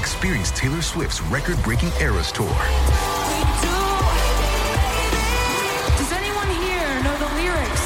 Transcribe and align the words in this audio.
Experience 0.00 0.50
Taylor 0.52 0.80
Swift's 0.80 1.20
record-breaking 1.20 1.90
Eras 2.00 2.32
Tour. 2.32 2.48
Does 5.98 6.12
anyone 6.12 6.48
here 6.48 7.02
know 7.04 7.14
the 7.18 7.28
lyrics? 7.36 7.84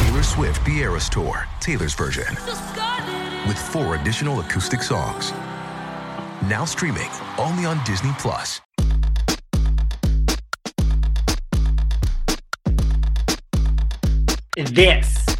Taylor 0.00 0.24
Swift 0.24 0.64
The 0.66 0.78
Eras 0.78 1.08
Tour, 1.08 1.46
Taylor's 1.60 1.94
version, 1.94 2.26
with 3.46 3.56
four 3.56 3.94
additional 3.94 4.40
acoustic 4.40 4.82
songs. 4.82 5.30
Now 6.48 6.64
streaming 6.64 7.10
only 7.38 7.64
on 7.64 7.80
Disney 7.84 8.10
Plus. 8.18 8.60
This 14.56 15.29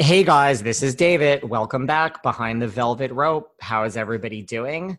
Hey 0.00 0.24
guys, 0.24 0.60
this 0.60 0.82
is 0.82 0.96
David. 0.96 1.44
Welcome 1.44 1.86
back 1.86 2.20
behind 2.24 2.60
the 2.60 2.66
velvet 2.66 3.12
rope. 3.12 3.52
How 3.60 3.84
is 3.84 3.96
everybody 3.96 4.42
doing? 4.42 4.98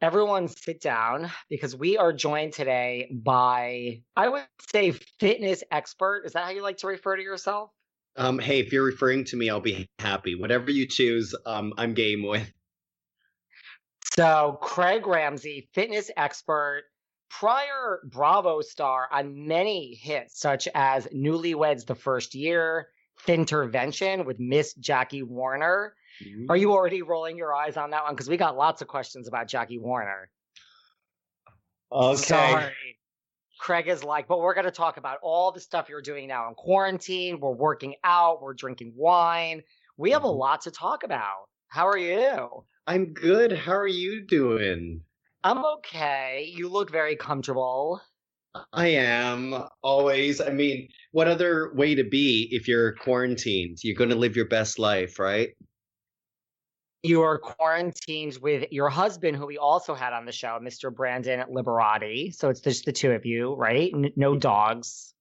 Everyone 0.00 0.48
sit 0.48 0.80
down 0.80 1.30
because 1.50 1.76
we 1.76 1.98
are 1.98 2.10
joined 2.10 2.54
today 2.54 3.10
by, 3.12 4.00
I 4.16 4.30
would 4.30 4.46
say, 4.72 4.92
fitness 5.18 5.62
expert. 5.70 6.22
Is 6.24 6.32
that 6.32 6.44
how 6.44 6.50
you 6.50 6.62
like 6.62 6.78
to 6.78 6.86
refer 6.86 7.14
to 7.14 7.22
yourself? 7.22 7.72
Um, 8.16 8.38
hey, 8.38 8.58
if 8.58 8.72
you're 8.72 8.84
referring 8.84 9.24
to 9.24 9.36
me, 9.36 9.50
I'll 9.50 9.60
be 9.60 9.86
happy. 9.98 10.34
Whatever 10.34 10.70
you 10.70 10.88
choose, 10.88 11.34
um, 11.44 11.74
I'm 11.76 11.92
game 11.92 12.22
with. 12.22 12.50
So, 14.14 14.58
Craig 14.62 15.06
Ramsay, 15.06 15.68
fitness 15.74 16.10
expert, 16.16 16.84
prior 17.28 18.00
Bravo 18.10 18.62
star 18.62 19.10
on 19.12 19.46
many 19.46 19.94
hits 19.94 20.40
such 20.40 20.68
as 20.74 21.06
Newlyweds 21.08 21.84
the 21.84 21.94
First 21.94 22.34
Year, 22.34 22.88
Intervention 23.28 24.24
with 24.24 24.38
Miss 24.40 24.74
Jackie 24.74 25.22
Warner. 25.22 25.94
Are 26.48 26.56
you 26.56 26.72
already 26.72 27.02
rolling 27.02 27.36
your 27.36 27.54
eyes 27.54 27.76
on 27.76 27.90
that 27.90 28.04
one? 28.04 28.14
Because 28.14 28.28
we 28.28 28.36
got 28.36 28.56
lots 28.56 28.82
of 28.82 28.88
questions 28.88 29.26
about 29.28 29.48
Jackie 29.48 29.78
Warner. 29.78 30.28
Okay. 31.92 32.16
Sorry. 32.16 32.72
Craig 33.58 33.88
is 33.88 34.02
like, 34.04 34.26
but 34.26 34.40
we're 34.40 34.54
going 34.54 34.64
to 34.64 34.70
talk 34.70 34.96
about 34.96 35.18
all 35.22 35.52
the 35.52 35.60
stuff 35.60 35.88
you're 35.88 36.00
doing 36.00 36.26
now 36.28 36.48
in 36.48 36.54
quarantine. 36.54 37.40
We're 37.40 37.50
working 37.52 37.94
out, 38.04 38.42
we're 38.42 38.54
drinking 38.54 38.94
wine. 38.96 39.62
We 39.98 40.12
have 40.12 40.24
a 40.24 40.28
Mhm. 40.28 40.38
lot 40.38 40.62
to 40.62 40.70
talk 40.70 41.02
about. 41.04 41.48
How 41.68 41.86
are 41.86 41.98
you? 41.98 42.64
I'm 42.86 43.12
good. 43.12 43.52
How 43.52 43.72
are 43.74 43.86
you 43.86 44.22
doing? 44.22 45.04
I'm 45.44 45.64
okay. 45.64 46.50
You 46.54 46.68
look 46.68 46.90
very 46.90 47.16
comfortable. 47.16 48.00
I 48.72 48.88
am 48.88 49.54
always. 49.82 50.40
I 50.40 50.50
mean, 50.50 50.88
what 51.12 51.28
other 51.28 51.72
way 51.74 51.94
to 51.94 52.04
be 52.04 52.48
if 52.50 52.66
you're 52.66 52.94
quarantined? 52.94 53.78
You're 53.82 53.96
going 53.96 54.10
to 54.10 54.16
live 54.16 54.36
your 54.36 54.48
best 54.48 54.78
life, 54.78 55.18
right? 55.18 55.50
You 57.02 57.22
are 57.22 57.38
quarantined 57.38 58.38
with 58.42 58.72
your 58.72 58.90
husband, 58.90 59.36
who 59.36 59.46
we 59.46 59.56
also 59.56 59.94
had 59.94 60.12
on 60.12 60.26
the 60.26 60.32
show, 60.32 60.58
Mr. 60.60 60.94
Brandon 60.94 61.44
Liberati. 61.50 62.34
So 62.34 62.50
it's 62.50 62.60
just 62.60 62.84
the 62.84 62.92
two 62.92 63.12
of 63.12 63.24
you, 63.24 63.54
right? 63.54 63.90
N- 63.94 64.12
no 64.16 64.36
dogs. 64.36 65.14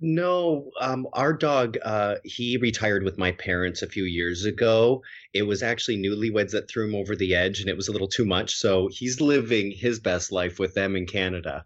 No, 0.00 0.70
um, 0.80 1.06
our 1.12 1.32
dog, 1.32 1.78
uh, 1.82 2.16
he 2.24 2.58
retired 2.58 3.02
with 3.02 3.16
my 3.18 3.32
parents 3.32 3.82
a 3.82 3.86
few 3.86 4.04
years 4.04 4.44
ago. 4.44 5.02
It 5.32 5.42
was 5.42 5.62
actually 5.62 5.98
newlyweds 5.98 6.50
that 6.50 6.68
threw 6.68 6.88
him 6.88 6.94
over 6.94 7.16
the 7.16 7.34
edge, 7.34 7.60
and 7.60 7.68
it 7.68 7.76
was 7.76 7.88
a 7.88 7.92
little 7.92 8.08
too 8.08 8.26
much. 8.26 8.54
So 8.54 8.88
he's 8.90 9.20
living 9.20 9.70
his 9.70 10.00
best 10.00 10.32
life 10.32 10.58
with 10.58 10.74
them 10.74 10.96
in 10.96 11.06
Canada. 11.06 11.64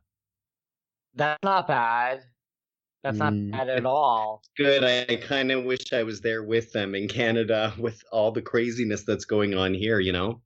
That's 1.15 1.43
not 1.43 1.67
bad. 1.67 2.25
That's 3.03 3.19
not 3.19 3.33
Mm. 3.33 3.53
bad 3.53 3.69
at 3.69 3.87
all. 3.87 4.43
Good. 4.57 4.85
I, 4.85 5.13
I 5.13 5.17
kind 5.17 5.51
of 5.51 5.65
wish 5.65 5.93
I 5.93 6.03
was 6.03 6.21
there 6.21 6.43
with 6.43 6.73
them 6.73 6.95
in 6.95 7.09
Canada 7.09 7.75
with 7.79 8.03
all 8.13 8.31
the 8.31 8.43
craziness 8.43 9.05
that's 9.05 9.25
going 9.25 9.55
on 9.55 9.75
here, 9.75 10.01
you 10.01 10.13
know? 10.13 10.43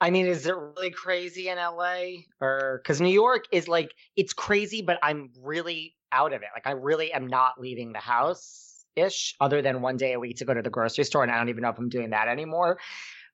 I 0.00 0.10
mean, 0.10 0.26
is 0.26 0.46
it 0.46 0.54
really 0.56 0.90
crazy 0.90 1.48
in 1.48 1.56
LA? 1.56 2.24
Or 2.40 2.80
because 2.82 3.00
New 3.00 3.08
York 3.12 3.44
is 3.52 3.68
like, 3.68 3.92
it's 4.16 4.32
crazy, 4.32 4.82
but 4.82 4.98
I'm 5.02 5.30
really 5.40 5.96
out 6.12 6.32
of 6.32 6.42
it. 6.42 6.48
Like, 6.54 6.66
I 6.66 6.72
really 6.72 7.12
am 7.12 7.26
not 7.26 7.60
leaving 7.60 7.92
the 7.92 8.00
house 8.00 8.84
ish, 8.96 9.34
other 9.40 9.62
than 9.62 9.82
one 9.82 9.96
day 9.96 10.12
a 10.12 10.20
week 10.20 10.36
to 10.36 10.44
go 10.44 10.54
to 10.54 10.62
the 10.62 10.70
grocery 10.70 11.04
store. 11.04 11.22
And 11.22 11.32
I 11.32 11.36
don't 11.38 11.48
even 11.48 11.62
know 11.62 11.70
if 11.70 11.78
I'm 11.78 11.88
doing 11.88 12.10
that 12.10 12.28
anymore. 12.28 12.78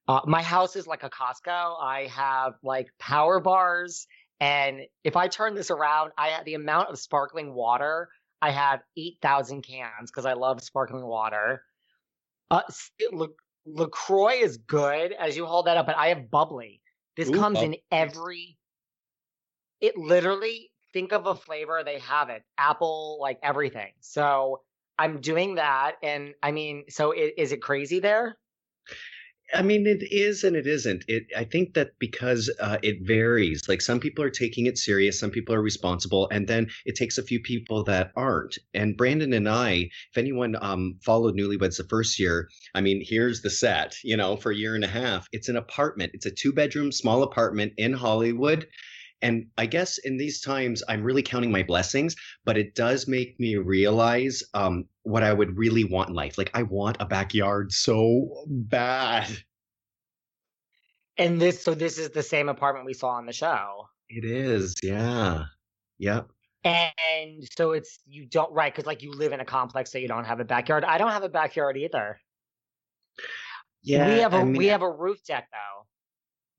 Uh, 0.09 0.21
my 0.27 0.43
house 0.43 0.77
is 0.77 0.87
like 0.87 1.03
a 1.03 1.11
Costco. 1.11 1.81
I 1.81 2.09
have 2.11 2.55
like 2.63 2.89
power 2.99 3.41
bars. 3.41 4.07
And 4.41 4.81
if 5.05 5.17
I 5.17 5.29
turn 5.29 5.55
this 5.55 5.71
around, 5.71 6.13
I 6.17 6.29
had 6.29 6.45
the 6.47 6.55
amount 6.55 6.89
of 6.89 6.99
sparkling 6.99 7.53
water. 7.53 8.09
I 8.41 8.51
have 8.51 8.81
8,000 8.97 9.63
cans 9.63 10.11
because 10.11 10.25
I 10.25 10.33
love 10.33 10.63
sparkling 10.63 11.05
water. 11.05 11.63
Uh, 12.51 12.63
La- 13.13 13.27
LaCroix 13.67 14.37
is 14.37 14.57
good 14.57 15.13
as 15.13 15.37
you 15.37 15.45
hold 15.45 15.67
that 15.67 15.77
up, 15.77 15.87
but 15.87 15.97
I 15.97 16.09
have 16.09 16.31
bubly. 16.31 16.81
This 17.17 17.29
Ooh, 17.29 17.35
comes 17.35 17.61
in 17.61 17.77
every. 17.93 18.57
It 19.81 19.97
literally, 19.97 20.71
think 20.93 21.13
of 21.13 21.27
a 21.27 21.35
flavor, 21.35 21.83
they 21.85 21.99
have 22.01 22.31
it. 22.31 22.43
Apple, 22.57 23.19
like 23.21 23.39
everything. 23.43 23.93
So 24.01 24.63
I'm 24.99 25.21
doing 25.21 25.57
that. 25.57 25.97
And 26.03 26.35
I 26.43 26.53
mean, 26.53 26.85
so 26.89 27.13
i- 27.13 27.33
is 27.37 27.53
it 27.53 27.63
crazy 27.63 28.01
there? 28.01 28.39
I 29.53 29.63
mean, 29.63 29.87
it 29.87 30.13
is 30.13 30.45
and 30.45 30.57
it 30.57 30.67
isn't. 30.67 31.05
It. 31.09 31.25
I 31.37 31.45
think 31.45 31.75
that 31.75 31.99
because 31.99 32.51
uh, 32.61 32.79
it 32.83 32.99
varies. 33.03 33.69
Like 33.69 33.81
some 33.81 34.01
people 34.01 34.25
are 34.25 34.31
taking 34.31 34.67
it 34.67 34.79
serious, 34.79 35.19
some 35.19 35.31
people 35.31 35.55
are 35.55 35.63
responsible, 35.63 36.29
and 36.31 36.47
then 36.47 36.69
it 36.87 36.95
takes 36.95 37.19
a 37.19 37.23
few 37.23 37.41
people 37.41 37.85
that 37.85 38.13
aren't. 38.17 38.59
And 38.75 38.97
Brandon 38.97 39.33
and 39.33 39.49
I, 39.49 39.91
if 40.11 40.19
anyone 40.19 40.57
um, 40.61 40.99
followed 41.03 41.37
Newlyweds 41.37 41.79
the 41.79 41.85
first 41.85 42.19
year, 42.19 42.49
I 42.75 42.81
mean, 42.81 43.03
here's 43.05 43.43
the 43.43 43.51
set. 43.51 43.97
You 44.05 44.17
know, 44.17 44.37
for 44.37 44.53
a 44.53 44.57
year 44.57 44.75
and 44.75 44.85
a 44.85 44.89
half, 44.89 45.27
it's 45.33 45.49
an 45.49 45.57
apartment. 45.57 46.13
It's 46.15 46.27
a 46.27 46.31
two-bedroom, 46.31 46.93
small 46.93 47.23
apartment 47.23 47.73
in 47.77 47.93
Hollywood. 47.93 48.67
And 49.23 49.47
I 49.59 49.67
guess 49.67 49.99
in 49.99 50.17
these 50.17 50.41
times, 50.41 50.83
I'm 50.89 51.03
really 51.03 51.23
counting 51.23 51.53
my 51.53 51.63
blessings, 51.63 52.17
but 52.45 52.57
it 52.57 52.75
does 52.75 53.07
make 53.07 53.39
me 53.39 53.57
realize 53.57 54.43
um, 54.55 54.87
what 55.03 55.23
I 55.23 55.33
would 55.33 55.59
really 55.59 55.85
want 55.85 56.09
in 56.09 56.15
life. 56.15 56.39
Like, 56.39 56.51
I 56.55 56.63
want 56.63 56.97
a 57.01 57.05
backyard 57.05 57.73
so 57.73 58.45
bad. 58.47 59.29
And 61.19 61.41
this, 61.41 61.63
so 61.63 61.75
this 61.75 61.99
is 61.99 62.11
the 62.11 62.23
same 62.23 62.49
apartment 62.49 62.87
we 62.87 62.95
saw 62.95 63.11
on 63.11 63.27
the 63.27 63.33
show. 63.33 63.89
It 64.09 64.25
is, 64.25 64.75
yeah. 64.83 65.45
Yep. 65.99 66.31
And 66.65 67.47
so 67.57 67.73
it's, 67.73 68.01
you 68.07 68.27
don't, 68.27 68.53
right? 68.53 68.73
Because 68.73 68.87
like 68.87 69.03
you 69.03 69.13
live 69.13 69.33
in 69.33 69.41
a 69.41 69.45
complex, 69.45 69.93
so 69.93 69.99
you 69.99 70.09
don't 70.09 70.25
have 70.25 70.41
a 70.41 70.45
backyard. 70.45 70.85
I 70.85 70.99
don't 70.99 71.11
have 71.11 71.25
a 71.25 71.29
backyard 71.29 71.77
either. 71.77 72.19
Yeah. 73.83 74.15
we 74.15 74.21
have 74.21 74.35
a 74.35 74.39
I 74.39 74.45
mean, 74.45 74.57
we 74.57 74.67
have 74.67 74.83
a 74.83 74.91
roof 74.91 75.23
deck 75.25 75.49
though. 75.53 75.87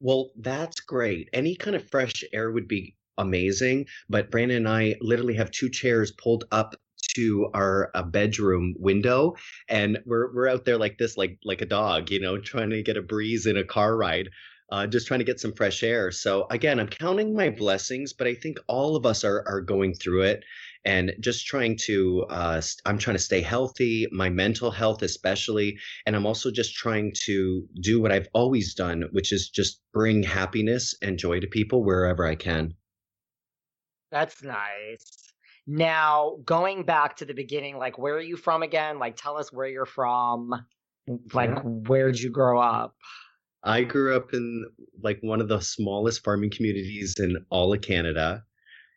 Well, 0.02 0.32
that's 0.38 0.82
great. 0.82 1.30
Any 1.32 1.56
kind 1.56 1.76
of 1.78 1.90
fresh 1.90 2.24
air 2.34 2.52
would 2.52 2.68
be 2.68 2.96
amazing. 3.18 3.88
But 4.10 4.30
Brandon 4.30 4.58
and 4.58 4.68
I 4.68 4.96
literally 5.00 5.36
have 5.36 5.50
two 5.52 5.70
chairs 5.70 6.12
pulled 6.12 6.44
up 6.52 6.76
to 7.16 7.50
our 7.54 7.90
uh, 7.96 8.04
bedroom 8.04 8.76
window, 8.78 9.36
and 9.70 10.00
we're 10.06 10.34
we're 10.34 10.48
out 10.50 10.66
there 10.66 10.78
like 10.78 10.98
this, 10.98 11.16
like 11.18 11.38
like 11.46 11.62
a 11.62 11.66
dog, 11.66 12.10
you 12.12 12.20
know, 12.20 12.38
trying 12.38 12.70
to 12.72 12.84
get 12.84 12.98
a 12.98 13.02
breeze 13.02 13.46
in 13.46 13.58
a 13.58 13.64
car 13.64 13.96
ride. 13.96 14.30
Uh, 14.72 14.88
just 14.88 15.06
trying 15.06 15.20
to 15.20 15.26
get 15.26 15.40
some 15.40 15.54
fresh 15.54 15.84
air. 15.84 16.12
So 16.12 16.48
again, 16.50 16.80
I'm 16.80 16.88
counting 16.88 17.36
my 17.36 17.50
blessings, 17.50 18.14
but 18.14 18.26
I 18.28 18.34
think 18.36 18.58
all 18.68 18.96
of 18.96 19.06
us 19.06 19.24
are 19.24 19.44
are 19.48 19.62
going 19.62 19.94
through 19.94 20.24
it. 20.24 20.44
And 20.86 21.14
just 21.20 21.46
trying 21.46 21.78
to 21.78 22.26
uh, 22.30 22.62
i'm 22.86 22.98
trying 22.98 23.16
to 23.16 23.24
stay 23.24 23.42
healthy 23.42 24.08
my 24.12 24.30
mental 24.30 24.72
health 24.72 25.02
especially 25.02 25.78
and 26.06 26.16
i'm 26.16 26.26
also 26.26 26.50
just 26.52 26.76
trying 26.76 27.14
to 27.14 27.64
do 27.82 28.02
what 28.02 28.12
i've 28.12 28.28
always 28.34 28.74
done 28.74 29.04
which 29.12 29.32
is 29.32 29.50
just 29.50 29.82
bring 29.94 30.24
happiness 30.24 30.96
and 31.02 31.18
joy 31.18 31.40
to 31.40 31.48
people 31.48 31.84
wherever 31.84 32.26
i 32.26 32.36
can. 32.36 32.74
That's 34.12 34.44
nice. 34.44 35.34
Now 35.66 36.38
going 36.44 36.84
back 36.84 37.16
to 37.18 37.26
the 37.26 37.34
beginning 37.34 37.78
like 37.78 37.98
where 37.98 38.16
are 38.16 38.22
you 38.22 38.36
from 38.36 38.62
again? 38.62 39.00
Like 39.00 39.16
tell 39.16 39.38
us 39.38 39.54
where 39.54 39.68
you're 39.68 39.86
from 39.86 40.54
like 41.34 41.60
where 41.64 42.12
did 42.12 42.22
you 42.22 42.30
grow 42.30 42.60
up? 42.60 42.96
I 43.64 43.84
grew 43.84 44.16
up 44.16 44.34
in 44.34 44.66
like 45.02 45.20
one 45.22 45.40
of 45.40 45.48
the 45.48 45.62
smallest 45.62 46.24
farming 46.24 46.52
communities 46.52 47.16
in 47.20 47.46
all 47.50 47.74
of 47.74 47.82
canada 47.82 48.44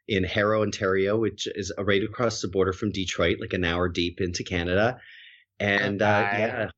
in 0.08 0.24
Harrow, 0.24 0.62
Ontario, 0.62 1.16
which 1.16 1.46
is 1.54 1.72
right 1.78 2.02
across 2.02 2.40
the 2.40 2.48
border 2.48 2.72
from 2.72 2.92
Detroit, 2.92 3.38
like 3.40 3.52
an 3.52 3.64
hour 3.64 3.88
deep 3.88 4.20
into 4.20 4.44
Canada. 4.44 4.98
And 5.60 6.02
uh, 6.02 6.28
yeah, 6.32 6.70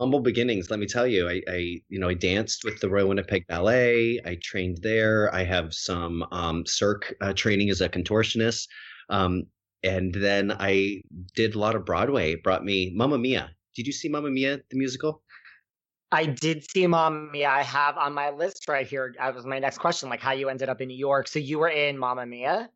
humble 0.00 0.20
beginnings. 0.20 0.70
Let 0.70 0.80
me 0.80 0.86
tell 0.86 1.06
you, 1.06 1.28
I, 1.28 1.42
I, 1.48 1.80
you 1.88 1.98
know 1.98 2.08
I 2.08 2.14
danced 2.14 2.64
with 2.64 2.80
the 2.80 2.88
Royal 2.88 3.08
Winnipeg 3.08 3.46
Ballet. 3.48 4.20
I 4.24 4.38
trained 4.42 4.78
there. 4.82 5.34
I 5.34 5.44
have 5.44 5.74
some 5.74 6.24
um, 6.30 6.64
Cirque 6.66 7.14
uh, 7.20 7.32
training 7.32 7.70
as 7.70 7.80
a 7.80 7.88
contortionist. 7.88 8.68
Um, 9.08 9.44
and 9.82 10.14
then 10.14 10.52
I 10.52 11.02
did 11.34 11.54
a 11.54 11.58
lot 11.58 11.76
of 11.76 11.84
Broadway. 11.84 12.32
It 12.32 12.42
brought 12.42 12.64
me 12.64 12.92
Mamma 12.94 13.18
Mia. 13.18 13.50
Did 13.74 13.86
you 13.86 13.92
see 13.92 14.08
Mamma 14.08 14.30
Mia 14.30 14.58
the 14.70 14.78
musical? 14.78 15.22
I 16.10 16.26
did 16.26 16.68
see 16.70 16.86
Mamma 16.86 17.30
Mia. 17.30 17.48
I 17.48 17.62
have 17.62 17.98
on 17.98 18.14
my 18.14 18.30
list 18.30 18.68
right 18.68 18.86
here. 18.86 19.14
That 19.18 19.34
was 19.34 19.44
my 19.44 19.58
next 19.58 19.78
question, 19.78 20.08
like 20.08 20.20
how 20.20 20.32
you 20.32 20.48
ended 20.48 20.68
up 20.68 20.80
in 20.80 20.88
New 20.88 20.96
York. 20.96 21.28
So 21.28 21.38
you 21.38 21.58
were 21.58 21.68
in 21.68 21.98
Mamma 21.98 22.24
Mia? 22.24 22.70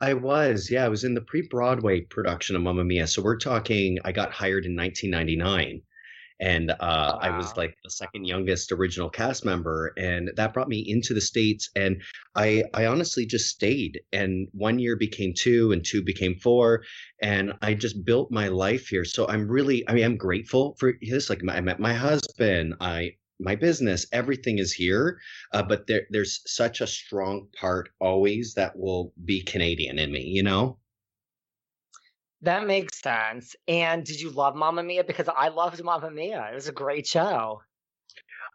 I 0.00 0.12
was, 0.12 0.70
yeah. 0.70 0.84
I 0.84 0.88
was 0.88 1.04
in 1.04 1.14
the 1.14 1.22
pre-Broadway 1.22 2.02
production 2.02 2.56
of 2.56 2.62
Mamma 2.62 2.84
Mia. 2.84 3.06
So 3.06 3.22
we're 3.22 3.38
talking. 3.38 3.98
I 4.04 4.12
got 4.12 4.32
hired 4.32 4.66
in 4.66 4.76
1999, 4.76 5.80
and 6.40 6.70
uh, 6.70 6.76
wow. 6.80 7.18
I 7.20 7.36
was 7.36 7.56
like 7.56 7.76
the 7.84 7.90
second 7.90 8.24
youngest 8.24 8.72
original 8.72 9.08
cast 9.08 9.44
member, 9.44 9.92
and 9.96 10.30
that 10.36 10.52
brought 10.52 10.68
me 10.68 10.84
into 10.86 11.14
the 11.14 11.20
states. 11.20 11.70
And 11.76 12.02
I, 12.34 12.64
I 12.74 12.86
honestly 12.86 13.26
just 13.26 13.48
stayed. 13.48 14.00
And 14.12 14.48
one 14.52 14.78
year 14.78 14.96
became 14.96 15.32
two, 15.34 15.72
and 15.72 15.84
two 15.84 16.02
became 16.02 16.36
four, 16.36 16.82
and 17.22 17.52
I 17.62 17.74
just 17.74 18.04
built 18.04 18.30
my 18.30 18.48
life 18.48 18.88
here. 18.88 19.04
So 19.04 19.28
I'm 19.28 19.48
really, 19.48 19.88
I 19.88 19.94
mean, 19.94 20.04
I'm 20.04 20.16
grateful 20.16 20.76
for 20.78 20.94
this. 21.00 21.30
Like, 21.30 21.42
I 21.48 21.60
met 21.60 21.80
my 21.80 21.94
husband. 21.94 22.74
I 22.80 23.12
my 23.40 23.56
business, 23.56 24.06
everything 24.12 24.58
is 24.58 24.72
here. 24.72 25.18
Uh, 25.52 25.62
but 25.62 25.86
there, 25.86 26.02
there's 26.10 26.40
such 26.46 26.80
a 26.80 26.86
strong 26.86 27.48
part 27.58 27.90
always 28.00 28.54
that 28.54 28.78
will 28.78 29.12
be 29.24 29.42
Canadian 29.42 29.98
in 29.98 30.12
me, 30.12 30.22
you 30.22 30.42
know? 30.42 30.78
That 32.44 32.66
makes 32.66 33.00
sense. 33.00 33.56
And 33.66 34.04
did 34.04 34.20
you 34.20 34.30
love 34.30 34.54
Mamma 34.54 34.82
Mia? 34.82 35.02
Because 35.02 35.28
I 35.34 35.48
loved 35.48 35.82
Mamma 35.82 36.10
Mia. 36.10 36.50
It 36.52 36.54
was 36.54 36.68
a 36.68 36.72
great 36.72 37.06
show. 37.06 37.62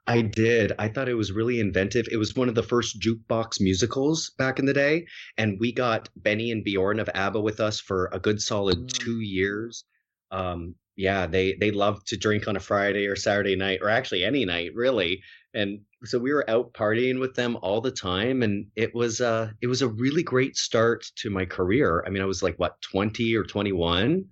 I 0.06 0.22
did. 0.22 0.74
I 0.78 0.90
thought 0.90 1.10
it 1.10 1.16
was 1.16 1.32
really 1.32 1.60
inventive. 1.60 2.08
It 2.12 2.18
was 2.18 2.36
one 2.36 2.50
of 2.50 2.56
the 2.56 2.64
first 2.64 3.00
jukebox 3.00 3.60
musicals 3.60 4.32
back 4.38 4.60
in 4.60 4.66
the 4.66 4.74
day. 4.74 5.08
And 5.38 5.60
we 5.60 5.72
got 5.72 6.08
Benny 6.16 6.52
and 6.52 6.64
Bjorn 6.64 7.00
of 7.00 7.10
ABBA 7.16 7.42
with 7.42 7.60
us 7.60 7.80
for 7.80 8.10
a 8.14 8.20
good 8.20 8.40
solid 8.42 8.78
mm. 8.78 8.94
two 8.94 9.22
years. 9.22 9.86
Um, 10.30 10.76
yeah, 11.00 11.28
they 11.28 11.54
they 11.54 11.72
love 11.72 12.04
to 12.06 12.18
drink 12.18 12.50
on 12.50 12.58
a 12.58 12.60
Friday 12.60 13.08
or 13.08 13.16
Saturday 13.16 13.56
night, 13.56 13.80
or 13.82 13.90
actually 13.90 14.26
any 14.26 14.44
night, 14.44 14.72
really. 14.76 15.24
And 15.54 15.80
so 16.04 16.20
we 16.20 16.34
were 16.34 16.48
out 16.50 16.74
partying 16.74 17.22
with 17.22 17.36
them 17.36 17.58
all 17.62 17.80
the 17.80 17.90
time, 17.90 18.44
and 18.44 18.68
it 18.76 18.94
was 18.94 19.22
uh 19.22 19.52
it 19.62 19.68
was 19.68 19.82
a 19.82 19.88
really 19.88 20.24
great 20.24 20.58
start 20.58 21.06
to 21.20 21.30
my 21.30 21.46
career. 21.46 22.04
I 22.06 22.10
mean, 22.10 22.22
I 22.22 22.26
was 22.26 22.44
like 22.44 22.58
what 22.58 22.82
twenty 22.82 23.34
or 23.34 23.46
twenty 23.46 23.72
one, 23.72 24.26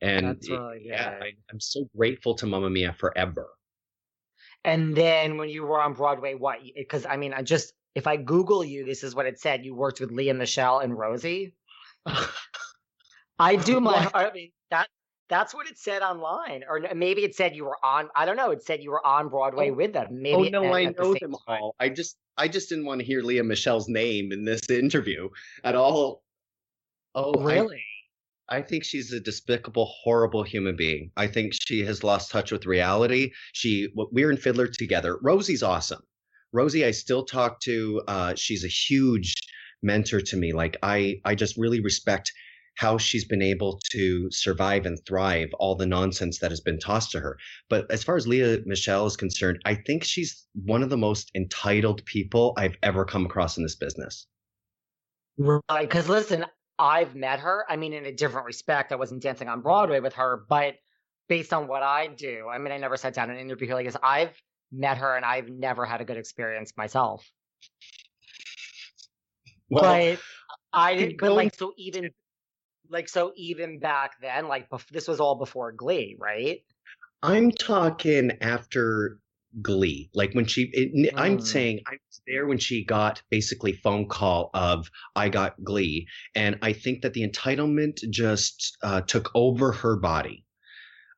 and 0.00 0.26
That's 0.26 0.50
really 0.50 0.82
yeah, 0.84 1.16
I, 1.22 1.30
I'm 1.52 1.60
so 1.60 1.88
grateful 1.96 2.34
to 2.34 2.46
Mamma 2.46 2.70
Mia 2.70 2.92
forever. 2.92 3.46
And 4.64 4.96
then 4.96 5.36
when 5.36 5.48
you 5.48 5.62
were 5.62 5.80
on 5.80 5.92
Broadway, 5.92 6.34
what? 6.34 6.58
Because 6.74 7.06
I 7.06 7.16
mean, 7.16 7.32
I 7.32 7.42
just 7.42 7.72
if 7.94 8.08
I 8.08 8.16
Google 8.16 8.64
you, 8.64 8.84
this 8.84 9.04
is 9.04 9.14
what 9.14 9.26
it 9.26 9.38
said. 9.38 9.64
You 9.64 9.76
worked 9.76 10.00
with 10.00 10.10
Lea 10.10 10.32
Michele 10.32 10.80
and 10.80 10.98
Rosie. 10.98 11.54
I 13.38 13.54
do 13.54 13.78
my. 13.80 14.10
I 14.12 14.32
mean, 14.32 14.50
that 14.72 14.88
that's 15.28 15.54
what 15.54 15.66
it 15.66 15.78
said 15.78 16.02
online, 16.02 16.64
or 16.68 16.80
maybe 16.94 17.24
it 17.24 17.34
said 17.34 17.56
you 17.56 17.64
were 17.64 17.78
on. 17.82 18.08
I 18.14 18.26
don't 18.26 18.36
know. 18.36 18.50
It 18.50 18.62
said 18.62 18.82
you 18.82 18.90
were 18.90 19.04
on 19.06 19.28
Broadway 19.28 19.70
oh, 19.70 19.74
with 19.74 19.92
them. 19.92 20.08
Oh, 20.10 20.14
maybe. 20.14 20.34
Oh 20.34 20.62
no, 20.62 20.64
at, 20.64 20.72
I 20.72 20.84
know 20.84 21.14
the 21.14 21.20
them 21.20 21.36
all. 21.48 21.74
I 21.80 21.88
just, 21.88 22.16
I 22.36 22.48
just 22.48 22.68
didn't 22.68 22.84
want 22.84 23.00
to 23.00 23.06
hear 23.06 23.22
Lea 23.22 23.42
Michele's 23.42 23.88
name 23.88 24.32
in 24.32 24.44
this 24.44 24.62
interview 24.70 25.28
at 25.62 25.74
all. 25.74 26.22
Oh, 27.14 27.32
really? 27.42 27.82
I, 28.48 28.56
I 28.58 28.62
think 28.62 28.84
she's 28.84 29.12
a 29.12 29.20
despicable, 29.20 29.86
horrible 30.02 30.42
human 30.42 30.76
being. 30.76 31.10
I 31.16 31.26
think 31.26 31.52
she 31.54 31.84
has 31.84 32.04
lost 32.04 32.30
touch 32.30 32.52
with 32.52 32.66
reality. 32.66 33.30
She, 33.52 33.88
we're 33.94 34.30
in 34.30 34.36
Fiddler 34.36 34.66
together. 34.66 35.18
Rosie's 35.22 35.62
awesome. 35.62 36.02
Rosie, 36.52 36.84
I 36.84 36.90
still 36.90 37.24
talk 37.24 37.60
to. 37.60 38.02
Uh, 38.06 38.34
she's 38.34 38.64
a 38.64 38.68
huge 38.68 39.34
mentor 39.82 40.20
to 40.20 40.36
me. 40.36 40.52
Like 40.52 40.76
I, 40.82 41.20
I 41.24 41.34
just 41.34 41.56
really 41.56 41.80
respect 41.80 42.32
how 42.76 42.98
she's 42.98 43.24
been 43.24 43.42
able 43.42 43.80
to 43.90 44.30
survive 44.30 44.86
and 44.86 44.98
thrive 45.06 45.48
all 45.58 45.74
the 45.74 45.86
nonsense 45.86 46.38
that 46.40 46.50
has 46.50 46.60
been 46.60 46.78
tossed 46.78 47.12
to 47.12 47.20
her. 47.20 47.36
But 47.68 47.90
as 47.90 48.02
far 48.02 48.16
as 48.16 48.26
Lea 48.26 48.62
Michele 48.66 49.06
is 49.06 49.16
concerned, 49.16 49.60
I 49.64 49.74
think 49.74 50.04
she's 50.04 50.46
one 50.64 50.82
of 50.82 50.90
the 50.90 50.96
most 50.96 51.30
entitled 51.34 52.04
people 52.04 52.52
I've 52.56 52.76
ever 52.82 53.04
come 53.04 53.24
across 53.24 53.56
in 53.56 53.62
this 53.62 53.76
business. 53.76 54.26
Right. 55.38 55.62
Because 55.80 56.08
listen, 56.08 56.46
I've 56.78 57.14
met 57.14 57.40
her. 57.40 57.64
I 57.68 57.76
mean, 57.76 57.92
in 57.92 58.06
a 58.06 58.12
different 58.12 58.46
respect, 58.46 58.92
I 58.92 58.96
wasn't 58.96 59.22
dancing 59.22 59.48
on 59.48 59.60
Broadway 59.60 60.00
with 60.00 60.14
her, 60.14 60.44
but 60.48 60.74
based 61.28 61.52
on 61.52 61.68
what 61.68 61.82
I 61.82 62.08
do, 62.08 62.48
I 62.52 62.58
mean, 62.58 62.72
I 62.72 62.78
never 62.78 62.96
sat 62.96 63.14
down 63.14 63.30
and 63.30 63.38
interviewed 63.38 63.70
her 63.70 63.76
like 63.76 63.86
this. 63.86 63.96
I've 64.02 64.36
met 64.72 64.98
her 64.98 65.16
and 65.16 65.24
I've 65.24 65.48
never 65.48 65.84
had 65.84 66.00
a 66.00 66.04
good 66.04 66.16
experience 66.16 66.72
myself. 66.76 67.28
Well, 69.70 69.82
but 69.82 70.20
I, 70.72 71.16
but 71.18 71.32
like, 71.32 71.54
so 71.54 71.72
even 71.78 72.10
like 72.94 73.08
so 73.08 73.32
even 73.36 73.78
back 73.78 74.12
then 74.22 74.48
like 74.48 74.70
bef- 74.70 74.88
this 74.88 75.08
was 75.08 75.20
all 75.20 75.34
before 75.34 75.72
glee 75.72 76.16
right 76.18 76.60
i'm 77.22 77.50
talking 77.50 78.30
after 78.40 79.18
glee 79.60 80.08
like 80.14 80.32
when 80.32 80.46
she 80.46 80.70
it, 80.72 80.94
mm. 80.94 81.20
i'm 81.20 81.38
saying 81.38 81.80
i 81.86 81.92
was 81.92 82.22
there 82.26 82.46
when 82.46 82.58
she 82.58 82.84
got 82.84 83.20
basically 83.30 83.72
phone 83.72 84.08
call 84.08 84.50
of 84.54 84.88
i 85.14 85.28
got 85.28 85.62
glee 85.62 86.06
and 86.34 86.58
i 86.62 86.72
think 86.72 87.02
that 87.02 87.12
the 87.12 87.28
entitlement 87.28 87.98
just 88.10 88.78
uh, 88.82 89.00
took 89.02 89.30
over 89.34 89.72
her 89.72 89.96
body 89.96 90.44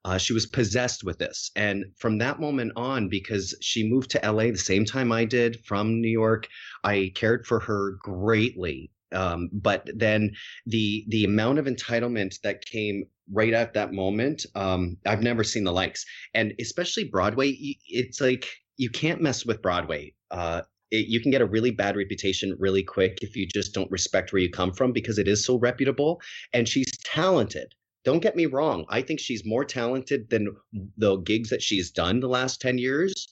uh, 0.05 0.19
she 0.19 0.33
was 0.33 0.47
possessed 0.47 1.03
with 1.03 1.19
this 1.19 1.51
and 1.57 1.85
from 1.97 2.19
that 2.19 2.41
moment 2.41 2.73
on 2.77 3.09
because 3.09 3.57
she 3.61 3.89
moved 3.89 4.11
to 4.11 4.21
la 4.23 4.45
the 4.45 4.57
same 4.57 4.85
time 4.85 5.13
i 5.13 5.25
did 5.25 5.61
from 5.65 6.01
new 6.01 6.09
york 6.09 6.47
i 6.85 7.11
cared 7.15 7.47
for 7.47 7.61
her 7.61 7.97
greatly 8.03 8.91
um, 9.13 9.49
but 9.53 9.89
then 9.95 10.33
the 10.67 11.05
the 11.09 11.25
amount 11.25 11.59
of 11.59 11.67
entitlement 11.67 12.41
that 12.43 12.65
came 12.65 13.05
right 13.33 13.53
at 13.53 13.75
that 13.75 13.93
moment, 13.93 14.47
um, 14.55 14.97
I've 15.07 15.23
never 15.23 15.45
seen 15.45 15.65
the 15.65 15.73
likes. 15.73 16.05
And 16.35 16.53
especially 16.61 17.05
Broadway, 17.05 17.57
it's 17.89 18.21
like 18.21 18.49
you 18.77 18.91
can't 18.91 19.21
mess 19.21 19.45
with 19.45 19.63
Broadway. 19.63 20.15
Uh, 20.31 20.63
it, 20.91 21.09
you 21.09 21.21
can 21.21 21.31
get 21.31 21.41
a 21.41 21.47
really 21.47 21.71
bad 21.71 21.97
reputation 21.97 22.57
really 22.59 22.83
quick 22.83 23.19
if 23.23 23.37
you 23.37 23.47
just 23.47 23.75
don't 23.75 23.91
respect 23.91 24.33
where 24.33 24.43
you 24.43 24.51
come 24.51 24.73
from 24.73 24.93
because 24.93 25.19
it 25.19 25.29
is 25.29 25.45
so 25.45 25.59
reputable. 25.59 26.21
And 26.53 26.69
she's 26.69 26.97
talented. 27.05 27.75
Don't 28.05 28.23
get 28.23 28.37
me 28.37 28.47
wrong. 28.47 28.85
I 28.89 29.03
think 29.03 29.19
she's 29.19 29.45
more 29.45 29.65
talented 29.65 30.31
than 30.31 30.55
the 30.97 31.17
gigs 31.17 31.51
that 31.51 31.63
she's 31.63 31.91
done 31.91 32.21
the 32.21 32.29
last 32.29 32.61
10 32.61 32.79
years. 32.79 33.29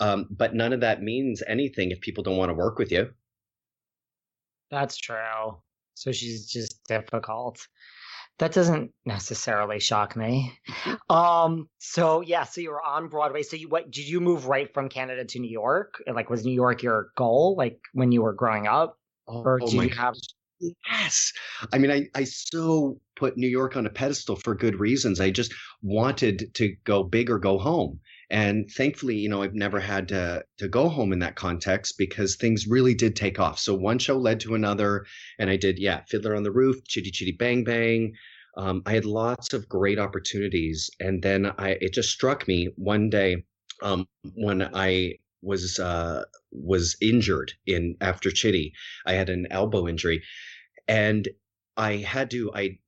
Um, 0.00 0.26
but 0.30 0.54
none 0.54 0.72
of 0.72 0.80
that 0.80 1.02
means 1.02 1.42
anything 1.46 1.90
if 1.92 2.00
people 2.00 2.22
don't 2.22 2.36
want 2.36 2.50
to 2.50 2.54
work 2.54 2.78
with 2.78 2.92
you. 2.92 3.10
That's 4.72 4.96
true. 4.96 5.58
So 5.94 6.10
she's 6.10 6.46
just 6.46 6.82
difficult. 6.88 7.64
That 8.38 8.52
doesn't 8.52 8.90
necessarily 9.04 9.78
shock 9.78 10.16
me. 10.16 10.58
Um. 11.10 11.68
So 11.78 12.22
yeah. 12.22 12.44
So 12.44 12.62
you 12.62 12.70
were 12.70 12.82
on 12.82 13.08
Broadway. 13.08 13.42
So 13.42 13.56
you 13.56 13.68
what? 13.68 13.90
Did 13.90 14.08
you 14.08 14.18
move 14.20 14.46
right 14.46 14.72
from 14.72 14.88
Canada 14.88 15.26
to 15.26 15.38
New 15.38 15.50
York? 15.50 16.02
Like, 16.12 16.30
was 16.30 16.44
New 16.44 16.54
York 16.54 16.82
your 16.82 17.10
goal? 17.16 17.54
Like 17.56 17.78
when 17.92 18.10
you 18.10 18.22
were 18.22 18.32
growing 18.32 18.66
up, 18.66 18.98
oh, 19.28 19.42
or 19.42 19.58
did 19.60 19.78
oh 19.78 19.82
you 19.82 19.90
have? 19.90 20.14
Yes. 20.90 21.32
I 21.72 21.78
mean, 21.78 21.90
I, 21.90 22.06
I 22.14 22.24
so 22.24 22.98
put 23.16 23.36
New 23.36 23.48
York 23.48 23.76
on 23.76 23.84
a 23.84 23.90
pedestal 23.90 24.36
for 24.36 24.54
good 24.54 24.80
reasons. 24.80 25.20
I 25.20 25.30
just 25.30 25.52
wanted 25.82 26.54
to 26.54 26.74
go 26.84 27.02
big 27.02 27.30
or 27.30 27.38
go 27.38 27.58
home. 27.58 28.00
And 28.32 28.70
thankfully, 28.70 29.16
you 29.16 29.28
know, 29.28 29.42
I've 29.42 29.54
never 29.54 29.78
had 29.78 30.08
to 30.08 30.42
to 30.56 30.66
go 30.66 30.88
home 30.88 31.12
in 31.12 31.18
that 31.18 31.36
context 31.36 31.98
because 31.98 32.34
things 32.34 32.66
really 32.66 32.94
did 32.94 33.14
take 33.14 33.38
off. 33.38 33.58
So 33.58 33.74
one 33.74 33.98
show 33.98 34.16
led 34.16 34.40
to 34.40 34.54
another, 34.54 35.04
and 35.38 35.50
I 35.50 35.56
did, 35.56 35.78
yeah, 35.78 36.00
Fiddler 36.08 36.34
on 36.34 36.42
the 36.42 36.50
Roof, 36.50 36.82
Chitty 36.88 37.10
Chitty 37.10 37.32
Bang 37.32 37.62
Bang. 37.62 38.14
Um, 38.56 38.82
I 38.86 38.92
had 38.94 39.04
lots 39.04 39.52
of 39.52 39.68
great 39.68 39.98
opportunities, 39.98 40.90
and 40.98 41.22
then 41.22 41.52
I 41.58 41.76
it 41.82 41.92
just 41.92 42.08
struck 42.08 42.48
me 42.48 42.70
one 42.76 43.10
day 43.10 43.44
um, 43.82 44.06
when 44.34 44.62
I 44.74 45.18
was 45.42 45.78
uh, 45.78 46.24
was 46.50 46.96
injured 47.02 47.52
in 47.66 47.96
after 48.00 48.30
Chitty. 48.30 48.72
I 49.04 49.12
had 49.12 49.28
an 49.28 49.46
elbow 49.50 49.86
injury, 49.86 50.22
and 50.88 51.28
I 51.76 51.96
had 51.96 52.30
to 52.30 52.50
I 52.54 52.78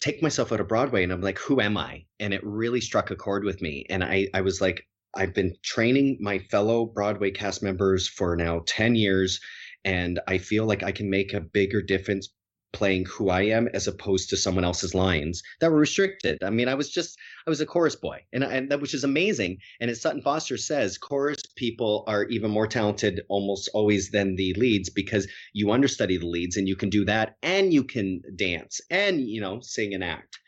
take 0.00 0.22
myself 0.22 0.52
out 0.52 0.60
of 0.60 0.68
Broadway 0.68 1.02
and 1.02 1.12
I'm 1.12 1.20
like, 1.20 1.38
who 1.38 1.60
am 1.60 1.76
I? 1.76 2.04
And 2.20 2.32
it 2.32 2.40
really 2.44 2.80
struck 2.80 3.10
a 3.10 3.16
chord 3.16 3.44
with 3.44 3.60
me. 3.62 3.86
And 3.90 4.02
I 4.02 4.28
I 4.34 4.40
was 4.40 4.60
like, 4.60 4.87
I've 5.14 5.34
been 5.34 5.56
training 5.62 6.18
my 6.20 6.38
fellow 6.38 6.86
Broadway 6.86 7.30
cast 7.30 7.62
members 7.62 8.08
for 8.08 8.36
now 8.36 8.62
10 8.66 8.94
years 8.94 9.40
and 9.84 10.20
I 10.26 10.38
feel 10.38 10.66
like 10.66 10.82
I 10.82 10.92
can 10.92 11.08
make 11.08 11.32
a 11.32 11.40
bigger 11.40 11.82
difference 11.82 12.28
playing 12.72 13.06
who 13.06 13.30
I 13.30 13.42
am 13.42 13.68
as 13.72 13.86
opposed 13.86 14.28
to 14.30 14.36
someone 14.36 14.64
else's 14.64 14.94
lines 14.94 15.42
that 15.60 15.70
were 15.70 15.78
restricted. 15.78 16.42
I 16.42 16.50
mean, 16.50 16.68
I 16.68 16.74
was 16.74 16.90
just 16.90 17.18
I 17.46 17.50
was 17.50 17.60
a 17.60 17.66
chorus 17.66 17.96
boy, 17.96 18.24
and 18.32 18.44
and 18.44 18.70
that 18.70 18.80
which 18.80 18.94
is 18.94 19.04
amazing. 19.04 19.58
And 19.80 19.90
as 19.90 20.00
Sutton 20.00 20.22
Foster 20.22 20.56
says, 20.56 20.98
chorus 20.98 21.42
people 21.56 22.04
are 22.06 22.24
even 22.24 22.50
more 22.50 22.66
talented 22.66 23.22
almost 23.28 23.70
always 23.72 24.10
than 24.10 24.36
the 24.36 24.52
leads 24.54 24.90
because 24.90 25.26
you 25.52 25.70
understudy 25.70 26.18
the 26.18 26.26
leads 26.26 26.56
and 26.56 26.68
you 26.68 26.76
can 26.76 26.90
do 26.90 27.04
that 27.06 27.36
and 27.42 27.72
you 27.72 27.84
can 27.84 28.20
dance 28.36 28.80
and 28.90 29.20
you 29.20 29.40
know 29.40 29.60
sing 29.60 29.94
and 29.94 30.04
act. 30.04 30.38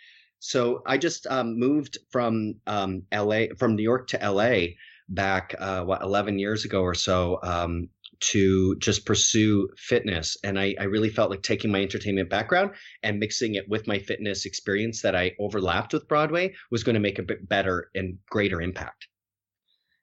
So 0.40 0.82
I 0.86 0.96
just 0.96 1.26
um, 1.26 1.58
moved 1.58 1.98
from 2.10 2.54
um, 2.66 3.02
LA 3.14 3.46
from 3.58 3.76
New 3.76 3.82
York 3.82 4.08
to 4.08 4.30
LA 4.30 4.74
back 5.08 5.54
uh, 5.58 5.84
what 5.84 6.02
11 6.02 6.38
years 6.38 6.64
ago 6.64 6.82
or 6.82 6.94
so 6.94 7.38
um, 7.42 7.88
to 8.20 8.76
just 8.76 9.04
pursue 9.04 9.68
fitness. 9.76 10.36
And 10.42 10.58
I, 10.58 10.74
I 10.80 10.84
really 10.84 11.10
felt 11.10 11.30
like 11.30 11.42
taking 11.42 11.70
my 11.70 11.82
entertainment 11.82 12.30
background 12.30 12.72
and 13.02 13.18
mixing 13.18 13.54
it 13.54 13.68
with 13.68 13.86
my 13.86 13.98
fitness 13.98 14.46
experience 14.46 15.02
that 15.02 15.14
I 15.14 15.32
overlapped 15.38 15.92
with 15.92 16.08
Broadway 16.08 16.54
was 16.70 16.84
going 16.84 16.94
to 16.94 17.00
make 17.00 17.18
a 17.18 17.22
bit 17.22 17.48
better 17.48 17.90
and 17.94 18.18
greater 18.30 18.60
impact. 18.62 19.08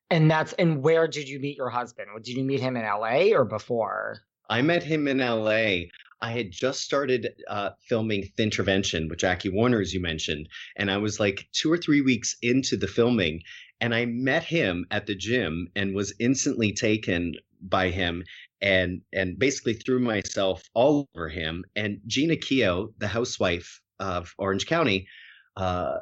And 0.10 0.32
that's 0.32 0.54
and 0.54 0.82
where 0.82 1.08
did 1.08 1.28
you 1.28 1.40
meet 1.40 1.58
your 1.58 1.70
husband? 1.70 2.08
Did 2.24 2.36
you 2.36 2.44
meet 2.44 2.62
him 2.62 2.78
in 2.78 2.84
LA 2.84 3.34
or 3.34 3.44
before? 3.44 4.20
I 4.50 4.62
met 4.62 4.84
him 4.84 5.08
in 5.08 5.18
LA. 5.18 5.88
I 6.22 6.32
had 6.32 6.52
just 6.52 6.82
started 6.82 7.30
uh, 7.48 7.72
filming 7.88 8.30
Thintervention 8.38 9.10
with 9.10 9.20
Jackie 9.20 9.50
Warner, 9.50 9.82
as 9.82 9.94
you 9.94 10.00
mentioned, 10.00 10.50
and 10.76 10.90
I 10.90 10.98
was 10.98 11.20
like 11.20 11.48
two 11.54 11.72
or 11.72 11.78
three 11.78 12.02
weeks 12.02 12.36
into 12.42 12.76
the 12.76 12.88
filming, 12.88 13.44
and 13.80 13.94
I 13.94 14.06
met 14.06 14.44
him 14.44 14.86
at 14.90 15.06
the 15.06 15.16
gym 15.16 15.68
and 15.76 15.96
was 15.96 16.14
instantly 16.20 16.74
taken 16.74 17.36
by 17.62 17.90
him 17.90 18.24
and 18.62 19.02
and 19.14 19.38
basically 19.38 19.74
threw 19.74 20.00
myself 20.00 20.64
all 20.74 21.08
over 21.16 21.30
him. 21.30 21.64
And 21.76 22.00
Jeana 22.08 22.38
Keough, 22.38 22.94
the 22.98 23.08
housewife 23.08 23.82
of 24.00 24.34
Orange 24.38 24.66
County, 24.66 25.08
uh, 25.56 25.98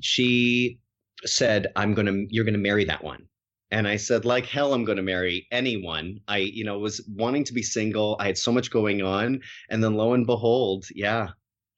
she 0.00 0.78
said, 1.24 1.68
"I'm 1.76 1.94
gonna, 1.94 2.24
you're 2.28 2.44
gonna 2.44 2.58
marry 2.58 2.84
that 2.84 3.02
one." 3.02 3.26
And 3.72 3.88
I 3.88 3.96
said, 3.96 4.26
like 4.26 4.44
hell, 4.44 4.74
I'm 4.74 4.84
going 4.84 4.98
to 4.98 5.02
marry 5.02 5.48
anyone. 5.50 6.20
I, 6.28 6.36
you 6.36 6.62
know, 6.62 6.78
was 6.78 7.00
wanting 7.08 7.42
to 7.44 7.54
be 7.54 7.62
single. 7.62 8.16
I 8.20 8.26
had 8.26 8.36
so 8.36 8.52
much 8.52 8.70
going 8.70 9.00
on. 9.00 9.40
And 9.70 9.82
then 9.82 9.94
lo 9.94 10.12
and 10.12 10.26
behold, 10.26 10.84
yeah, 10.94 11.28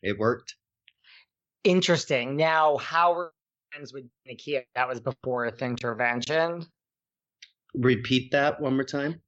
it 0.02 0.18
worked. 0.18 0.56
Interesting. 1.62 2.34
Now, 2.36 2.78
how 2.78 3.14
were 3.14 3.32
friends 3.70 3.92
with 3.92 4.04
Nikia? 4.28 4.64
That 4.74 4.88
was 4.88 4.98
before 4.98 5.48
the 5.52 5.64
intervention. 5.64 6.66
Repeat 7.74 8.32
that 8.32 8.60
one 8.60 8.74
more 8.74 8.84
time. 8.84 9.22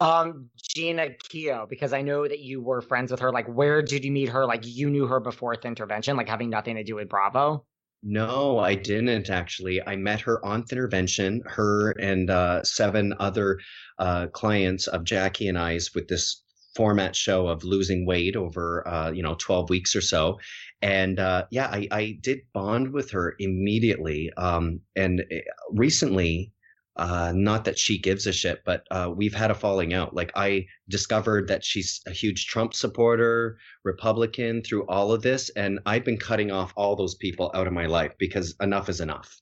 Um, 0.00 0.50
Jeana 0.76 1.16
Keough, 1.30 1.70
because 1.70 1.94
I 1.94 2.02
know 2.02 2.28
that 2.28 2.40
you 2.40 2.60
were 2.60 2.82
friends 2.82 3.12
with 3.12 3.20
her. 3.20 3.32
Like, 3.32 3.46
where 3.46 3.80
did 3.80 4.04
you 4.04 4.12
meet 4.12 4.28
her? 4.28 4.44
Like, 4.44 4.66
you 4.66 4.90
knew 4.90 5.06
her 5.06 5.20
before 5.20 5.56
the 5.56 5.68
intervention, 5.68 6.18
like 6.18 6.28
having 6.28 6.50
nothing 6.50 6.76
to 6.76 6.84
do 6.84 6.96
with 6.96 7.08
Bravo. 7.08 7.64
No, 8.06 8.58
I 8.58 8.74
didn't 8.74 9.30
actually. 9.30 9.80
I 9.86 9.96
met 9.96 10.20
her 10.20 10.44
on 10.44 10.64
Thintervention, 10.64 11.40
her 11.46 11.92
and 11.92 12.28
uh, 12.28 12.62
seven 12.62 13.14
other 13.18 13.58
uh, 13.98 14.26
clients 14.26 14.86
of 14.86 15.04
Jackie 15.04 15.48
and 15.48 15.58
I's 15.58 15.94
with 15.94 16.08
this 16.08 16.42
format 16.76 17.16
show 17.16 17.46
of 17.46 17.64
losing 17.64 18.04
weight 18.04 18.36
over 18.36 18.86
uh, 18.86 19.10
you 19.10 19.22
know 19.22 19.36
12 19.38 19.70
weeks 19.70 19.94
or 19.94 20.00
so 20.00 20.38
and 20.82 21.20
uh, 21.20 21.44
yeah 21.50 21.68
I, 21.68 21.88
I 21.90 22.18
did 22.20 22.40
bond 22.52 22.92
with 22.92 23.12
her 23.12 23.36
immediately 23.38 24.32
um, 24.36 24.80
and 24.96 25.24
eh, 25.30 25.42
recently 25.70 26.52
uh, 26.96 27.32
not 27.34 27.64
that 27.64 27.78
she 27.78 27.98
gives 27.98 28.26
a 28.26 28.32
shit, 28.32 28.62
but 28.64 28.86
uh, 28.90 29.10
we've 29.14 29.34
had 29.34 29.50
a 29.50 29.54
falling 29.54 29.92
out. 29.92 30.14
Like 30.14 30.30
I 30.36 30.66
discovered 30.88 31.48
that 31.48 31.64
she's 31.64 32.00
a 32.06 32.12
huge 32.12 32.46
Trump 32.46 32.74
supporter, 32.74 33.58
Republican 33.84 34.62
through 34.62 34.86
all 34.86 35.12
of 35.12 35.22
this, 35.22 35.50
and 35.50 35.80
I've 35.86 36.04
been 36.04 36.18
cutting 36.18 36.52
off 36.52 36.72
all 36.76 36.94
those 36.94 37.16
people 37.16 37.50
out 37.54 37.66
of 37.66 37.72
my 37.72 37.86
life 37.86 38.12
because 38.18 38.54
enough 38.60 38.88
is 38.88 39.00
enough. 39.00 39.40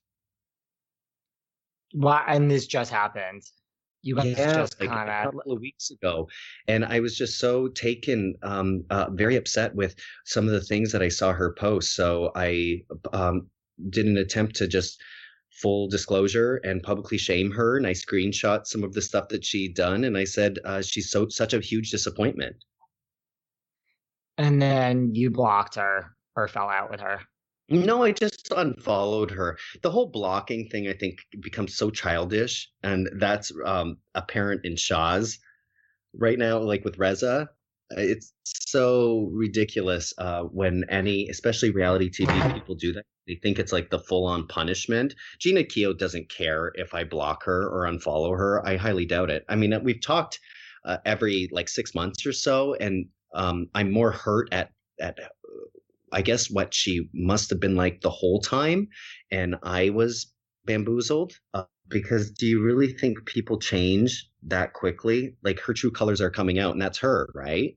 Well, 1.95 2.23
and 2.27 2.51
this 2.51 2.67
just 2.67 2.91
happened. 2.91 3.43
You 4.05 4.17
guys 4.17 4.37
yeah, 4.37 4.55
just 4.55 4.81
like 4.81 4.89
kind 4.89 5.09
of 5.09 5.15
a 5.15 5.25
couple 5.25 5.53
of 5.53 5.61
weeks 5.61 5.91
ago, 5.91 6.29
and 6.67 6.85
I 6.85 7.01
was 7.01 7.17
just 7.17 7.39
so 7.39 7.69
taken, 7.69 8.35
um, 8.43 8.85
uh, 8.91 9.11
very 9.13 9.37
upset 9.37 9.75
with 9.77 9.95
some 10.25 10.47
of 10.47 10.53
the 10.53 10.61
things 10.61 10.91
that 10.91 11.03
I 11.03 11.09
saw 11.09 11.33
her 11.33 11.53
post. 11.53 11.95
So 11.95 12.33
I 12.35 12.83
um, 13.13 13.47
did 13.91 14.07
an 14.07 14.17
attempt 14.17 14.57
to 14.57 14.67
just 14.67 15.01
full 15.53 15.89
disclosure 15.89 16.57
and 16.65 16.83
publicly 16.83 17.19
shame 17.19 17.51
her. 17.51 17.77
And 17.77 17.87
I 17.87 17.93
screenshot 17.93 18.67
some 18.67 18.83
of 18.83 18.93
the 18.93 19.03
stuff 19.03 19.29
that 19.29 19.45
she'd 19.45 19.75
done, 19.75 20.05
and 20.05 20.17
I 20.17 20.25
said 20.25 20.59
uh, 20.65 20.83
she's 20.83 21.11
so 21.11 21.29
such 21.29 21.55
a 21.55 21.61
huge 21.61 21.91
disappointment. 21.91 22.57
And 24.39 24.61
then 24.61 25.15
you 25.15 25.31
blocked 25.31 25.75
her 25.77 26.17
or 26.37 26.49
fell 26.49 26.69
out 26.69 26.91
with 26.91 27.01
her. 27.01 27.21
No, 27.69 28.03
I 28.03 28.13
just 28.13 28.53
unfollowed 28.55 29.31
her. 29.31 29.57
The 29.83 29.91
whole 29.91 30.07
blocking 30.07 30.69
thing, 30.69 30.89
I 30.89 30.93
think, 30.93 31.21
becomes 31.41 31.77
so 31.77 31.91
childish, 31.91 32.71
and 32.83 33.09
that's 33.17 33.53
um, 33.65 33.99
apparent 34.15 34.65
in 34.65 34.77
Shahs 34.77 35.39
right 36.13 36.39
now. 36.39 36.59
Like 36.59 36.85
with 36.85 36.99
Reza, 36.99 37.49
it's 37.97 38.33
so 38.45 39.31
ridiculous 39.33 40.13
uh, 40.19 40.43
when 40.43 40.85
any, 40.89 41.29
especially 41.29 41.71
reality 41.71 42.11
TV 42.11 42.55
people 42.55 42.75
do 42.75 42.93
that. 42.93 43.05
They 43.27 43.37
think 43.37 43.59
it's 43.59 43.73
like 43.73 43.91
the 43.91 44.01
full 44.01 44.27
on 44.27 44.47
punishment. 44.49 45.15
Jeana 45.39 45.65
Keough 45.65 45.97
doesn't 45.97 46.29
care 46.29 46.73
if 46.75 46.93
I 46.93 47.05
block 47.05 47.45
her 47.45 47.69
or 47.69 47.87
unfollow 47.87 48.37
her. 48.37 48.67
I 48.67 48.77
highly 48.77 49.07
doubt 49.07 49.31
it. 49.31 49.45
I 49.49 49.55
mean, 49.55 49.79
we've 49.85 50.01
talked 50.01 50.41
uh, 50.85 50.99
every 51.05 51.49
like 51.53 51.69
six 51.69 51.95
months 51.95 52.27
or 52.27 52.33
so, 52.33 52.75
and 52.75 53.07
um, 53.35 53.69
I'm 53.75 53.91
more 53.93 54.11
hurt 54.11 54.49
at 54.53 54.71
at 55.01 55.19
I 56.13 56.21
guess 56.23 56.51
what 56.51 56.75
she 56.75 57.09
must 57.15 57.49
have 57.51 57.61
been 57.61 57.77
like 57.77 58.01
the 58.01 58.11
whole 58.11 58.41
time, 58.41 58.89
and 59.31 59.57
I 59.63 59.91
was 59.91 60.33
bamboozled. 60.67 61.39
Uh, 61.55 61.65
because 61.89 62.31
do 62.31 62.47
you 62.47 62.63
really 62.63 62.93
think 62.93 63.25
people 63.27 63.59
change 63.59 64.29
that 64.45 64.73
quickly? 64.73 65.37
Like 65.43 65.61
her 65.61 65.75
true 65.75 65.91
colors 65.91 66.21
are 66.21 66.31
coming 66.31 66.59
out, 66.59 66.73
and 66.73 66.83
that's 66.83 66.99
her, 66.99 67.31
right? 67.35 67.77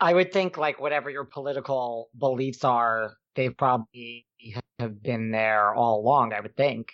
I 0.00 0.12
would 0.12 0.32
think 0.32 0.56
like 0.56 0.80
whatever 0.80 1.10
your 1.10 1.24
political 1.24 2.10
beliefs 2.18 2.64
are, 2.64 3.14
they 3.36 3.48
probably 3.50 4.26
have 4.78 5.02
been 5.02 5.30
there 5.30 5.74
all 5.74 6.00
along, 6.00 6.32
I 6.32 6.40
would 6.40 6.56
think. 6.56 6.88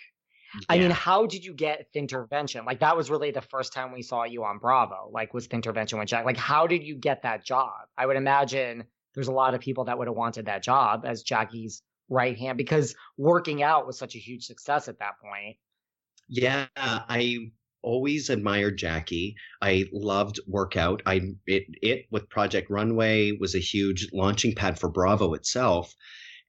Yeah. 0.53 0.59
I 0.69 0.79
mean, 0.79 0.91
how 0.91 1.25
did 1.25 1.45
you 1.45 1.53
get 1.53 1.87
intervention? 1.93 2.65
Like 2.65 2.79
that 2.81 2.97
was 2.97 3.09
really 3.09 3.31
the 3.31 3.41
first 3.41 3.73
time 3.73 3.93
we 3.93 4.01
saw 4.01 4.23
you 4.23 4.43
on 4.43 4.57
Bravo. 4.57 5.09
Like 5.11 5.33
was 5.33 5.47
intervention 5.47 5.97
with 5.97 6.09
Jack. 6.09 6.25
Like 6.25 6.37
how 6.37 6.67
did 6.67 6.83
you 6.83 6.95
get 6.95 7.23
that 7.23 7.45
job? 7.45 7.71
I 7.97 8.05
would 8.05 8.17
imagine 8.17 8.83
there's 9.15 9.27
a 9.27 9.33
lot 9.33 9.53
of 9.53 9.61
people 9.61 9.85
that 9.85 9.97
would 9.97 10.07
have 10.07 10.15
wanted 10.15 10.45
that 10.45 10.63
job 10.63 11.03
as 11.05 11.23
Jackie's 11.23 11.81
right 12.09 12.37
hand 12.37 12.57
because 12.57 12.95
working 13.17 13.63
out 13.63 13.87
was 13.87 13.97
such 13.97 14.15
a 14.15 14.19
huge 14.19 14.43
success 14.43 14.87
at 14.87 14.99
that 14.99 15.13
point. 15.23 15.57
Yeah, 16.27 16.67
I 16.75 17.51
always 17.83 18.29
admired 18.29 18.77
Jackie. 18.77 19.35
I 19.61 19.85
loved 19.91 20.39
workout. 20.47 21.01
I 21.05 21.33
it 21.47 21.63
it 21.81 22.05
with 22.11 22.29
Project 22.29 22.69
Runway 22.69 23.33
was 23.39 23.55
a 23.55 23.59
huge 23.59 24.07
launching 24.13 24.55
pad 24.55 24.79
for 24.79 24.89
Bravo 24.89 25.33
itself. 25.33 25.93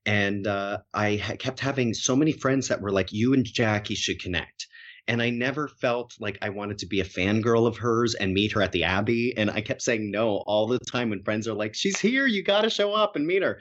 And 0.05 0.47
uh, 0.47 0.79
I 0.93 1.15
ha- 1.15 1.35
kept 1.37 1.61
having 1.61 1.93
so 1.93 2.15
many 2.15 2.33
friends 2.33 2.67
that 2.67 2.81
were 2.81 2.91
like, 2.91 3.13
"You 3.13 3.33
and 3.33 3.45
Jackie 3.45 3.95
should 3.95 4.21
connect." 4.21 4.67
And 5.07 5.21
I 5.21 5.29
never 5.29 5.67
felt 5.67 6.13
like 6.19 6.37
I 6.41 6.49
wanted 6.49 6.77
to 6.79 6.85
be 6.85 7.01
a 7.01 7.05
fangirl 7.05 7.67
of 7.67 7.77
hers 7.77 8.15
and 8.15 8.33
meet 8.33 8.53
her 8.53 8.61
at 8.61 8.71
the 8.71 8.85
Abbey. 8.85 9.33
And 9.35 9.51
I 9.51 9.59
kept 9.61 9.81
saying 9.81 10.11
no 10.11 10.37
all 10.47 10.67
the 10.67 10.79
time 10.79 11.09
when 11.09 11.23
friends 11.23 11.47
are 11.47 11.53
like, 11.53 11.75
"She's 11.75 11.99
here, 11.99 12.27
you 12.27 12.43
got 12.43 12.61
to 12.61 12.69
show 12.69 12.93
up 12.93 13.15
and 13.15 13.25
meet 13.27 13.43
her." 13.43 13.59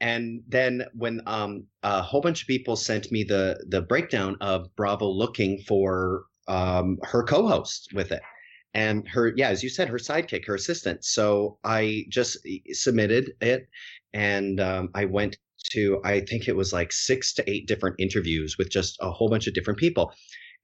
And 0.00 0.42
then 0.46 0.84
when 0.94 1.20
um, 1.26 1.66
a 1.82 2.02
whole 2.02 2.20
bunch 2.20 2.42
of 2.42 2.48
people 2.48 2.76
sent 2.76 3.10
me 3.10 3.24
the 3.24 3.64
the 3.68 3.82
breakdown 3.82 4.36
of 4.40 4.74
Bravo 4.76 5.08
looking 5.08 5.58
for 5.66 6.24
um, 6.48 6.98
her 7.02 7.22
co-host 7.22 7.90
with 7.94 8.12
it. 8.12 8.22
And 8.74 9.08
her 9.08 9.32
yeah 9.36 9.48
as 9.48 9.62
you 9.62 9.70
said 9.70 9.88
her 9.88 9.98
sidekick 9.98 10.46
her 10.46 10.54
assistant. 10.54 11.04
So 11.04 11.58
i 11.64 12.04
just 12.10 12.36
submitted 12.72 13.32
it 13.40 13.68
and 14.12 14.60
um, 14.60 14.90
i 14.94 15.04
went 15.04 15.36
to 15.72 16.00
i 16.04 16.20
think 16.20 16.48
it 16.48 16.56
was 16.56 16.72
like 16.72 16.92
six 16.92 17.34
to 17.34 17.50
eight 17.50 17.66
different 17.66 17.96
interviews 17.98 18.56
with 18.58 18.70
just 18.70 18.96
a 19.00 19.10
whole 19.10 19.28
bunch 19.28 19.46
of 19.46 19.54
different 19.54 19.78
people. 19.78 20.12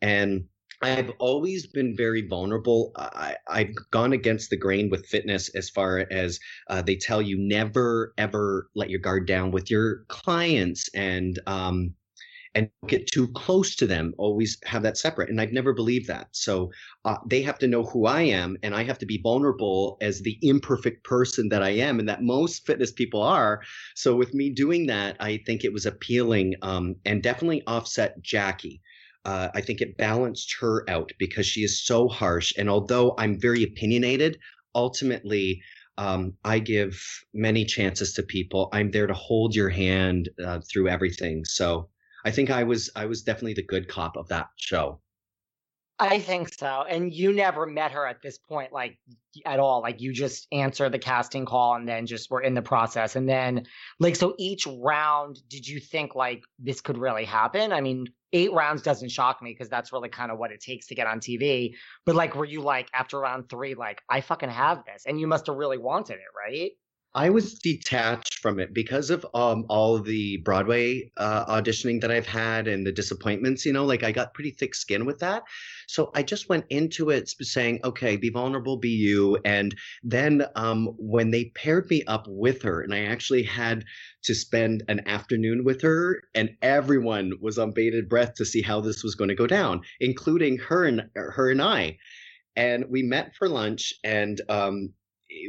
And 0.02 0.44
I've 0.82 1.10
always 1.18 1.66
been 1.66 1.96
very 1.96 2.26
vulnerable. 2.26 2.92
I, 2.96 3.36
have 3.48 3.68
gone 3.90 4.12
against 4.12 4.50
the 4.50 4.56
grain 4.56 4.90
with 4.90 5.06
fitness 5.06 5.48
as 5.54 5.70
far 5.70 6.06
as 6.10 6.38
uh, 6.68 6.82
they 6.82 6.96
tell 6.96 7.22
you 7.22 7.38
never 7.38 8.12
ever 8.18 8.68
let 8.74 8.90
your 8.90 9.00
guard 9.00 9.26
down 9.26 9.50
with 9.50 9.70
your 9.70 10.04
clients 10.08 10.88
and 10.94 11.38
um, 11.46 11.94
and 12.54 12.70
get 12.86 13.06
too 13.06 13.28
close 13.28 13.74
to 13.76 13.86
them. 13.86 14.14
Always 14.16 14.58
have 14.64 14.82
that 14.82 14.96
separate. 14.96 15.28
And 15.28 15.40
I've 15.40 15.52
never 15.52 15.72
believed 15.72 16.06
that. 16.08 16.28
So 16.32 16.70
uh, 17.04 17.16
they 17.26 17.42
have 17.42 17.58
to 17.58 17.66
know 17.66 17.82
who 17.82 18.06
I 18.06 18.22
am, 18.22 18.56
and 18.62 18.74
I 18.74 18.84
have 18.84 18.98
to 18.98 19.06
be 19.06 19.20
vulnerable 19.22 19.96
as 20.00 20.20
the 20.20 20.38
imperfect 20.42 21.04
person 21.04 21.48
that 21.48 21.62
I 21.62 21.70
am, 21.70 21.98
and 21.98 22.08
that 22.08 22.22
most 22.22 22.66
fitness 22.66 22.92
people 22.92 23.22
are. 23.22 23.60
So 23.96 24.14
with 24.14 24.34
me 24.34 24.50
doing 24.50 24.86
that, 24.86 25.16
I 25.20 25.40
think 25.46 25.64
it 25.64 25.72
was 25.72 25.86
appealing 25.86 26.54
um, 26.62 26.96
and 27.04 27.22
definitely 27.22 27.62
offset 27.66 28.20
Jackie. 28.22 28.80
Uh, 29.24 29.48
I 29.54 29.60
think 29.62 29.80
it 29.80 29.96
balanced 29.96 30.54
her 30.60 30.88
out 30.88 31.10
because 31.18 31.46
she 31.46 31.62
is 31.62 31.84
so 31.84 32.08
harsh. 32.08 32.52
And 32.58 32.68
although 32.68 33.14
I'm 33.18 33.40
very 33.40 33.62
opinionated, 33.62 34.38
ultimately, 34.74 35.62
um, 35.96 36.34
I 36.44 36.58
give 36.58 37.00
many 37.32 37.64
chances 37.64 38.12
to 38.14 38.22
people. 38.22 38.68
I'm 38.72 38.90
there 38.90 39.06
to 39.06 39.14
hold 39.14 39.54
your 39.54 39.70
hand 39.70 40.28
uh, 40.44 40.60
through 40.70 40.88
everything. 40.88 41.44
So 41.44 41.88
I 42.24 42.30
think 42.30 42.50
I 42.50 42.64
was 42.64 42.90
I 42.96 43.06
was 43.06 43.22
definitely 43.22 43.54
the 43.54 43.62
good 43.62 43.88
cop 43.88 44.16
of 44.16 44.28
that 44.28 44.48
show. 44.56 45.00
I 45.98 46.18
think 46.18 46.52
so. 46.52 46.84
And 46.88 47.14
you 47.14 47.32
never 47.32 47.66
met 47.66 47.92
her 47.92 48.04
at 48.04 48.20
this 48.20 48.36
point, 48.36 48.72
like 48.72 48.98
at 49.46 49.60
all. 49.60 49.80
Like 49.80 50.00
you 50.00 50.12
just 50.12 50.48
answer 50.50 50.88
the 50.88 50.98
casting 50.98 51.44
call 51.44 51.76
and 51.76 51.88
then 51.88 52.06
just 52.06 52.30
were 52.30 52.40
in 52.40 52.54
the 52.54 52.62
process. 52.62 53.14
And 53.14 53.28
then, 53.28 53.66
like, 54.00 54.16
so 54.16 54.34
each 54.36 54.66
round, 54.66 55.38
did 55.48 55.68
you 55.68 55.78
think 55.78 56.16
like 56.16 56.42
this 56.58 56.80
could 56.80 56.98
really 56.98 57.24
happen? 57.24 57.72
I 57.72 57.80
mean, 57.80 58.06
eight 58.32 58.52
rounds 58.52 58.82
doesn't 58.82 59.10
shock 59.10 59.40
me 59.40 59.52
because 59.52 59.68
that's 59.68 59.92
really 59.92 60.08
kind 60.08 60.32
of 60.32 60.38
what 60.38 60.50
it 60.50 60.60
takes 60.60 60.88
to 60.88 60.96
get 60.96 61.06
on 61.06 61.20
TV. 61.20 61.74
But 62.04 62.16
like, 62.16 62.34
were 62.34 62.44
you 62.44 62.60
like 62.60 62.90
after 62.92 63.20
round 63.20 63.48
three, 63.48 63.76
like, 63.76 64.02
I 64.10 64.20
fucking 64.20 64.50
have 64.50 64.84
this? 64.84 65.04
And 65.06 65.20
you 65.20 65.28
must 65.28 65.46
have 65.46 65.54
really 65.56 65.78
wanted 65.78 66.14
it, 66.14 66.20
right? 66.36 66.72
I 67.16 67.30
was 67.30 67.54
detached 67.54 68.40
from 68.40 68.58
it 68.58 68.74
because 68.74 69.10
of 69.10 69.24
um, 69.34 69.66
all 69.68 70.00
the 70.00 70.38
Broadway 70.38 71.12
uh, 71.16 71.46
auditioning 71.46 72.00
that 72.00 72.10
I've 72.10 72.26
had 72.26 72.66
and 72.66 72.84
the 72.84 72.90
disappointments. 72.90 73.64
You 73.64 73.72
know, 73.72 73.84
like 73.84 74.02
I 74.02 74.10
got 74.10 74.34
pretty 74.34 74.50
thick 74.50 74.74
skin 74.74 75.04
with 75.06 75.20
that. 75.20 75.44
So 75.86 76.10
I 76.14 76.24
just 76.24 76.48
went 76.48 76.64
into 76.70 77.10
it 77.10 77.28
saying, 77.40 77.80
okay, 77.84 78.16
be 78.16 78.30
vulnerable, 78.30 78.78
be 78.78 78.88
you. 78.88 79.38
And 79.44 79.76
then 80.02 80.44
um, 80.56 80.94
when 80.98 81.30
they 81.30 81.52
paired 81.54 81.88
me 81.88 82.02
up 82.08 82.26
with 82.28 82.62
her, 82.62 82.80
and 82.80 82.92
I 82.92 83.04
actually 83.04 83.44
had 83.44 83.84
to 84.24 84.34
spend 84.34 84.82
an 84.88 85.06
afternoon 85.06 85.62
with 85.62 85.82
her, 85.82 86.20
and 86.34 86.56
everyone 86.62 87.34
was 87.40 87.58
on 87.58 87.70
bated 87.70 88.08
breath 88.08 88.34
to 88.34 88.44
see 88.44 88.62
how 88.62 88.80
this 88.80 89.04
was 89.04 89.14
going 89.14 89.28
to 89.28 89.36
go 89.36 89.46
down, 89.46 89.82
including 90.00 90.58
her 90.58 90.84
and 90.84 91.08
her 91.14 91.50
and 91.50 91.62
I. 91.62 91.98
And 92.56 92.86
we 92.88 93.02
met 93.02 93.34
for 93.36 93.48
lunch, 93.48 93.94
and 94.02 94.40
um, 94.48 94.94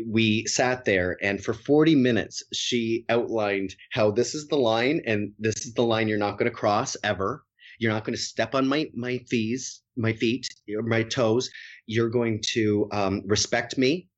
we 0.07 0.45
sat 0.45 0.85
there 0.85 1.17
and 1.21 1.43
for 1.43 1.53
40 1.53 1.95
minutes 1.95 2.43
she 2.53 3.05
outlined 3.09 3.75
how 3.91 4.11
this 4.11 4.35
is 4.35 4.47
the 4.47 4.57
line 4.57 5.01
and 5.05 5.33
this 5.39 5.65
is 5.65 5.73
the 5.73 5.83
line 5.83 6.07
you're 6.07 6.17
not 6.17 6.37
going 6.37 6.49
to 6.49 6.55
cross 6.55 6.95
ever. 7.03 7.43
You're 7.79 7.91
not 7.91 8.05
going 8.05 8.15
to 8.15 8.21
step 8.21 8.55
on 8.55 8.67
my 8.67 8.89
my 8.93 9.19
fees 9.29 9.81
my 9.97 10.13
feet 10.13 10.47
my 10.67 11.03
toes. 11.03 11.49
You're 11.85 12.09
going 12.09 12.41
to 12.53 12.87
um, 12.91 13.21
respect 13.25 13.77
me 13.77 14.09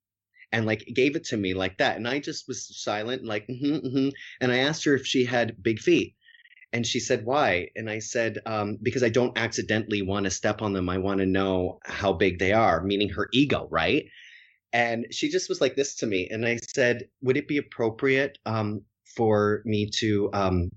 and 0.52 0.66
like 0.66 0.88
gave 0.94 1.16
it 1.16 1.26
to 1.26 1.38
me 1.38 1.54
like 1.54 1.78
that. 1.78 1.98
And 1.98 2.08
i 2.08 2.20
just 2.20 2.48
was 2.48 2.68
silent 2.84 3.26
like 3.26 3.48
mm-hmm, 3.48 3.88
mm-hmm. 3.88 4.10
and 4.42 4.52
i 4.52 4.60
asked 4.60 4.86
her 4.86 4.96
if 4.96 5.06
she 5.06 5.26
had 5.26 5.62
big 5.62 5.80
feet. 5.80 6.16
And 6.74 6.86
she 6.86 7.00
said 7.00 7.26
why? 7.26 7.70
And 7.76 7.90
i 7.90 8.00
said 8.00 8.40
um, 8.46 8.78
because 8.82 9.04
i 9.04 9.10
don't 9.10 9.38
accidentally 9.38 10.02
want 10.02 10.26
to 10.26 10.32
step 10.32 10.62
on 10.62 10.74
them. 10.74 10.90
I 10.90 10.98
want 11.00 11.20
to 11.20 11.26
know 11.26 11.80
how 11.84 12.14
big 12.14 12.40
they 12.40 12.54
are 12.54 12.84
meaning 12.84 13.10
her 13.10 13.30
ego 13.34 13.68
right 13.72 14.06
and 14.78 15.08
she 15.10 15.28
just 15.28 15.50
was 15.50 15.60
like 15.60 15.76
this 15.76 15.96
to 15.96 16.06
me 16.06 16.28
and 16.30 16.46
i 16.46 16.56
said 16.58 17.08
would 17.22 17.36
it 17.36 17.48
be 17.48 17.58
appropriate 17.58 18.38
um, 18.46 18.82
for 19.16 19.64
me 19.66 19.90
to 19.90 20.30
um, 20.34 20.70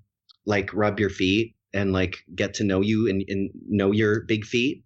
like 0.47 0.73
rub 0.73 0.99
your 0.99 1.11
feet 1.11 1.55
and 1.75 1.93
like 1.93 2.17
get 2.35 2.55
to 2.55 2.65
know 2.65 2.81
you 2.81 3.09
and, 3.09 3.23
and 3.29 3.51
know 3.69 3.93
your 3.93 4.23
big 4.23 4.45
feet? 4.45 4.85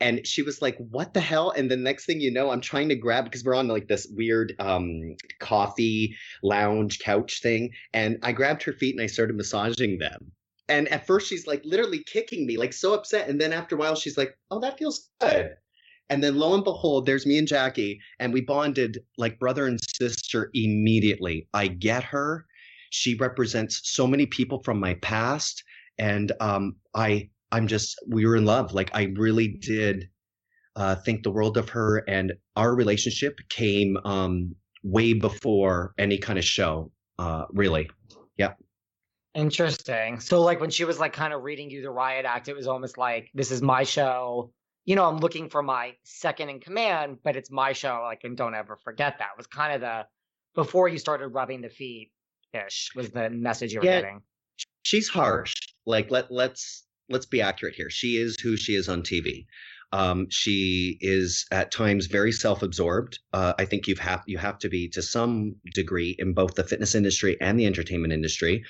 And 0.00 0.26
she 0.26 0.42
was 0.42 0.60
like 0.60 0.76
what 0.90 1.14
the 1.14 1.20
hell? 1.20 1.52
And 1.56 1.70
the 1.70 1.76
next 1.76 2.06
thing 2.06 2.20
you 2.20 2.32
know 2.32 2.50
i'm 2.50 2.60
trying 2.60 2.88
to 2.88 2.96
grab 2.96 3.24
because 3.24 3.44
we're 3.44 3.54
on 3.54 3.68
like 3.68 3.86
this 3.86 4.08
weird 4.10 4.54
um, 4.58 5.14
coffee 5.38 6.16
lounge 6.42 6.98
couch 6.98 7.40
thing 7.40 7.70
and 7.94 8.18
i 8.22 8.32
grabbed 8.32 8.64
her 8.64 8.72
feet 8.72 8.96
and 8.96 9.02
i 9.02 9.06
started 9.06 9.36
massaging 9.36 9.98
them. 9.98 10.32
And 10.68 10.88
at 10.88 11.06
first 11.06 11.28
she's 11.28 11.46
like 11.46 11.62
literally 11.64 12.02
kicking 12.04 12.46
me 12.46 12.56
like 12.56 12.72
so 12.72 12.94
upset 12.94 13.28
and 13.28 13.40
then 13.40 13.52
after 13.52 13.76
a 13.76 13.78
while 13.78 13.94
she's 13.94 14.18
like 14.18 14.36
oh 14.50 14.58
that 14.60 14.78
feels 14.78 15.08
good 15.20 15.54
and 16.10 16.22
then 16.22 16.36
lo 16.36 16.54
and 16.54 16.64
behold, 16.64 17.06
there's 17.06 17.26
me 17.26 17.38
and 17.38 17.48
Jackie, 17.48 18.00
and 18.18 18.32
we 18.32 18.42
bonded 18.42 18.98
like 19.16 19.38
brother 19.38 19.66
and 19.66 19.80
sister 19.80 20.50
immediately. 20.54 21.48
I 21.54 21.68
get 21.68 22.04
her. 22.04 22.44
She 22.90 23.14
represents 23.14 23.80
so 23.84 24.06
many 24.06 24.26
people 24.26 24.62
from 24.62 24.78
my 24.78 24.94
past. 24.94 25.64
And 25.98 26.32
um, 26.40 26.76
I 26.94 27.30
I'm 27.50 27.66
just 27.66 27.96
we 28.08 28.26
were 28.26 28.36
in 28.36 28.44
love. 28.44 28.72
Like 28.72 28.90
I 28.94 29.12
really 29.16 29.48
did 29.48 30.08
uh, 30.76 30.96
think 30.96 31.22
the 31.22 31.30
world 31.30 31.56
of 31.56 31.68
her 31.70 32.04
and 32.08 32.32
our 32.56 32.74
relationship 32.74 33.38
came 33.48 33.96
um, 34.04 34.54
way 34.82 35.12
before 35.12 35.94
any 35.98 36.18
kind 36.18 36.38
of 36.38 36.44
show. 36.44 36.90
Uh, 37.18 37.44
really. 37.52 37.88
Yeah. 38.36 38.52
Interesting. 39.34 40.18
So 40.20 40.42
like 40.42 40.60
when 40.60 40.70
she 40.70 40.84
was 40.84 40.98
like 40.98 41.12
kind 41.12 41.32
of 41.32 41.42
reading 41.42 41.70
you 41.70 41.82
the 41.82 41.90
riot 41.90 42.26
act, 42.26 42.48
it 42.48 42.56
was 42.56 42.66
almost 42.66 42.98
like 42.98 43.30
this 43.34 43.50
is 43.50 43.62
my 43.62 43.84
show 43.84 44.52
you 44.84 44.96
know, 44.96 45.04
I'm 45.04 45.18
looking 45.18 45.48
for 45.48 45.62
my 45.62 45.94
second 46.02 46.48
in 46.48 46.60
command, 46.60 47.18
but 47.22 47.36
it's 47.36 47.50
my 47.50 47.72
show. 47.72 48.00
Like, 48.02 48.24
and 48.24 48.36
don't 48.36 48.54
ever 48.54 48.76
forget 48.76 49.18
that 49.18 49.36
was 49.36 49.46
kind 49.46 49.74
of 49.74 49.80
the 49.80 50.06
before 50.54 50.88
you 50.88 50.98
started 50.98 51.28
rubbing 51.28 51.60
the 51.60 51.68
feet 51.68 52.10
ish 52.52 52.90
was 52.94 53.10
the 53.10 53.30
message 53.30 53.72
you 53.72 53.80
were 53.80 53.86
yeah, 53.86 54.00
getting. 54.00 54.22
She's 54.82 55.08
harsh. 55.08 55.54
Like, 55.86 56.10
let 56.10 56.30
let's 56.30 56.84
let's 57.08 57.26
be 57.26 57.40
accurate 57.40 57.74
here. 57.74 57.90
She 57.90 58.16
is 58.16 58.38
who 58.40 58.56
she 58.56 58.74
is 58.74 58.88
on 58.88 59.02
TV. 59.02 59.46
Um, 59.92 60.26
she 60.30 60.96
is 61.00 61.46
at 61.52 61.70
times 61.70 62.06
very 62.06 62.32
self-absorbed. 62.32 63.18
Uh, 63.32 63.52
I 63.58 63.66
think 63.66 63.86
you 63.86 63.94
have 63.96 64.22
you 64.26 64.38
have 64.38 64.58
to 64.60 64.68
be 64.68 64.88
to 64.90 65.02
some 65.02 65.54
degree 65.74 66.16
in 66.18 66.32
both 66.32 66.54
the 66.54 66.64
fitness 66.64 66.94
industry 66.94 67.36
and 67.40 67.58
the 67.58 67.66
entertainment 67.66 68.12
industry. 68.12 68.64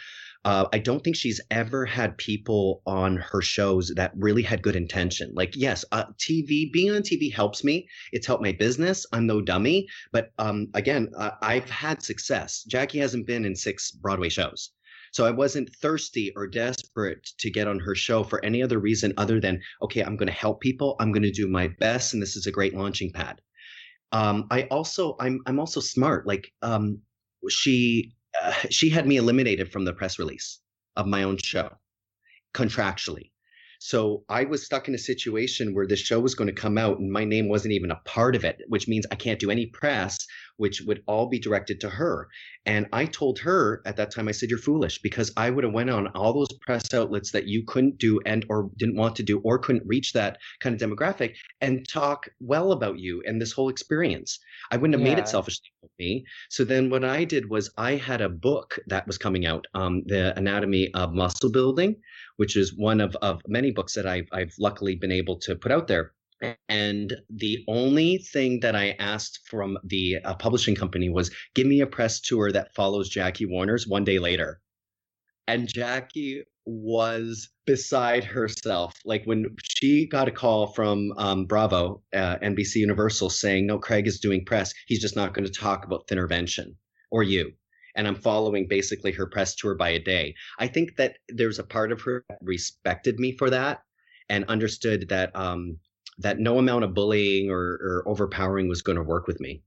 Uh, 0.44 0.66
I 0.72 0.78
don't 0.78 1.04
think 1.04 1.14
she's 1.14 1.40
ever 1.50 1.86
had 1.86 2.18
people 2.18 2.82
on 2.84 3.16
her 3.16 3.40
shows 3.40 3.92
that 3.94 4.12
really 4.16 4.42
had 4.42 4.62
good 4.62 4.74
intention. 4.74 5.30
Like, 5.34 5.54
yes, 5.54 5.84
uh, 5.92 6.04
TV, 6.18 6.72
being 6.72 6.90
on 6.90 7.02
TV 7.02 7.32
helps 7.32 7.62
me. 7.62 7.88
It's 8.10 8.26
helped 8.26 8.42
my 8.42 8.52
business. 8.52 9.06
I'm 9.12 9.26
no 9.26 9.40
dummy. 9.40 9.86
But 10.10 10.32
um, 10.38 10.68
again, 10.74 11.10
uh, 11.16 11.30
I've 11.40 11.70
had 11.70 12.02
success. 12.02 12.64
Jackie 12.64 12.98
hasn't 12.98 13.26
been 13.26 13.44
in 13.44 13.54
six 13.54 13.92
Broadway 13.92 14.28
shows. 14.28 14.72
So 15.12 15.26
I 15.26 15.30
wasn't 15.30 15.74
thirsty 15.76 16.32
or 16.34 16.46
desperate 16.46 17.28
to 17.38 17.50
get 17.50 17.68
on 17.68 17.78
her 17.80 17.94
show 17.94 18.24
for 18.24 18.44
any 18.44 18.62
other 18.62 18.78
reason 18.78 19.12
other 19.18 19.40
than, 19.40 19.60
okay, 19.82 20.02
I'm 20.02 20.16
going 20.16 20.28
to 20.28 20.32
help 20.32 20.60
people. 20.60 20.96
I'm 20.98 21.12
going 21.12 21.22
to 21.22 21.30
do 21.30 21.46
my 21.46 21.68
best. 21.78 22.14
And 22.14 22.22
this 22.22 22.34
is 22.34 22.46
a 22.46 22.52
great 22.52 22.74
launching 22.74 23.12
pad. 23.12 23.40
Um, 24.10 24.46
I 24.50 24.62
also, 24.64 25.14
I'm, 25.20 25.40
I'm 25.46 25.60
also 25.60 25.80
smart. 25.80 26.26
Like, 26.26 26.50
um, 26.62 27.00
she 27.48 28.12
uh, 28.40 28.52
she 28.70 28.88
had 28.90 29.06
me 29.06 29.16
eliminated 29.16 29.72
from 29.72 29.84
the 29.84 29.92
press 29.92 30.18
release 30.18 30.60
of 30.96 31.06
my 31.06 31.22
own 31.22 31.36
show 31.36 31.70
contractually. 32.54 33.30
So 33.78 34.24
I 34.28 34.44
was 34.44 34.64
stuck 34.64 34.86
in 34.86 34.94
a 34.94 34.98
situation 34.98 35.74
where 35.74 35.88
the 35.88 35.96
show 35.96 36.20
was 36.20 36.36
going 36.36 36.46
to 36.46 36.54
come 36.54 36.78
out 36.78 37.00
and 37.00 37.10
my 37.10 37.24
name 37.24 37.48
wasn't 37.48 37.74
even 37.74 37.90
a 37.90 38.00
part 38.04 38.36
of 38.36 38.44
it, 38.44 38.60
which 38.68 38.86
means 38.86 39.06
I 39.10 39.16
can't 39.16 39.40
do 39.40 39.50
any 39.50 39.66
press, 39.66 40.24
which 40.56 40.82
would 40.82 41.02
all 41.06 41.26
be 41.28 41.38
directed 41.38 41.80
to 41.80 41.88
her. 41.88 42.28
And 42.64 42.86
I 42.92 43.06
told 43.06 43.38
her 43.40 43.82
at 43.86 43.96
that 43.96 44.10
time, 44.10 44.28
I 44.28 44.32
said, 44.32 44.50
"You're 44.50 44.58
foolish," 44.58 45.00
because 45.02 45.32
I 45.36 45.50
would 45.50 45.64
have 45.64 45.72
went 45.72 45.90
on 45.90 46.08
all 46.08 46.32
those 46.32 46.52
press 46.60 46.92
outlets 46.94 47.32
that 47.32 47.48
you 47.48 47.64
couldn't 47.64 47.98
do 47.98 48.20
and 48.26 48.44
or 48.48 48.70
didn't 48.76 48.96
want 48.96 49.16
to 49.16 49.22
do 49.22 49.40
or 49.40 49.58
couldn't 49.58 49.86
reach 49.86 50.12
that 50.12 50.38
kind 50.60 50.80
of 50.80 50.88
demographic 50.88 51.34
and 51.60 51.86
talk 51.88 52.28
well 52.40 52.72
about 52.72 52.98
you 52.98 53.22
and 53.26 53.40
this 53.40 53.52
whole 53.52 53.68
experience. 53.68 54.38
I 54.70 54.76
wouldn't 54.76 54.98
have 54.98 55.06
yeah. 55.06 55.14
made 55.14 55.22
it 55.22 55.28
selfishly 55.28 55.70
with 55.82 55.90
me. 55.98 56.24
So 56.50 56.64
then 56.64 56.90
what 56.90 57.04
I 57.04 57.24
did 57.24 57.50
was 57.50 57.70
I 57.76 57.96
had 57.96 58.20
a 58.20 58.28
book 58.28 58.78
that 58.86 59.06
was 59.06 59.18
coming 59.18 59.46
out, 59.46 59.66
um, 59.74 60.02
the 60.06 60.36
Anatomy 60.38 60.92
of 60.94 61.12
Muscle 61.14 61.50
Building, 61.50 61.96
which 62.36 62.56
is 62.56 62.74
one 62.76 63.00
of, 63.00 63.16
of 63.16 63.42
many 63.46 63.70
books 63.70 63.94
that 63.94 64.06
I've, 64.06 64.28
I've 64.32 64.54
luckily 64.58 64.94
been 64.96 65.12
able 65.12 65.38
to 65.40 65.56
put 65.56 65.72
out 65.72 65.88
there. 65.88 66.12
And 66.68 67.14
the 67.30 67.64
only 67.68 68.18
thing 68.18 68.60
that 68.60 68.74
I 68.74 68.96
asked 68.98 69.40
from 69.48 69.78
the 69.84 70.16
uh, 70.24 70.34
publishing 70.34 70.74
company 70.74 71.08
was 71.08 71.30
give 71.54 71.66
me 71.66 71.80
a 71.80 71.86
press 71.86 72.20
tour 72.20 72.50
that 72.52 72.74
follows 72.74 73.08
Jackie 73.08 73.46
Warner's 73.46 73.86
one 73.86 74.04
day 74.04 74.18
later. 74.18 74.60
And 75.46 75.68
Jackie 75.68 76.44
was 76.64 77.48
beside 77.66 78.24
herself. 78.24 78.94
Like 79.04 79.24
when 79.24 79.56
she 79.62 80.06
got 80.06 80.28
a 80.28 80.32
call 80.32 80.68
from 80.68 81.12
um, 81.16 81.46
Bravo, 81.46 82.02
uh, 82.14 82.36
NBC 82.38 82.76
Universal, 82.76 83.30
saying, 83.30 83.66
No, 83.66 83.78
Craig 83.78 84.06
is 84.06 84.20
doing 84.20 84.44
press. 84.44 84.72
He's 84.86 85.00
just 85.00 85.16
not 85.16 85.34
going 85.34 85.44
to 85.44 85.52
talk 85.52 85.84
about 85.84 86.06
Thintervention 86.06 86.76
or 87.10 87.22
you. 87.22 87.52
And 87.94 88.06
I'm 88.06 88.14
following 88.14 88.68
basically 88.68 89.12
her 89.12 89.26
press 89.26 89.54
tour 89.54 89.74
by 89.74 89.90
a 89.90 89.98
day. 89.98 90.34
I 90.58 90.66
think 90.66 90.96
that 90.96 91.16
there's 91.28 91.58
a 91.58 91.64
part 91.64 91.92
of 91.92 92.00
her 92.02 92.24
that 92.28 92.38
respected 92.40 93.18
me 93.18 93.36
for 93.36 93.50
that 93.50 93.82
and 94.30 94.46
understood 94.46 95.10
that 95.10 95.34
um, 95.36 95.78
that 96.18 96.38
no 96.38 96.58
amount 96.58 96.84
of 96.84 96.94
bullying 96.94 97.50
or, 97.50 97.58
or 97.58 98.02
overpowering 98.06 98.68
was 98.68 98.82
going 98.82 98.96
to 98.96 99.02
work 99.02 99.26
with 99.26 99.40
me. 99.40 99.62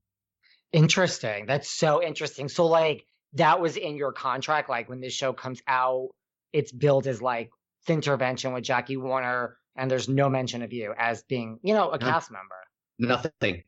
Interesting. 0.72 1.46
That's 1.46 1.68
so 1.70 2.02
interesting. 2.02 2.48
So 2.48 2.66
like 2.66 3.04
that 3.34 3.60
was 3.60 3.76
in 3.76 3.96
your 3.96 4.12
contract. 4.12 4.68
Like 4.68 4.88
when 4.88 5.00
this 5.00 5.12
show 5.12 5.32
comes 5.32 5.62
out, 5.66 6.08
it's 6.52 6.72
billed 6.72 7.06
as 7.06 7.22
like 7.22 7.50
the 7.86 7.92
intervention 7.94 8.52
with 8.52 8.64
Jackie 8.64 8.96
Warner, 8.96 9.56
and 9.76 9.90
there's 9.90 10.08
no 10.08 10.28
mention 10.28 10.62
of 10.62 10.72
you 10.72 10.94
as 10.98 11.22
being, 11.24 11.58
you 11.62 11.74
know, 11.74 11.90
a 11.90 11.98
cast 11.98 12.30
member. 12.30 12.54
Nothing. 12.98 13.62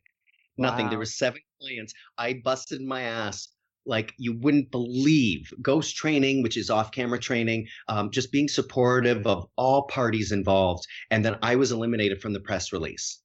Nothing. 0.57 0.87
There 0.87 0.97
Wow. 0.97 0.99
were 0.99 1.05
seven 1.05 1.41
clients. 1.61 1.93
I 2.17 2.41
busted 2.43 2.81
my 2.81 3.01
ass 3.01 3.47
like 3.85 4.13
you 4.17 4.37
wouldn't 4.37 4.71
believe. 4.71 5.51
Ghost 5.61 5.95
training, 5.95 6.43
which 6.43 6.57
is 6.57 6.69
off-camera 6.69 7.19
training, 7.19 7.67
um, 7.87 8.11
just 8.11 8.31
being 8.31 8.47
supportive 8.47 9.25
of 9.27 9.47
all 9.55 9.83
parties 9.87 10.31
involved, 10.31 10.85
and 11.11 11.23
then 11.25 11.37
I 11.41 11.55
was 11.55 11.71
eliminated 11.71 12.21
from 12.21 12.33
the 12.33 12.39
press 12.39 12.71
release. 12.73 13.21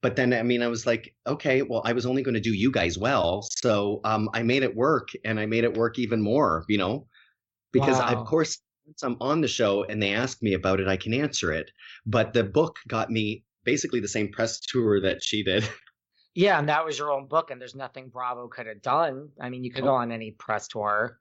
But 0.00 0.16
then, 0.16 0.32
I 0.32 0.42
mean, 0.42 0.62
I 0.62 0.68
was 0.68 0.86
like, 0.86 1.14
okay, 1.26 1.62
well, 1.62 1.82
I 1.84 1.92
was 1.92 2.06
only 2.06 2.22
going 2.22 2.34
to 2.34 2.40
do 2.40 2.52
you 2.54 2.70
guys 2.70 2.96
well, 2.98 3.42
so 3.50 4.00
um, 4.04 4.28
I 4.32 4.42
made 4.42 4.62
it 4.62 4.76
work, 4.76 5.08
and 5.24 5.40
I 5.40 5.46
made 5.46 5.64
it 5.64 5.76
work 5.76 5.98
even 5.98 6.20
more, 6.22 6.64
you 6.68 6.78
know, 6.78 7.06
because 7.72 8.00
Wow. 8.00 8.06
of 8.14 8.24
course, 8.24 8.58
once 8.86 9.02
I'm 9.02 9.16
on 9.20 9.40
the 9.40 9.48
show 9.48 9.84
and 9.84 10.02
they 10.02 10.14
ask 10.14 10.42
me 10.42 10.54
about 10.54 10.80
it, 10.80 10.88
I 10.88 10.96
can 10.96 11.12
answer 11.14 11.52
it. 11.52 11.70
But 12.06 12.32
the 12.32 12.44
book 12.44 12.78
got 12.88 13.10
me 13.10 13.44
basically 13.64 14.00
the 14.00 14.08
same 14.08 14.30
press 14.32 14.60
tour 14.60 15.00
that 15.02 15.22
she 15.22 15.42
did. 15.42 15.68
Yeah, 16.34 16.58
and 16.58 16.68
that 16.68 16.84
was 16.84 16.98
your 16.98 17.10
own 17.12 17.26
book, 17.26 17.50
and 17.50 17.60
there's 17.60 17.74
nothing 17.74 18.08
Bravo 18.08 18.48
could 18.48 18.66
have 18.66 18.82
done. 18.82 19.30
I 19.40 19.50
mean, 19.50 19.64
you 19.64 19.72
could 19.72 19.84
go 19.84 19.94
on 19.94 20.12
any 20.12 20.30
press 20.32 20.68
tour. 20.68 21.18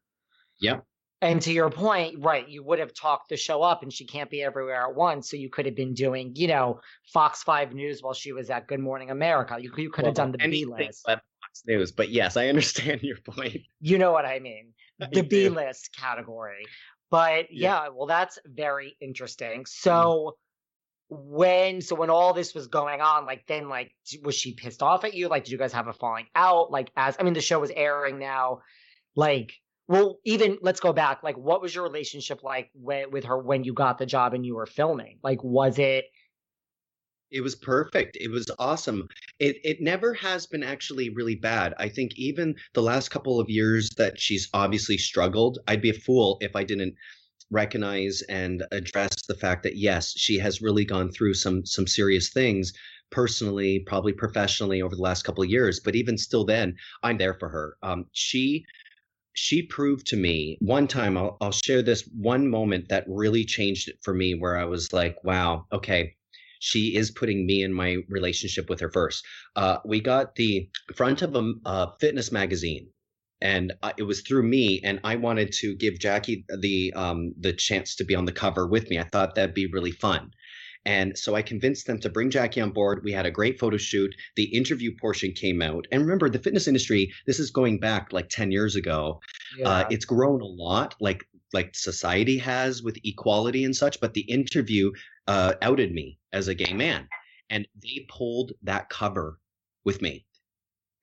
Yep. 0.61 0.83
And 1.21 1.41
to 1.41 1.51
your 1.51 1.71
point, 1.71 2.23
right, 2.23 2.47
you 2.47 2.63
would 2.63 2.77
have 2.77 2.93
talked 2.93 3.29
the 3.29 3.37
show 3.37 3.63
up, 3.63 3.81
and 3.81 3.91
she 3.91 4.05
can't 4.05 4.29
be 4.29 4.43
everywhere 4.43 4.83
at 4.83 4.93
once. 4.95 5.31
So 5.31 5.37
you 5.37 5.49
could 5.49 5.65
have 5.65 5.75
been 5.75 5.95
doing, 5.95 6.33
you 6.35 6.47
know, 6.47 6.79
Fox 7.11 7.41
5 7.41 7.73
News 7.73 8.03
while 8.03 8.13
she 8.13 8.33
was 8.33 8.51
at 8.51 8.67
Good 8.67 8.79
Morning 8.79 9.09
America. 9.09 9.57
You, 9.59 9.71
you 9.77 9.89
could 9.89 10.05
have 10.05 10.13
done 10.13 10.31
the 10.31 10.37
B 10.37 10.65
list. 10.65 11.01
but 11.07 11.21
Fox 11.41 11.63
News. 11.65 11.91
But 11.91 12.09
yes, 12.09 12.37
I 12.37 12.49
understand 12.49 13.01
your 13.03 13.17
point. 13.17 13.61
You 13.81 13.97
know 13.97 14.11
what 14.11 14.25
I 14.25 14.39
mean? 14.39 14.73
The 15.11 15.21
B 15.23 15.49
list 15.49 15.95
category. 15.95 16.65
But 17.09 17.51
Yeah. 17.51 17.85
yeah, 17.85 17.89
well, 17.89 18.07
that's 18.07 18.37
very 18.45 18.97
interesting. 18.99 19.61
Mm-hmm. 19.61 19.89
So 19.89 20.37
when 21.09 21.81
so 21.81 21.95
when 21.95 22.09
all 22.09 22.33
this 22.33 22.53
was 22.53 22.67
going 22.67 23.01
on, 23.01 23.25
like 23.25 23.45
then 23.47 23.69
like 23.69 23.91
was 24.23 24.35
she 24.35 24.53
pissed 24.53 24.83
off 24.83 25.03
at 25.03 25.13
you? 25.13 25.27
Like 25.27 25.45
did 25.45 25.51
you 25.51 25.57
guys 25.57 25.73
have 25.73 25.87
a 25.87 25.93
falling 25.93 26.27
out? 26.35 26.71
Like 26.71 26.91
as 26.97 27.15
I 27.19 27.23
mean 27.23 27.33
the 27.33 27.41
show 27.41 27.59
was 27.59 27.71
airing 27.75 28.19
now, 28.19 28.59
like 29.15 29.53
well 29.87 30.19
even 30.25 30.57
let's 30.61 30.79
go 30.79 30.93
back. 30.93 31.23
Like 31.23 31.37
what 31.37 31.61
was 31.61 31.73
your 31.73 31.83
relationship 31.83 32.43
like 32.43 32.69
with, 32.75 33.11
with 33.11 33.25
her 33.25 33.37
when 33.39 33.63
you 33.63 33.73
got 33.73 33.97
the 33.97 34.05
job 34.05 34.33
and 34.33 34.45
you 34.45 34.55
were 34.55 34.65
filming? 34.65 35.19
Like 35.23 35.43
was 35.43 35.79
it 35.79 36.05
It 37.31 37.41
was 37.41 37.55
perfect. 37.55 38.17
It 38.19 38.29
was 38.31 38.49
awesome. 38.59 39.07
It 39.39 39.57
it 39.63 39.81
never 39.81 40.13
has 40.13 40.45
been 40.47 40.63
actually 40.63 41.09
really 41.09 41.35
bad. 41.35 41.73
I 41.77 41.89
think 41.89 42.13
even 42.15 42.55
the 42.73 42.81
last 42.81 43.09
couple 43.09 43.39
of 43.39 43.49
years 43.49 43.89
that 43.97 44.19
she's 44.19 44.49
obviously 44.53 44.97
struggled, 44.97 45.59
I'd 45.67 45.81
be 45.81 45.89
a 45.89 45.93
fool 45.93 46.37
if 46.41 46.55
I 46.55 46.63
didn't 46.63 46.95
recognize 47.51 48.21
and 48.23 48.63
address 48.71 49.15
the 49.27 49.35
fact 49.35 49.63
that 49.63 49.77
yes, 49.77 50.13
she 50.17 50.37
has 50.39 50.61
really 50.61 50.85
gone 50.85 51.11
through 51.11 51.33
some 51.33 51.65
some 51.65 51.87
serious 51.87 52.29
things 52.29 52.73
personally, 53.09 53.79
probably 53.79 54.13
professionally 54.13 54.81
over 54.81 54.95
the 54.95 55.01
last 55.01 55.23
couple 55.23 55.43
of 55.43 55.49
years. 55.49 55.79
But 55.79 55.95
even 55.95 56.17
still, 56.17 56.45
then 56.45 56.75
I'm 57.03 57.17
there 57.17 57.35
for 57.35 57.49
her. 57.49 57.77
Um, 57.81 58.05
she 58.11 58.65
she 59.33 59.63
proved 59.63 60.07
to 60.07 60.17
me 60.17 60.57
one 60.61 60.87
time. 60.87 61.17
I'll 61.17 61.37
I'll 61.41 61.51
share 61.51 61.81
this 61.81 62.09
one 62.15 62.49
moment 62.49 62.89
that 62.89 63.05
really 63.07 63.45
changed 63.45 63.87
it 63.87 63.97
for 64.03 64.13
me, 64.13 64.33
where 64.35 64.57
I 64.57 64.65
was 64.65 64.93
like, 64.93 65.23
wow, 65.23 65.65
okay. 65.71 66.15
She 66.59 66.95
is 66.95 67.11
putting 67.11 67.45
me 67.45 67.61
in 67.61 67.71
my 67.71 67.97
relationship 68.09 68.67
with 68.67 68.79
her 68.79 68.91
first. 68.91 69.23
Uh, 69.55 69.77
we 69.85 70.01
got 70.01 70.33
the 70.33 70.67
front 70.95 71.21
of 71.21 71.35
a, 71.35 71.53
a 71.65 71.93
fitness 71.99 72.31
magazine 72.31 72.87
and 73.41 73.73
uh, 73.83 73.93
it 73.97 74.03
was 74.03 74.21
through 74.21 74.43
me 74.43 74.81
and 74.83 74.99
i 75.03 75.15
wanted 75.15 75.51
to 75.51 75.75
give 75.75 75.99
jackie 75.99 76.45
the 76.59 76.93
um 76.95 77.33
the 77.39 77.53
chance 77.53 77.95
to 77.95 78.03
be 78.03 78.15
on 78.15 78.25
the 78.25 78.31
cover 78.31 78.67
with 78.67 78.89
me. 78.89 78.99
I 78.99 79.03
thought 79.03 79.35
that'd 79.35 79.55
be 79.55 79.67
really 79.67 79.91
fun. 79.91 80.31
And 80.85 81.17
so 81.17 81.35
i 81.35 81.41
convinced 81.41 81.87
them 81.87 81.99
to 81.99 82.09
bring 82.09 82.29
jackie 82.29 82.61
on 82.61 82.71
board. 82.71 83.01
We 83.03 83.11
had 83.11 83.25
a 83.25 83.31
great 83.31 83.59
photo 83.59 83.77
shoot. 83.77 84.13
The 84.35 84.55
interview 84.55 84.91
portion 84.99 85.31
came 85.33 85.61
out. 85.61 85.85
And 85.91 86.01
remember 86.01 86.29
the 86.29 86.39
fitness 86.39 86.67
industry 86.67 87.11
this 87.25 87.39
is 87.39 87.51
going 87.51 87.79
back 87.79 88.13
like 88.13 88.29
10 88.29 88.51
years 88.51 88.75
ago. 88.75 89.19
Uh, 89.63 89.85
it's 89.89 90.05
grown 90.05 90.41
a 90.41 90.45
lot 90.45 90.95
like 90.99 91.25
like 91.53 91.75
society 91.75 92.37
has 92.37 92.83
with 92.83 92.97
equality 93.05 93.63
and 93.63 93.75
such 93.75 94.01
but 94.01 94.13
the 94.13 94.29
interview 94.29 94.91
uh, 95.27 95.53
outed 95.61 95.93
me 95.93 96.19
as 96.33 96.47
a 96.47 96.55
gay 96.55 96.73
man. 96.73 97.07
And 97.49 97.67
they 97.81 98.05
pulled 98.09 98.51
that 98.63 98.89
cover 98.89 99.39
with 99.85 100.01
me 100.01 100.26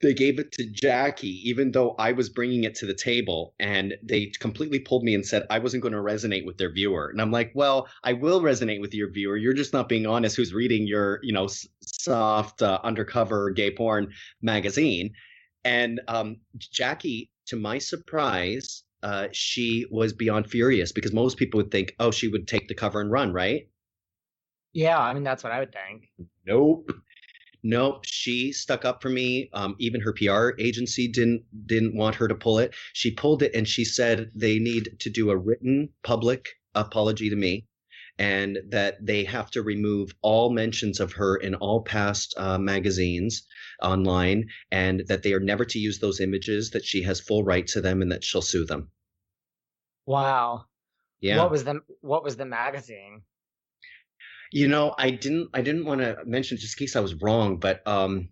they 0.05 0.15
gave 0.15 0.39
it 0.39 0.53
to 0.53 0.67
Jackie, 0.67 1.49
even 1.49 1.73
though 1.73 1.95
I 1.99 2.13
was 2.13 2.29
bringing 2.29 2.65
it 2.65 2.75
to 2.77 2.87
the 2.87 2.95
table, 2.95 3.55
and 3.59 3.95
they 4.03 4.27
completely 4.39 4.79
pulled 4.79 5.03
me 5.05 5.15
and 5.15 5.27
said 5.27 5.47
I 5.51 5.59
wasn't 5.59 5.83
going 5.83 5.95
to 5.95 5.99
resonate 5.99 6.47
with 6.47 6.59
their 6.59 6.73
viewer. 6.73 7.09
And 7.09 7.21
I'm 7.21 7.31
like, 7.33 7.53
well, 7.55 7.89
I 8.05 8.13
will 8.13 8.41
resonate 8.41 8.81
with 8.81 8.95
your 8.95 9.11
viewer. 9.11 9.37
You're 9.37 9.55
just 9.55 9.73
not 9.73 9.89
being 9.89 10.07
honest. 10.07 10.37
Who's 10.37 10.55
reading 10.55 10.87
your, 10.87 11.21
you 11.23 11.33
know, 11.33 11.49
soft 11.81 12.63
uh, 12.63 12.79
undercover 12.85 13.51
gay 13.51 13.71
porn 13.75 14.13
magazine? 14.43 15.13
And 15.65 16.01
um, 16.09 16.37
Jackie, 16.59 17.31
to 17.47 17.57
my 17.57 17.79
surprise, 17.79 18.85
uh, 19.03 19.29
she 19.33 19.87
was 19.91 20.13
beyond 20.13 20.51
furious 20.51 20.93
because 20.93 21.13
most 21.13 21.37
people 21.37 21.59
would 21.59 21.71
think, 21.71 21.95
oh, 21.99 22.11
she 22.11 22.29
would 22.29 22.47
take 22.47 22.69
the 22.69 22.75
cover 22.75 23.01
and 23.01 23.11
run, 23.11 23.33
right? 23.33 23.69
yeah, 24.75 24.99
I 24.99 25.15
mean 25.15 25.23
that's 25.23 25.43
what 25.43 25.53
I 25.53 25.61
would 25.61 25.73
think. 25.73 26.11
Nope. 26.47 26.91
Nope. 27.65 28.05
She 28.05 28.53
stuck 28.53 28.85
up 28.85 29.03
for 29.03 29.09
me. 29.11 29.49
Um, 29.53 29.75
even 29.81 30.01
her 30.03 30.13
PR 30.13 30.51
agency 30.61 31.09
didn't 31.09 31.43
didn't 31.67 31.97
want 31.97 32.15
her 32.17 32.29
to 32.29 32.35
pull 32.37 32.59
it. 32.61 32.75
She 32.93 33.11
pulled 33.11 33.43
it 33.43 33.55
and 33.55 33.67
she 33.67 33.85
said 33.85 34.31
they 34.37 34.59
need 34.61 35.01
to 35.01 35.11
do 35.11 35.31
a 35.31 35.37
written 35.37 35.89
public 36.05 36.51
apology 36.77 37.31
to 37.31 37.37
me 37.37 37.67
and 38.19 38.59
that 38.69 39.05
they 39.05 39.25
have 39.25 39.51
to 39.53 39.63
remove 39.63 40.15
all 40.23 40.51
mentions 40.51 41.01
of 41.01 41.13
her 41.15 41.37
in 41.37 41.55
all 41.57 41.83
past 41.83 42.35
uh, 42.37 42.59
magazines 42.59 43.47
online 43.83 44.49
and 44.71 45.05
that 45.09 45.23
they 45.23 45.33
are 45.33 45.41
never 45.41 45.65
to 45.65 45.79
use 45.79 45.99
those 45.99 46.21
images 46.21 46.71
that 46.71 46.85
she 46.85 47.03
has 47.03 47.21
full 47.21 47.43
right 47.43 47.67
to 47.67 47.81
them 47.81 48.03
and 48.03 48.13
that 48.13 48.23
she'll 48.23 48.43
sue 48.43 48.65
them 48.65 48.91
Wow. 50.07 50.67
yeah 51.21 51.39
What 51.43 51.51
was 51.51 51.65
the 51.65 51.81
what 52.03 52.23
was 52.23 52.37
the 52.37 52.47
magazine? 52.47 53.23
You 54.55 54.69
know, 54.69 54.95
I 54.97 55.11
didn't 55.11 55.49
I 55.53 55.63
didn't 55.63 55.85
want 55.85 56.01
to 56.01 56.17
mention 56.25 56.59
just 56.59 56.81
in 56.81 56.85
case 56.85 56.95
I 56.95 57.01
was 57.01 57.15
wrong, 57.17 57.57
but 57.57 57.85
um 57.89 58.29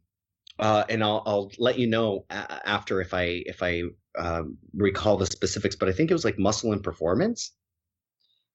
uh 0.61 0.85
and 0.89 1.03
I'll 1.03 1.21
I'll 1.27 1.51
let 1.59 1.81
you 1.81 1.89
know 1.89 2.27
a- 2.31 2.69
after 2.69 3.01
if 3.01 3.13
I 3.13 3.43
if 3.45 3.61
I 3.61 3.83
um 4.17 4.57
recall 4.73 5.17
the 5.17 5.27
specifics, 5.27 5.75
but 5.75 5.89
I 5.89 5.93
think 5.93 6.11
it 6.13 6.15
was 6.15 6.25
like 6.25 6.39
Muscle 6.39 6.73
and 6.73 6.81
Performance. 6.81 7.51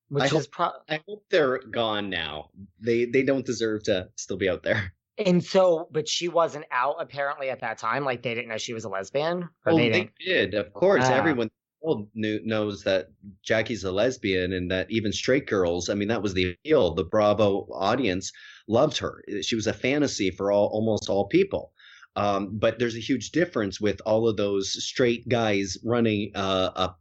Which 0.08 0.24
I 0.24 0.28
hope- 0.28 0.40
is 0.40 0.48
pro 0.48 0.70
I 0.88 1.02
hope 1.10 1.26
they're 1.30 1.58
gone 1.60 2.10
now. 2.10 2.52
They 2.80 3.04
they 3.04 3.24
don't 3.24 3.46
deserve 3.46 3.84
to 3.84 4.08
still 4.16 4.38
be 4.38 4.48
out 4.50 4.64
there. 4.64 4.94
And 5.18 5.44
so, 5.44 5.90
but 5.92 6.08
she 6.08 6.30
wasn't 6.30 6.66
out 6.72 6.96
apparently 7.00 7.50
at 7.50 7.60
that 7.62 7.80
time. 7.80 8.06
Like 8.06 8.22
they 8.22 8.34
didn't 8.34 8.48
know 8.48 8.58
she 8.58 8.74
was 8.74 8.86
a 8.86 8.90
lesbian, 8.90 9.44
or 9.66 9.74
Oh, 9.74 9.76
they 9.78 9.90
they 9.90 10.10
didn't. 10.20 10.54
of 10.54 10.72
course. 10.72 11.04
Ah. 11.06 11.16
Everyone 11.16 11.50
world 11.88 12.08
knew, 12.14 12.40
knows 12.44 12.84
that 12.84 13.08
Jackie's 13.44 13.84
a 13.84 13.92
lesbian, 13.92 14.54
and 14.54 14.70
that 14.72 14.90
even 14.92 15.12
straight 15.12 15.48
girls. 15.48 15.90
I 15.90 15.94
mean, 15.94 16.08
that 16.10 16.22
was 16.22 16.34
the 16.34 16.52
appeal. 16.52 16.94
The 16.94 17.04
Bravo 17.04 17.68
audience 17.72 18.32
loved 18.68 18.98
her. 18.98 19.24
She 19.42 19.56
was 19.56 19.68
a 19.68 19.74
fantasy 19.74 20.30
for 20.32 20.52
all 20.52 20.68
almost 20.68 21.10
all 21.10 21.28
people. 21.28 21.72
Um, 22.16 22.58
but 22.58 22.80
there's 22.80 22.96
a 22.96 23.00
huge 23.00 23.32
difference 23.32 23.80
with 23.80 24.02
all 24.06 24.28
of 24.28 24.38
those 24.38 24.84
straight 24.84 25.30
guys 25.30 25.78
running 25.84 26.32
uh, 26.36 26.72
a 26.76 26.96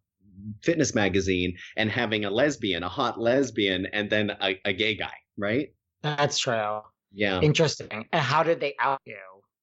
fitness 0.62 0.94
magazine 0.94 1.56
and 1.76 1.90
having 1.90 2.26
a 2.26 2.30
lesbian, 2.30 2.82
a 2.82 2.88
hot 2.88 3.18
lesbian, 3.18 3.86
and 3.92 4.10
then 4.10 4.30
a, 4.40 4.60
a 4.66 4.72
gay 4.74 4.94
guy, 4.94 5.14
right? 5.38 5.72
That's 6.02 6.38
true. 6.38 6.80
Yeah. 7.14 7.40
Interesting. 7.40 7.88
And 7.90 8.22
how 8.22 8.42
did 8.42 8.60
they 8.60 8.74
out 8.78 9.00
you? 9.06 9.16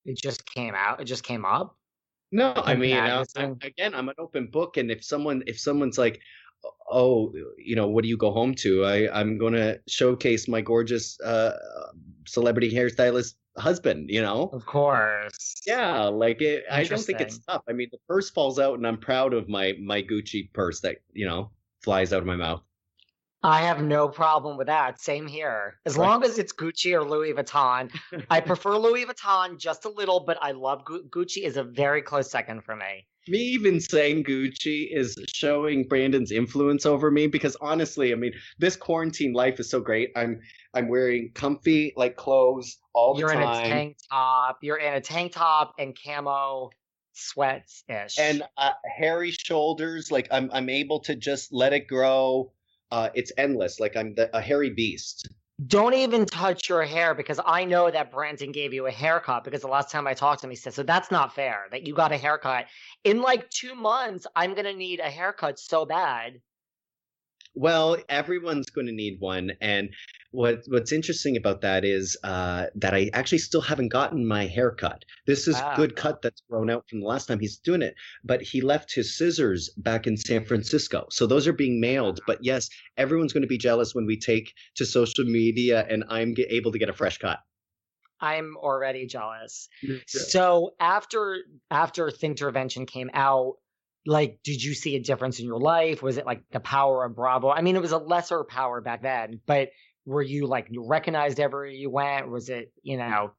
It 0.06 0.18
just 0.18 0.46
came 0.46 0.74
out. 0.76 1.00
It 1.00 1.06
just 1.06 1.24
came 1.24 1.46
up. 1.46 1.78
No, 2.34 2.54
I 2.56 2.74
mean, 2.76 2.96
magazine? 2.96 3.58
I- 3.62 3.68
again, 3.68 3.94
I'm 3.94 4.10
an 4.10 4.16
open 4.18 4.48
book, 4.48 4.78
and 4.78 4.90
if 4.92 5.04
someone 5.06 5.44
if 5.48 5.60
someone's 5.60 5.98
like, 6.00 6.20
"Oh, 6.90 7.32
you 7.58 7.76
know, 7.76 7.88
what 7.88 8.02
do 8.04 8.10
you 8.10 8.18
go 8.18 8.32
home 8.32 8.56
to?" 8.56 8.84
I 8.86 9.08
I'm 9.20 9.38
going 9.38 9.54
to 9.54 9.80
showcase 9.88 10.48
my 10.48 10.60
gorgeous 10.62 11.20
uh, 11.22 11.58
celebrity 12.26 12.72
hairstylist 12.74 13.36
husband. 13.58 14.10
You 14.10 14.24
know, 14.24 14.50
Of 14.52 14.66
course. 14.66 15.62
yeah, 15.68 16.06
like 16.06 16.42
it, 16.42 16.64
I 16.72 16.84
don't 16.84 17.00
think 17.04 17.22
it's 17.22 17.38
tough. 17.40 17.62
I 17.70 17.74
mean, 17.74 17.90
the 17.92 18.00
purse 18.08 18.32
falls 18.32 18.58
out, 18.60 18.78
and 18.78 18.88
I'm 18.88 18.98
proud 18.98 19.34
of 19.34 19.48
my 19.48 19.74
my 19.80 20.02
Gucci 20.02 20.52
purse 20.54 20.82
that 20.82 20.98
you 21.14 21.28
know 21.28 21.52
flies 21.84 22.14
out 22.14 22.20
of 22.22 22.26
my 22.26 22.36
mouth. 22.36 22.64
I 23.44 23.62
have 23.64 23.82
no 23.84 24.08
problem 24.08 24.58
with 24.58 24.68
that. 24.68 25.02
Same 25.02 25.28
here. 25.28 25.78
As 25.86 25.98
Right. 25.98 26.08
long 26.08 26.24
as 26.24 26.38
it's 26.40 26.54
Gucci 26.54 26.94
or 26.94 27.04
Louis 27.04 27.34
Vuitton. 27.34 27.92
I 28.30 28.40
prefer 28.52 28.78
Louis 28.78 29.06
Vuitton 29.06 29.58
just 29.58 29.86
a 29.86 29.90
little, 29.90 30.22
but 30.22 30.38
I 30.42 30.52
love 30.52 30.86
Gu- 30.86 31.04
Gucci 31.10 31.44
is 31.44 31.58
a 31.58 31.64
very 31.64 32.02
close 32.02 32.32
second 32.32 32.64
for 32.64 32.76
me. 32.76 33.06
me 33.28 33.40
even 33.40 33.80
saying 33.82 34.24
Gucci 34.24 34.88
is 34.96 35.18
showing 35.34 35.88
Brandon's 35.88 36.32
influence 36.32 36.86
over 36.86 37.12
me 37.12 37.28
because 37.28 37.56
honestly, 37.62 38.12
I 38.14 38.16
mean, 38.16 38.34
this 38.60 38.76
quarantine 38.76 39.34
life 39.34 39.60
is 39.60 39.70
so 39.70 39.80
great. 39.82 40.12
I'm 40.16 40.40
I'm 40.74 40.88
wearing 40.88 41.32
comfy 41.34 41.94
like 41.96 42.16
clothes 42.16 42.78
all 42.94 43.14
the 43.14 43.20
You're 43.22 43.32
in 43.34 43.40
time. 43.40 43.66
a 43.66 43.70
tank 43.70 43.98
top. 44.10 44.58
You're 44.62 44.78
in 44.78 44.94
a 44.94 45.02
tank 45.02 45.34
top 45.34 45.74
and 45.78 45.98
camo 46.02 46.70
sweats 47.14 47.84
ish. 47.88 48.18
and 48.18 48.42
uh, 48.58 48.72
hairy 48.98 49.32
shoulders 49.32 50.12
like 50.12 50.28
I'm 50.32 50.50
I'm 50.52 50.70
able 50.70 51.02
to 51.02 51.16
just 51.16 51.54
let 51.54 51.72
it 51.74 51.88
grow 51.88 52.52
uh, 52.92 53.10
it's 53.14 53.32
endless. 53.38 53.80
Like 53.80 53.96
I'm 53.96 54.14
the, 54.16 54.36
a 54.36 54.42
hairy 54.42 54.70
beast. 54.70 55.30
Don't 55.68 55.94
even 55.94 56.26
touch 56.26 56.68
your 56.68 56.84
hair 56.84 57.14
because 57.14 57.40
I 57.46 57.64
know 57.64 57.90
that 57.90 58.12
Brandon 58.12 58.52
gave 58.52 58.74
you 58.74 58.88
a 58.88 58.92
haircut 58.92 59.44
because 59.44 59.62
the 59.62 59.68
last 59.68 59.92
time 59.92 60.08
I 60.08 60.14
talked 60.14 60.42
to 60.42 60.48
him, 60.48 60.52
he 60.52 60.56
said, 60.56 60.74
So 60.74 60.84
that's 60.84 61.12
not 61.12 61.36
fair 61.36 61.68
that 61.72 61.86
you 61.86 61.94
got 61.94 62.12
a 62.12 62.18
haircut. 62.18 62.66
In 63.04 63.22
like 63.22 63.50
two 63.50 63.76
months, 63.76 64.26
I'm 64.36 64.54
going 64.54 64.66
to 64.66 64.74
need 64.74 65.00
a 65.00 65.10
haircut 65.10 65.60
so 65.60 65.86
bad. 65.86 66.42
Well, 67.56 67.98
everyone's 68.10 68.70
going 68.70 68.88
to 68.88 68.94
need 68.94 69.20
one, 69.20 69.52
and 69.62 69.90
what 70.32 70.64
what's 70.68 70.92
interesting 70.92 71.38
about 71.38 71.62
that 71.62 71.86
is 71.86 72.18
uh, 72.24 72.66
that 72.76 72.96
I 72.96 73.12
actually 73.14 73.38
still 73.38 73.62
haven't 73.62 73.90
gotten 73.90 74.26
my 74.26 74.48
haircut. 74.48 75.06
This 75.28 75.48
is 75.48 75.56
ah. 75.58 75.76
good 75.76 75.96
cut 75.96 76.24
that's 76.24 76.42
grown 76.50 76.72
out 76.72 76.86
from 76.90 77.02
the 77.02 77.06
last 77.06 77.28
time 77.28 77.40
he's 77.40 77.58
doing 77.58 77.84
it, 77.84 77.94
but 78.24 78.42
he 78.42 78.62
left 78.62 78.94
his 78.94 79.16
scissors 79.16 79.70
back 79.78 80.08
in 80.08 80.18
San 80.18 80.46
Francisco, 80.46 81.06
so 81.12 81.28
those 81.28 81.48
are 81.48 81.54
being 81.54 81.80
mailed. 81.80 82.20
But 82.26 82.40
yes, 82.44 82.70
everyone's 82.98 83.34
going 83.34 83.44
to 83.44 83.48
be 83.48 83.60
jealous 83.60 83.94
when 83.94 84.08
we 84.08 84.18
take 84.18 84.54
to 84.76 84.86
social 84.86 85.26
media 85.26 85.86
and 85.88 86.04
I'm 86.10 86.34
get, 86.34 86.52
able 86.52 86.72
to 86.72 86.80
get 86.80 86.90
a 86.90 86.94
fresh 86.94 87.20
cut. 87.20 87.40
I'm 88.24 88.56
already 88.58 89.06
jealous. 89.06 89.68
Yeah. 89.82 89.98
So 90.08 90.76
after 90.80 91.40
after 91.70 92.08
Thintervention 92.08 92.88
came 92.88 93.10
out, 93.14 93.56
like 94.06 94.40
did 94.44 94.64
you 94.64 94.74
see 94.74 94.96
a 94.96 95.00
difference 95.00 95.40
in 95.40 95.46
your 95.46 95.60
life? 95.60 96.02
Was 96.02 96.18
it 96.18 96.26
like 96.26 96.44
the 96.52 96.60
power 96.60 97.06
of 97.06 97.16
bravo? 97.16 97.50
I 97.50 97.62
mean 97.62 97.76
it 97.76 97.82
was 97.82 97.92
a 97.92 97.98
lesser 97.98 98.44
power 98.44 98.82
back 98.82 99.02
then 99.02 99.40
but 99.46 99.70
were 100.06 100.22
you 100.22 100.48
like 100.48 100.68
recognized 100.76 101.40
everywhere 101.40 101.68
you 101.68 101.90
went? 101.90 102.30
Was 102.30 102.50
it 102.50 102.72
you 102.82 102.98
know 102.98 103.32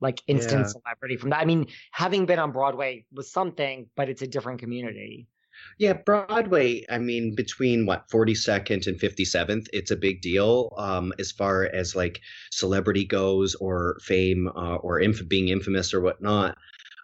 like 0.00 0.22
instant 0.26 0.66
yeah. 0.66 0.66
celebrity 0.66 1.16
from 1.16 1.30
that? 1.30 1.40
I 1.40 1.44
mean 1.44 1.66
having 1.90 2.26
been 2.26 2.38
on 2.38 2.52
broadway 2.52 3.04
was 3.12 3.30
something 3.30 3.88
but 3.96 4.08
it's 4.08 4.22
a 4.22 4.26
different 4.26 4.60
community. 4.60 5.28
Yeah 5.78 5.94
broadway 5.94 6.84
i 6.90 6.98
mean 6.98 7.34
between 7.34 7.86
what 7.86 8.08
42nd 8.10 8.86
and 8.86 9.00
57th 9.00 9.66
it's 9.72 9.90
a 9.90 9.96
big 9.96 10.20
deal 10.20 10.70
um 10.76 11.14
as 11.18 11.32
far 11.32 11.64
as 11.64 11.96
like 11.96 12.20
celebrity 12.50 13.06
goes 13.06 13.54
or 13.54 13.98
fame 14.02 14.48
uh, 14.48 14.76
or 14.76 15.00
inf- 15.00 15.26
being 15.28 15.48
infamous 15.48 15.94
or 15.94 16.02
whatnot 16.02 16.58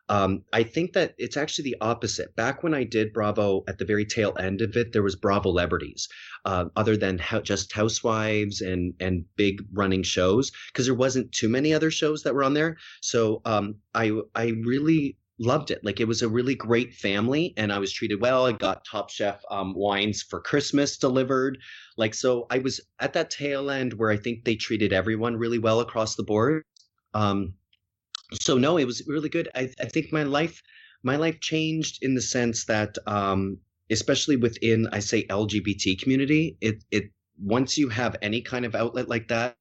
um, 0.08 0.42
I 0.52 0.62
think 0.62 0.92
that 0.92 1.14
it's 1.18 1.36
actually 1.36 1.70
the 1.70 1.76
opposite. 1.80 2.34
Back 2.36 2.62
when 2.62 2.74
I 2.74 2.84
did 2.84 3.12
Bravo 3.12 3.64
at 3.68 3.78
the 3.78 3.84
very 3.84 4.04
tail 4.04 4.34
end 4.38 4.60
of 4.60 4.76
it, 4.76 4.92
there 4.92 5.02
was 5.02 5.16
Bravo 5.16 5.52
celebrities, 5.52 6.08
uh, 6.44 6.66
other 6.76 6.96
than 6.96 7.18
ho- 7.18 7.42
just 7.42 7.72
Housewives 7.72 8.60
and 8.60 8.94
and 9.00 9.24
big 9.36 9.62
running 9.72 10.02
shows, 10.02 10.50
because 10.72 10.86
there 10.86 10.94
wasn't 10.94 11.32
too 11.32 11.48
many 11.48 11.72
other 11.72 11.90
shows 11.90 12.22
that 12.22 12.34
were 12.34 12.44
on 12.44 12.54
there. 12.54 12.76
So 13.00 13.42
um, 13.44 13.76
I 13.94 14.12
I 14.34 14.54
really 14.64 15.18
loved 15.38 15.70
it. 15.70 15.84
Like 15.84 16.00
it 16.00 16.08
was 16.08 16.22
a 16.22 16.28
really 16.28 16.54
great 16.54 16.94
family, 16.94 17.54
and 17.56 17.72
I 17.72 17.78
was 17.78 17.92
treated 17.92 18.20
well. 18.20 18.46
I 18.46 18.52
got 18.52 18.84
Top 18.84 19.10
Chef 19.10 19.42
um, 19.50 19.74
wines 19.74 20.22
for 20.22 20.40
Christmas 20.40 20.98
delivered. 20.98 21.58
Like 21.96 22.14
so, 22.14 22.46
I 22.50 22.58
was 22.58 22.80
at 22.98 23.12
that 23.12 23.30
tail 23.30 23.70
end 23.70 23.92
where 23.94 24.10
I 24.10 24.16
think 24.16 24.44
they 24.44 24.56
treated 24.56 24.92
everyone 24.92 25.36
really 25.36 25.58
well 25.58 25.80
across 25.80 26.16
the 26.16 26.24
board. 26.24 26.64
Um, 27.14 27.54
so 28.40 28.58
no, 28.58 28.78
it 28.78 28.84
was 28.84 29.02
really 29.06 29.28
good. 29.28 29.48
I, 29.54 29.70
I 29.80 29.86
think 29.86 30.12
my 30.12 30.22
life 30.22 30.62
my 31.02 31.16
life 31.16 31.40
changed 31.40 32.02
in 32.02 32.14
the 32.14 32.22
sense 32.22 32.64
that 32.66 32.96
um, 33.06 33.58
especially 33.90 34.36
within 34.36 34.88
I 34.92 35.00
say 35.00 35.26
LGBT 35.26 36.00
community, 36.00 36.56
it 36.60 36.84
it 36.90 37.10
once 37.38 37.76
you 37.76 37.88
have 37.88 38.16
any 38.22 38.40
kind 38.40 38.64
of 38.64 38.74
outlet 38.74 39.08
like 39.08 39.28
that, 39.28 39.56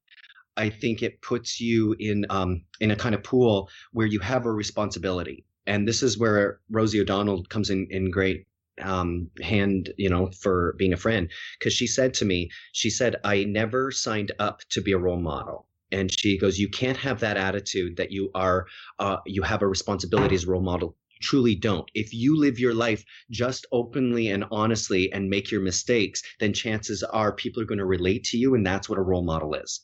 I 0.56 0.68
think 0.70 1.02
it 1.02 1.20
puts 1.22 1.60
you 1.60 1.96
in 1.98 2.26
um, 2.30 2.64
in 2.80 2.90
a 2.90 2.96
kind 2.96 3.14
of 3.14 3.22
pool 3.22 3.68
where 3.92 4.06
you 4.06 4.20
have 4.20 4.46
a 4.46 4.52
responsibility. 4.52 5.44
And 5.66 5.86
this 5.86 6.02
is 6.02 6.18
where 6.18 6.60
Rosie 6.70 7.00
O'Donnell 7.00 7.44
comes 7.44 7.70
in 7.70 7.86
in 7.90 8.10
great 8.10 8.46
um, 8.80 9.30
hand, 9.42 9.92
you 9.96 10.08
know, 10.08 10.30
for 10.40 10.74
being 10.78 10.92
a 10.92 10.96
friend. 10.96 11.30
Because 11.58 11.72
she 11.72 11.86
said 11.86 12.14
to 12.14 12.24
me, 12.24 12.50
she 12.72 12.90
said, 12.90 13.16
I 13.24 13.44
never 13.44 13.90
signed 13.90 14.32
up 14.38 14.60
to 14.70 14.80
be 14.80 14.92
a 14.92 14.98
role 14.98 15.20
model 15.20 15.66
and 15.92 16.10
she 16.10 16.38
goes 16.38 16.58
you 16.58 16.68
can't 16.68 16.96
have 16.96 17.20
that 17.20 17.36
attitude 17.36 17.96
that 17.96 18.10
you 18.10 18.30
are 18.34 18.66
uh, 18.98 19.18
you 19.26 19.42
have 19.42 19.62
a 19.62 19.66
responsibility 19.66 20.34
as 20.34 20.44
a 20.44 20.50
role 20.50 20.62
model. 20.62 20.96
You 21.10 21.18
truly 21.20 21.54
don't. 21.54 21.88
If 21.94 22.12
you 22.12 22.38
live 22.38 22.58
your 22.58 22.74
life 22.74 23.04
just 23.30 23.66
openly 23.72 24.28
and 24.28 24.44
honestly 24.50 25.12
and 25.12 25.28
make 25.28 25.50
your 25.50 25.60
mistakes 25.60 26.22
then 26.40 26.52
chances 26.52 27.02
are 27.02 27.32
people 27.32 27.62
are 27.62 27.66
going 27.66 27.78
to 27.78 27.84
relate 27.84 28.24
to 28.24 28.38
you 28.38 28.54
and 28.54 28.66
that's 28.66 28.88
what 28.88 28.98
a 28.98 29.02
role 29.02 29.24
model 29.24 29.54
is. 29.54 29.80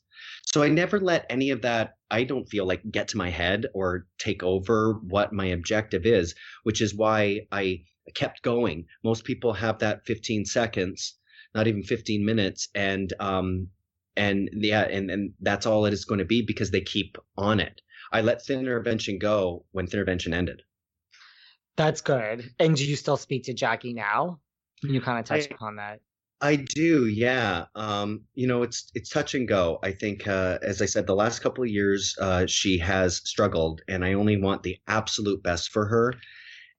So 0.47 0.63
i 0.63 0.69
never 0.69 0.99
let 0.99 1.27
any 1.31 1.51
of 1.51 1.63
that 1.63 1.95
i 2.11 2.25
don't 2.25 2.49
feel 2.49 2.67
like 2.67 2.83
get 2.91 3.09
to 3.09 3.19
my 3.19 3.31
head 3.31 3.67
or 3.75 4.07
take 4.19 4.43
over 4.43 4.95
what 5.15 5.33
my 5.33 5.47
objective 5.47 6.07
is 6.07 6.35
which 6.63 6.81
is 6.81 6.95
why 6.95 7.41
i 7.53 7.83
kept 8.15 8.43
going. 8.43 8.87
Most 9.05 9.25
people 9.25 9.53
have 9.53 9.79
that 9.81 10.07
15 10.07 10.47
seconds 10.47 11.19
not 11.55 11.67
even 11.67 11.83
15 11.83 12.25
minutes 12.25 12.69
and 12.75 13.13
um, 13.21 13.69
and 14.19 14.51
yeah 14.53 14.83
and 14.83 15.11
and 15.11 15.33
that's 15.41 15.65
all 15.65 15.87
it 15.87 15.95
is 15.95 16.05
going 16.05 16.19
to 16.19 16.25
be 16.25 16.43
because 16.43 16.71
they 16.71 16.81
keep 16.81 17.17
on 17.37 17.61
it. 17.61 17.81
I 18.13 18.21
let 18.23 18.45
Thin 18.45 18.61
Intervention 18.61 19.19
go 19.19 19.65
when 19.71 19.87
Thin 19.87 20.01
Intervention 20.01 20.35
ended. 20.35 20.63
That's 21.77 22.01
good. 22.01 22.51
And 22.59 22.77
do 22.77 22.85
you 22.85 22.97
still 22.97 23.17
speak 23.17 23.45
to 23.45 23.55
jackie 23.55 23.95
now? 23.95 24.41
Can 24.81 24.93
you 24.93 25.01
kind 25.01 25.19
of 25.19 25.25
touch 25.25 25.49
I, 25.51 25.55
upon 25.55 25.77
that? 25.77 26.01
I 26.41 26.57
do 26.57 27.07
yeah. 27.07 27.67
Um, 27.75 28.25
you 28.35 28.47
know 28.47 28.63
it's 28.63 28.91
it's 28.95 29.11
touch 29.11 29.35
and 29.35 29.47
go. 29.47 29.79
I 29.83 29.93
think 29.93 30.27
uh, 30.27 30.59
as 30.63 30.83
i 30.83 30.87
said 30.87 31.07
the 31.07 31.15
last 31.15 31.41
couple 31.41 31.65
of 31.65 31.71
years 31.71 32.17
uh, 32.21 32.47
she 32.47 32.79
has 32.79 33.17
struggled 33.25 33.83
and 33.89 34.05
i 34.05 34.15
only 34.15 34.37
want 34.37 34.63
the 34.63 34.79
absolute 34.87 35.43
best 35.43 35.71
for 35.71 35.87
her. 35.87 36.15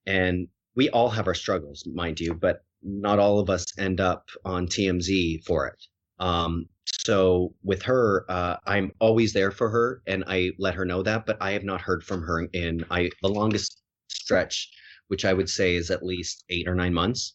And 0.06 0.48
we 0.76 0.90
all 0.90 1.10
have 1.10 1.26
our 1.26 1.34
struggles 1.34 1.86
mind 1.86 2.20
you 2.20 2.34
but 2.34 2.64
not 2.82 3.18
all 3.18 3.38
of 3.38 3.50
us 3.50 3.66
end 3.78 4.00
up 4.00 4.28
on 4.44 4.66
tmz 4.66 5.44
for 5.44 5.66
it. 5.68 5.84
Um, 6.18 6.66
so 7.04 7.54
with 7.62 7.82
her, 7.82 8.26
uh, 8.28 8.56
I'm 8.66 8.92
always 9.00 9.32
there 9.32 9.50
for 9.50 9.70
her, 9.70 10.02
and 10.06 10.24
I 10.26 10.52
let 10.58 10.74
her 10.74 10.84
know 10.84 11.02
that. 11.02 11.26
But 11.26 11.38
I 11.40 11.52
have 11.52 11.64
not 11.64 11.80
heard 11.80 12.04
from 12.04 12.22
her 12.22 12.42
in 12.52 12.84
I 12.90 13.10
the 13.22 13.28
longest 13.28 13.80
stretch, 14.08 14.70
which 15.08 15.24
I 15.24 15.32
would 15.32 15.48
say 15.48 15.76
is 15.76 15.90
at 15.90 16.04
least 16.04 16.44
eight 16.50 16.68
or 16.68 16.74
nine 16.74 16.92
months. 16.92 17.34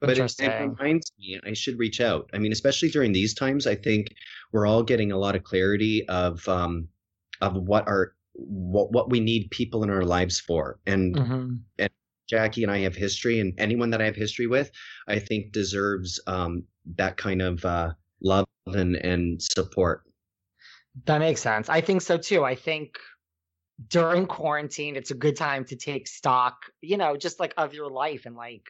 But 0.00 0.10
it, 0.10 0.40
it 0.40 0.60
reminds 0.60 1.12
me 1.18 1.40
I 1.44 1.52
should 1.54 1.78
reach 1.78 2.00
out. 2.00 2.30
I 2.32 2.38
mean, 2.38 2.52
especially 2.52 2.88
during 2.90 3.12
these 3.12 3.34
times, 3.34 3.66
I 3.66 3.74
think 3.74 4.14
we're 4.52 4.66
all 4.66 4.84
getting 4.84 5.10
a 5.10 5.18
lot 5.18 5.34
of 5.34 5.42
clarity 5.42 6.08
of 6.08 6.46
um, 6.48 6.86
of 7.40 7.54
what 7.56 7.88
our 7.88 8.14
what 8.34 8.92
what 8.92 9.10
we 9.10 9.18
need 9.18 9.50
people 9.50 9.82
in 9.82 9.90
our 9.90 10.04
lives 10.04 10.38
for, 10.38 10.78
and 10.86 11.16
mm-hmm. 11.16 11.54
and 11.80 11.90
Jackie 12.28 12.62
and 12.62 12.70
I 12.70 12.78
have 12.78 12.94
history, 12.94 13.40
and 13.40 13.52
anyone 13.58 13.90
that 13.90 14.00
I 14.00 14.04
have 14.04 14.14
history 14.14 14.46
with, 14.46 14.70
I 15.08 15.18
think 15.18 15.50
deserves 15.50 16.20
um, 16.28 16.62
that 16.96 17.16
kind 17.16 17.42
of 17.42 17.64
uh, 17.64 17.94
love 18.22 18.46
and, 18.66 18.96
and 18.96 19.42
support. 19.42 20.02
That 21.04 21.18
makes 21.18 21.40
sense. 21.40 21.68
I 21.68 21.80
think 21.80 22.02
so 22.02 22.18
too. 22.18 22.44
I 22.44 22.54
think 22.54 22.98
during 23.88 24.26
quarantine, 24.26 24.96
it's 24.96 25.10
a 25.10 25.14
good 25.14 25.36
time 25.36 25.64
to 25.66 25.76
take 25.76 26.08
stock, 26.08 26.56
you 26.80 26.96
know, 26.96 27.16
just 27.16 27.38
like 27.38 27.54
of 27.56 27.74
your 27.74 27.88
life 27.90 28.26
and 28.26 28.34
like, 28.34 28.62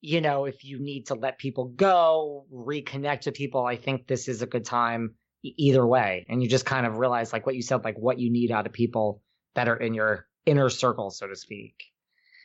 you 0.00 0.20
know, 0.20 0.44
if 0.44 0.64
you 0.64 0.78
need 0.80 1.06
to 1.06 1.14
let 1.14 1.38
people 1.38 1.66
go, 1.66 2.46
reconnect 2.52 3.22
to 3.22 3.32
people, 3.32 3.64
I 3.64 3.76
think 3.76 4.06
this 4.06 4.28
is 4.28 4.42
a 4.42 4.46
good 4.46 4.64
time 4.64 5.14
either 5.42 5.86
way. 5.86 6.26
And 6.28 6.42
you 6.42 6.48
just 6.48 6.66
kind 6.66 6.86
of 6.86 6.98
realize, 6.98 7.32
like 7.32 7.46
what 7.46 7.54
you 7.54 7.62
said, 7.62 7.84
like 7.84 7.96
what 7.96 8.18
you 8.18 8.30
need 8.30 8.50
out 8.50 8.66
of 8.66 8.72
people 8.72 9.22
that 9.54 9.68
are 9.68 9.76
in 9.76 9.94
your 9.94 10.26
inner 10.44 10.68
circle, 10.68 11.10
so 11.10 11.26
to 11.26 11.36
speak. 11.36 11.74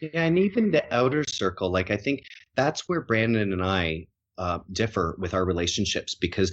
Yeah, 0.01 0.23
and 0.23 0.39
even 0.39 0.71
the 0.71 0.83
outer 0.93 1.23
circle, 1.27 1.71
like 1.71 1.91
I 1.91 1.97
think 1.97 2.23
that's 2.55 2.87
where 2.87 3.01
Brandon 3.01 3.53
and 3.53 3.63
I 3.63 4.07
uh, 4.37 4.59
differ 4.71 5.15
with 5.19 5.33
our 5.33 5.45
relationships 5.45 6.15
because 6.15 6.51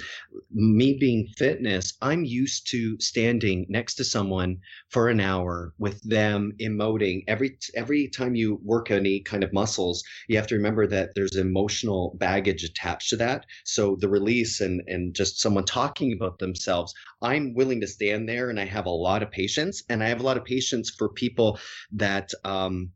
me 0.51 0.97
being 0.99 1.27
fitness, 1.37 1.95
I'm 2.03 2.25
used 2.25 2.69
to 2.71 2.99
standing 3.01 3.67
next 3.69 3.95
to 3.97 4.05
someone 4.05 4.59
for 4.91 5.09
an 5.09 5.21
hour 5.21 5.73
with 5.79 6.03
them 6.03 6.53
emoting. 6.61 7.23
Every 7.29 7.59
every 7.75 8.09
time 8.09 8.35
you 8.35 8.61
work 8.63 8.91
any 8.91 9.21
kind 9.21 9.45
of 9.45 9.53
muscles, 9.53 10.03
you 10.29 10.37
have 10.37 10.47
to 10.49 10.55
remember 10.57 10.87
that 10.89 11.15
there's 11.15 11.37
emotional 11.37 12.15
baggage 12.19 12.65
attached 12.65 13.11
to 13.11 13.17
that. 13.17 13.47
So 13.65 13.97
the 13.99 14.09
release 14.09 14.61
and 14.61 14.83
and 14.87 15.15
just 15.15 15.41
someone 15.41 15.65
talking 15.65 16.13
about 16.13 16.39
themselves, 16.39 16.95
I'm 17.23 17.55
willing 17.55 17.81
to 17.81 17.87
stand 17.87 18.29
there, 18.29 18.51
and 18.51 18.61
I 18.61 18.65
have 18.65 18.87
a 18.87 18.91
lot 18.91 19.23
of 19.23 19.31
patience, 19.31 19.83
and 19.89 20.03
I 20.03 20.09
have 20.09 20.21
a 20.21 20.25
lot 20.25 20.37
of 20.37 20.45
patience 20.45 20.91
for 20.91 21.09
people 21.09 21.59
that. 21.93 22.33
Um, 22.45 22.93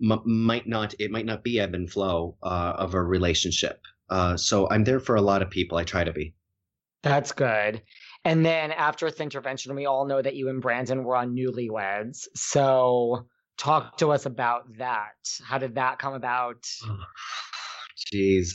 m- 0.00 0.22
might 0.24 0.66
not 0.68 0.94
it 0.98 1.10
might 1.10 1.26
not 1.26 1.42
be 1.42 1.58
ebb 1.58 1.74
and 1.74 1.90
flow 1.90 2.36
uh, 2.42 2.74
of 2.76 2.94
a 2.94 3.02
relationship 3.02 3.80
uh, 4.10 4.36
so 4.36 4.68
I'm 4.70 4.84
there 4.84 5.00
for 5.00 5.16
a 5.16 5.22
lot 5.22 5.42
of 5.42 5.50
people. 5.50 5.78
I 5.78 5.84
try 5.84 6.04
to 6.04 6.12
be. 6.12 6.34
That's 7.02 7.32
good. 7.32 7.82
And 8.24 8.44
then 8.44 8.72
after 8.72 9.10
the 9.10 9.22
intervention, 9.22 9.74
we 9.74 9.86
all 9.86 10.06
know 10.06 10.20
that 10.20 10.34
you 10.34 10.48
and 10.48 10.60
Brandon 10.60 11.04
were 11.04 11.16
on 11.16 11.34
Newlyweds. 11.34 12.26
So 12.34 13.26
talk 13.56 13.96
to 13.98 14.10
us 14.10 14.26
about 14.26 14.64
that. 14.78 15.14
How 15.44 15.58
did 15.58 15.76
that 15.76 15.98
come 15.98 16.14
about? 16.14 16.66
Jeez. 18.12 18.50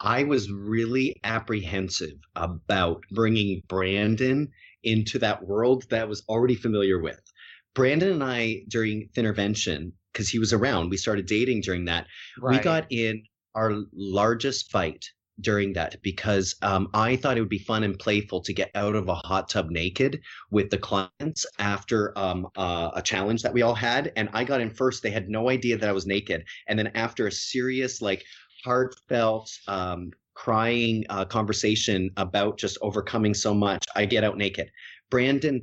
I 0.00 0.24
was 0.24 0.50
really 0.50 1.18
apprehensive 1.24 2.18
about 2.34 3.02
bringing 3.10 3.62
Brandon 3.68 4.48
into 4.82 5.18
that 5.20 5.46
world 5.46 5.84
that 5.90 6.02
I 6.02 6.04
was 6.04 6.22
already 6.28 6.54
familiar 6.54 7.00
with. 7.00 7.20
Brandon 7.74 8.12
and 8.12 8.24
I, 8.24 8.62
during 8.68 9.08
Thintervention, 9.14 9.92
because 10.12 10.28
he 10.28 10.38
was 10.38 10.52
around, 10.52 10.90
we 10.90 10.96
started 10.96 11.26
dating 11.26 11.62
during 11.62 11.86
that. 11.86 12.06
Right. 12.40 12.58
We 12.58 12.62
got 12.62 12.86
in 12.90 13.22
our 13.56 13.74
largest 13.92 14.70
fight 14.70 15.04
during 15.40 15.72
that 15.74 16.00
because 16.02 16.54
um, 16.62 16.88
I 16.94 17.16
thought 17.16 17.36
it 17.36 17.40
would 17.40 17.48
be 17.48 17.58
fun 17.58 17.82
and 17.82 17.98
playful 17.98 18.40
to 18.42 18.52
get 18.52 18.70
out 18.74 18.94
of 18.94 19.08
a 19.08 19.14
hot 19.14 19.48
tub 19.48 19.70
naked 19.70 20.20
with 20.50 20.70
the 20.70 20.78
clients 20.78 21.44
after 21.58 22.16
um, 22.18 22.48
uh, 22.56 22.90
a 22.94 23.02
challenge 23.02 23.42
that 23.42 23.52
we 23.52 23.62
all 23.62 23.74
had. 23.74 24.12
And 24.16 24.30
I 24.32 24.44
got 24.44 24.60
in 24.60 24.70
first. 24.70 25.02
They 25.02 25.10
had 25.10 25.28
no 25.28 25.50
idea 25.50 25.76
that 25.76 25.88
I 25.88 25.92
was 25.92 26.06
naked. 26.06 26.44
And 26.68 26.78
then 26.78 26.88
after 26.94 27.26
a 27.26 27.32
serious, 27.32 28.00
like, 28.00 28.24
heartfelt, 28.64 29.50
um, 29.68 30.10
crying 30.34 31.04
uh, 31.08 31.24
conversation 31.24 32.10
about 32.16 32.58
just 32.58 32.78
overcoming 32.80 33.34
so 33.34 33.54
much, 33.54 33.84
I 33.94 34.06
get 34.06 34.24
out 34.24 34.36
naked. 34.36 34.70
Brandon. 35.10 35.62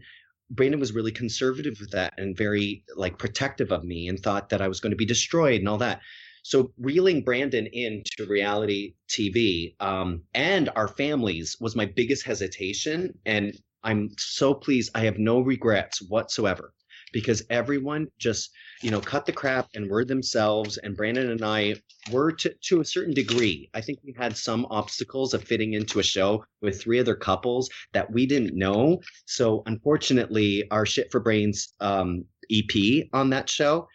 Brandon 0.49 0.79
was 0.79 0.93
really 0.93 1.11
conservative 1.11 1.77
with 1.79 1.89
that 1.91 2.13
and 2.17 2.37
very 2.37 2.83
like 2.95 3.17
protective 3.17 3.71
of 3.71 3.83
me 3.83 4.07
and 4.07 4.19
thought 4.19 4.49
that 4.49 4.61
I 4.61 4.67
was 4.67 4.79
going 4.79 4.91
to 4.91 4.97
be 4.97 5.05
destroyed 5.05 5.61
and 5.61 5.69
all 5.69 5.79
that. 5.79 6.01
So 6.43 6.71
reeling 6.77 7.23
Brandon 7.23 7.67
into 7.67 8.25
reality 8.27 8.93
TV 9.09 9.75
um, 9.79 10.21
and 10.33 10.69
our 10.75 10.87
families 10.87 11.57
was 11.59 11.75
my 11.75 11.85
biggest 11.85 12.25
hesitation, 12.25 13.17
and 13.25 13.57
I'm 13.83 14.11
so 14.17 14.53
pleased. 14.53 14.91
I 14.93 15.01
have 15.05 15.17
no 15.17 15.39
regrets 15.39 16.01
whatsoever 16.01 16.73
because 17.13 17.43
everyone 17.49 18.07
just 18.17 18.49
you 18.81 18.91
know 18.91 18.99
cut 18.99 19.25
the 19.25 19.31
crap 19.31 19.67
and 19.75 19.89
were 19.89 20.03
themselves 20.03 20.77
and 20.77 20.97
brandon 20.97 21.29
and 21.29 21.43
i 21.45 21.73
were 22.11 22.31
to, 22.31 22.53
to 22.61 22.81
a 22.81 22.85
certain 22.85 23.13
degree 23.13 23.69
i 23.73 23.79
think 23.79 23.99
we 24.03 24.13
had 24.17 24.35
some 24.35 24.65
obstacles 24.69 25.33
of 25.33 25.43
fitting 25.43 25.73
into 25.73 25.99
a 25.99 26.03
show 26.03 26.43
with 26.61 26.81
three 26.81 26.99
other 26.99 27.15
couples 27.15 27.69
that 27.93 28.11
we 28.11 28.25
didn't 28.25 28.57
know 28.57 28.99
so 29.25 29.63
unfortunately 29.67 30.63
our 30.71 30.85
shit 30.85 31.09
for 31.11 31.19
brains 31.19 31.73
um, 31.79 32.25
ep 32.51 33.05
on 33.13 33.29
that 33.29 33.49
show 33.49 33.87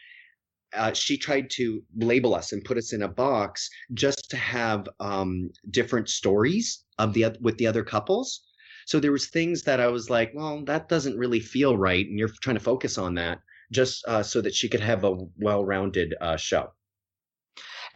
uh, 0.74 0.92
she 0.92 1.16
tried 1.16 1.50
to 1.50 1.82
label 1.96 2.34
us 2.34 2.52
and 2.52 2.64
put 2.64 2.78
us 2.78 2.92
in 2.92 3.02
a 3.02 3.08
box 3.08 3.68
just 3.94 4.30
to 4.30 4.36
have 4.36 4.88
um, 5.00 5.50
different 5.70 6.08
stories 6.08 6.84
of 6.98 7.14
the 7.14 7.36
with 7.40 7.56
the 7.58 7.66
other 7.66 7.84
couples. 7.84 8.42
So 8.86 9.00
there 9.00 9.12
was 9.12 9.28
things 9.28 9.62
that 9.64 9.80
I 9.80 9.88
was 9.88 10.08
like, 10.08 10.32
well, 10.34 10.64
that 10.64 10.88
doesn't 10.88 11.18
really 11.18 11.40
feel 11.40 11.76
right, 11.76 12.06
and 12.06 12.18
you're 12.18 12.30
trying 12.40 12.56
to 12.56 12.62
focus 12.62 12.98
on 12.98 13.14
that 13.14 13.40
just 13.70 14.06
uh, 14.08 14.22
so 14.22 14.40
that 14.40 14.54
she 14.54 14.68
could 14.68 14.80
have 14.80 15.04
a 15.04 15.18
well-rounded 15.36 16.14
uh, 16.20 16.36
show. 16.36 16.72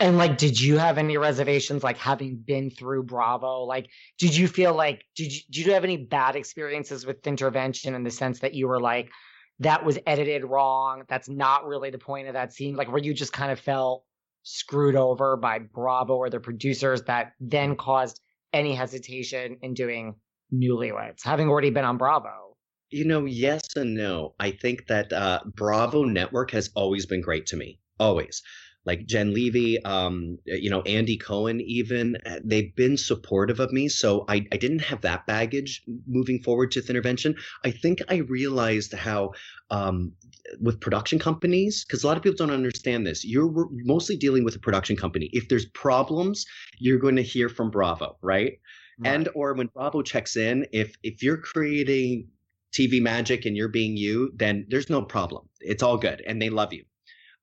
And 0.00 0.18
like, 0.18 0.36
did 0.36 0.60
you 0.60 0.78
have 0.78 0.98
any 0.98 1.16
reservations, 1.16 1.82
like 1.82 1.96
having 1.96 2.36
been 2.36 2.70
through 2.70 3.04
Bravo? 3.04 3.64
Like, 3.64 3.88
did 4.18 4.34
you 4.34 4.48
feel 4.48 4.74
like 4.74 5.04
did 5.14 5.32
you 5.32 5.40
did 5.50 5.66
you 5.66 5.72
have 5.72 5.84
any 5.84 5.96
bad 5.96 6.34
experiences 6.36 7.06
with 7.06 7.22
Thintervention 7.22 7.94
in 7.94 8.02
the 8.02 8.10
sense 8.10 8.40
that 8.40 8.54
you 8.54 8.68
were 8.68 8.80
like, 8.80 9.10
that 9.60 9.84
was 9.84 9.98
edited 10.06 10.44
wrong. 10.44 11.04
That's 11.08 11.28
not 11.28 11.66
really 11.66 11.90
the 11.90 11.98
point 11.98 12.28
of 12.28 12.34
that 12.34 12.52
scene. 12.52 12.74
Like 12.74 12.90
where 12.90 13.02
you 13.02 13.14
just 13.14 13.32
kind 13.32 13.52
of 13.52 13.60
felt 13.60 14.04
screwed 14.42 14.96
over 14.96 15.36
by 15.36 15.60
Bravo 15.60 16.16
or 16.16 16.30
the 16.30 16.40
producers 16.40 17.02
that 17.02 17.32
then 17.40 17.76
caused 17.76 18.20
any 18.52 18.74
hesitation 18.74 19.58
in 19.62 19.74
doing 19.74 20.16
newlyweds, 20.52 21.22
having 21.24 21.48
already 21.48 21.70
been 21.70 21.84
on 21.84 21.96
Bravo. 21.96 22.56
You 22.90 23.06
know, 23.06 23.24
yes 23.24 23.76
and 23.76 23.94
no. 23.94 24.34
I 24.38 24.50
think 24.50 24.86
that 24.88 25.12
uh, 25.12 25.40
Bravo 25.46 26.04
Network 26.04 26.50
has 26.50 26.70
always 26.74 27.06
been 27.06 27.22
great 27.22 27.46
to 27.46 27.56
me. 27.56 27.78
Always 27.98 28.42
like 28.84 29.06
Jen 29.06 29.32
Levy, 29.32 29.82
um, 29.84 30.38
you 30.44 30.70
know, 30.70 30.82
Andy 30.82 31.16
Cohen, 31.16 31.60
even 31.60 32.16
uh, 32.26 32.40
they've 32.44 32.74
been 32.74 32.96
supportive 32.96 33.60
of 33.60 33.72
me. 33.72 33.88
So 33.88 34.24
I, 34.28 34.46
I 34.52 34.56
didn't 34.56 34.80
have 34.80 35.02
that 35.02 35.26
baggage 35.26 35.82
moving 36.06 36.42
forward 36.42 36.72
to 36.72 36.80
Thintervention. 36.80 37.36
I 37.64 37.70
think 37.70 38.02
I 38.08 38.16
realized 38.16 38.92
how 38.92 39.32
um, 39.70 40.12
with 40.60 40.80
production 40.80 41.18
companies, 41.18 41.84
because 41.84 42.02
a 42.02 42.06
lot 42.06 42.16
of 42.16 42.22
people 42.22 42.36
don't 42.36 42.54
understand 42.54 43.06
this, 43.06 43.24
you're 43.24 43.68
mostly 43.70 44.16
dealing 44.16 44.44
with 44.44 44.56
a 44.56 44.60
production 44.60 44.96
company. 44.96 45.30
If 45.32 45.48
there's 45.48 45.66
problems, 45.66 46.44
you're 46.78 46.98
going 46.98 47.16
to 47.16 47.22
hear 47.22 47.48
from 47.48 47.70
Bravo, 47.70 48.16
right? 48.20 48.58
right? 48.98 49.12
And 49.12 49.28
or 49.34 49.54
when 49.54 49.68
Bravo 49.68 50.02
checks 50.02 50.36
in, 50.36 50.66
if 50.72 50.96
if 51.02 51.22
you're 51.22 51.38
creating 51.38 52.28
TV 52.72 53.00
magic 53.00 53.46
and 53.46 53.56
you're 53.56 53.68
being 53.68 53.96
you, 53.96 54.32
then 54.34 54.66
there's 54.68 54.90
no 54.90 55.02
problem. 55.02 55.48
It's 55.60 55.82
all 55.82 55.98
good, 55.98 56.22
and 56.26 56.40
they 56.40 56.50
love 56.50 56.72
you. 56.72 56.84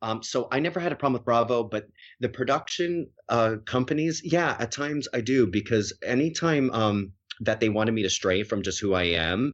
Um, 0.01 0.23
so 0.23 0.47
I 0.51 0.59
never 0.59 0.79
had 0.79 0.91
a 0.91 0.95
problem 0.95 1.13
with 1.13 1.25
Bravo, 1.25 1.63
but 1.63 1.87
the 2.19 2.29
production 2.29 3.09
uh, 3.27 3.57
companies, 3.65 4.21
yeah, 4.23 4.55
at 4.59 4.71
times 4.71 5.07
I 5.13 5.21
do 5.21 5.45
because 5.45 5.93
anytime 6.03 6.71
um, 6.71 7.11
that 7.41 7.59
they 7.59 7.69
wanted 7.69 7.93
me 7.93 8.03
to 8.03 8.09
stray 8.09 8.43
from 8.43 8.63
just 8.63 8.79
who 8.79 8.93
I 8.93 9.03
am, 9.03 9.53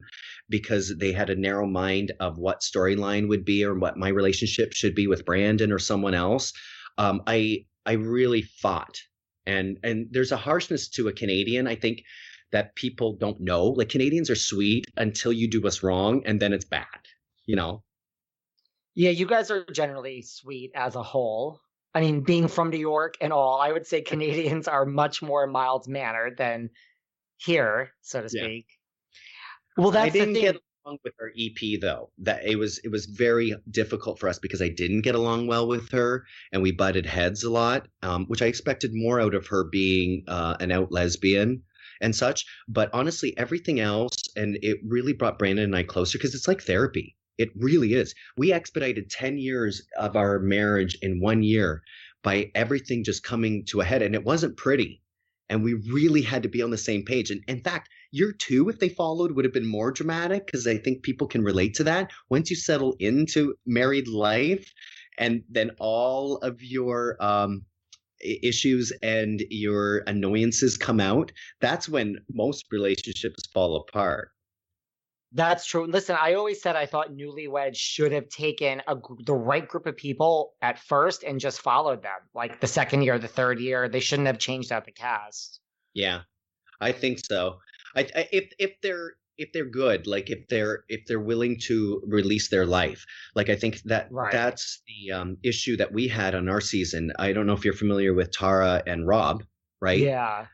because 0.49 0.95
they 0.97 1.12
had 1.12 1.29
a 1.29 1.36
narrow 1.36 1.65
mind 1.65 2.13
of 2.19 2.38
what 2.38 2.62
storyline 2.62 3.27
would 3.29 3.45
be 3.45 3.63
or 3.63 3.73
what 3.73 3.97
my 3.97 4.10
relationship 4.10 4.73
should 4.73 4.93
be 4.93 5.08
with 5.08 5.25
Brandon 5.25 5.71
or 5.71 5.79
someone 5.79 6.13
else, 6.13 6.53
um, 6.97 7.21
I 7.27 7.65
I 7.86 7.93
really 7.93 8.41
fought. 8.41 8.99
And 9.47 9.77
and 9.84 10.08
there's 10.12 10.31
a 10.31 10.38
harshness 10.38 10.89
to 10.89 11.08
a 11.08 11.13
Canadian, 11.13 11.67
I 11.67 11.75
think, 11.75 12.03
that 12.51 12.75
people 12.75 13.13
don't 13.13 13.39
know. 13.41 13.65
Like 13.65 13.89
Canadians 13.89 14.29
are 14.29 14.36
sweet 14.36 14.86
until 14.97 15.34
you 15.34 15.49
do 15.49 15.65
us 15.67 15.84
wrong, 15.84 16.23
and 16.25 16.39
then 16.39 16.53
it's 16.53 16.65
bad. 16.65 16.86
You 17.45 17.55
know. 17.55 17.84
Yeah, 18.95 19.10
you 19.10 19.25
guys 19.25 19.51
are 19.51 19.65
generally 19.65 20.21
sweet 20.21 20.71
as 20.73 20.95
a 20.95 21.03
whole. 21.03 21.60
I 21.93 22.01
mean, 22.01 22.21
being 22.21 22.47
from 22.47 22.69
New 22.69 22.79
York 22.79 23.15
and 23.21 23.31
all, 23.31 23.60
I 23.60 23.71
would 23.71 23.86
say 23.86 24.01
Canadians 24.01 24.67
are 24.67 24.86
much 24.86 25.21
more 25.21 25.47
mild 25.47 25.88
mannered 25.88 26.38
than 26.38 26.69
here, 27.38 27.91
so 28.01 28.21
to 28.21 28.29
speak. 28.29 28.67
Yeah. 29.77 29.84
Well, 29.84 29.91
that's 29.91 30.08
I 30.08 30.10
didn't 30.10 30.34
get 30.36 30.58
along 30.86 30.99
with 31.03 31.13
her 31.19 31.31
EP 31.38 31.79
though. 31.81 32.12
That 32.19 32.45
it 32.45 32.58
was 32.58 32.79
it 32.84 32.89
was 32.89 33.05
very 33.05 33.55
difficult 33.69 34.19
for 34.19 34.29
us 34.29 34.39
because 34.39 34.62
I 34.62 34.69
didn't 34.69 35.01
get 35.01 35.15
along 35.15 35.47
well 35.47 35.67
with 35.67 35.91
her, 35.91 36.25
and 36.51 36.62
we 36.62 36.71
butted 36.71 37.05
heads 37.05 37.43
a 37.43 37.51
lot, 37.51 37.88
um, 38.01 38.25
which 38.25 38.41
I 38.41 38.45
expected 38.45 38.91
more 38.93 39.19
out 39.19 39.36
of 39.36 39.47
her 39.47 39.65
being 39.65 40.23
uh, 40.27 40.55
an 40.60 40.71
out 40.71 40.91
lesbian 40.91 41.63
and 42.01 42.15
such. 42.15 42.45
But 42.67 42.89
honestly, 42.93 43.38
everything 43.38 43.79
else, 43.79 44.15
and 44.36 44.58
it 44.62 44.77
really 44.86 45.13
brought 45.13 45.39
Brandon 45.39 45.65
and 45.65 45.75
I 45.75 45.84
closer 45.84 46.17
because 46.17 46.36
it's 46.36 46.47
like 46.47 46.62
therapy. 46.62 47.15
It 47.38 47.50
really 47.56 47.93
is. 47.93 48.13
We 48.38 48.54
expedited 48.54 49.10
10 49.10 49.38
years 49.38 49.82
of 49.98 50.15
our 50.15 50.39
marriage 50.39 50.98
in 51.02 51.19
one 51.19 51.43
year 51.43 51.82
by 52.24 52.52
everything 52.56 53.04
just 53.04 53.24
coming 53.24 53.65
to 53.65 53.82
a 53.82 53.86
head. 53.86 54.02
And 54.02 54.15
it 54.15 54.24
wasn't 54.24 54.58
pretty. 54.58 55.02
And 55.50 55.63
we 55.63 55.74
really 55.74 56.24
had 56.24 56.41
to 56.43 56.50
be 56.50 56.62
on 56.62 56.71
the 56.71 56.78
same 56.78 57.04
page. 57.04 57.30
And 57.30 57.43
in 57.48 57.62
fact, 57.62 57.89
year 58.12 58.32
two, 58.32 58.67
if 58.69 58.80
they 58.80 58.89
followed, 58.89 59.34
would 59.34 59.45
have 59.45 59.54
been 59.54 59.67
more 59.67 59.91
dramatic 59.91 60.45
because 60.45 60.65
I 60.65 60.78
think 60.78 61.04
people 61.04 61.28
can 61.28 61.43
relate 61.43 61.76
to 61.76 61.84
that. 61.84 62.12
Once 62.30 62.50
you 62.50 62.56
settle 62.56 62.95
into 63.00 63.54
married 63.65 64.08
life 64.08 64.74
and 65.19 65.43
then 65.50 65.71
all 65.80 66.38
of 66.38 66.63
your 66.63 67.24
um, 67.24 67.63
issues 68.21 68.91
and 69.04 69.43
your 69.50 70.04
annoyances 70.08 70.78
come 70.78 71.00
out, 71.00 71.32
that's 71.62 71.88
when 71.88 72.17
most 72.34 72.65
relationships 72.71 73.45
fall 73.54 73.76
apart. 73.76 74.32
That's 75.36 75.65
true. 75.65 75.86
Listen, 75.86 76.15
I 76.17 76.36
always 76.36 76.62
said 76.62 76.78
I 76.78 76.86
thought 76.86 77.12
Newlyweds 77.12 77.76
should 77.76 78.13
have 78.13 78.30
taken 78.30 78.82
a, 78.88 78.95
the 79.26 79.34
right 79.34 79.67
group 79.67 79.86
of 79.86 79.98
people 79.98 80.54
at 80.62 80.80
first 80.80 81.24
and 81.24 81.41
just 81.41 81.60
followed 81.60 82.02
them. 82.02 82.19
Like 82.34 82.62
the 82.62 82.67
second 82.67 83.02
year, 83.02 83.19
the 83.19 83.28
third 83.28 83.60
year, 83.60 83.89
they 83.89 84.00
shouldn't 84.00 84.28
have 84.28 84.39
changed 84.39 84.71
out 84.71 84.86
the 84.86 84.93
cast. 84.93 85.60
Yeah, 85.93 86.21
I 86.80 86.93
think 86.93 87.19
so. 87.19 87.60
I, 87.98 88.08
I, 88.15 88.30
if 88.32 88.50
if 88.58 88.71
they're 88.82 89.15
if 89.38 89.52
they're 89.52 89.69
good, 89.69 90.08
like 90.08 90.30
if 90.30 90.48
they're 90.48 90.86
if 90.88 91.02
they're 91.06 91.19
willing 91.19 91.60
to 91.65 92.02
release 92.08 92.48
their 92.48 92.65
life, 92.65 93.06
like 93.36 93.50
I 93.50 93.58
think 93.58 93.82
that 93.84 94.08
right. 94.12 94.32
that's 94.32 94.84
the 94.88 95.12
um, 95.12 95.38
issue 95.43 95.76
that 95.76 95.91
we 95.91 96.08
had 96.08 96.34
on 96.34 96.48
our 96.48 96.62
season. 96.62 97.12
I 97.19 97.34
don't 97.34 97.45
know 97.45 97.54
if 97.54 97.65
you're 97.65 97.74
familiar 97.74 98.13
with 98.13 98.32
Tara 98.32 98.82
and 98.88 99.06
Rob, 99.06 99.43
right? 99.82 100.00
Yeah 100.00 100.45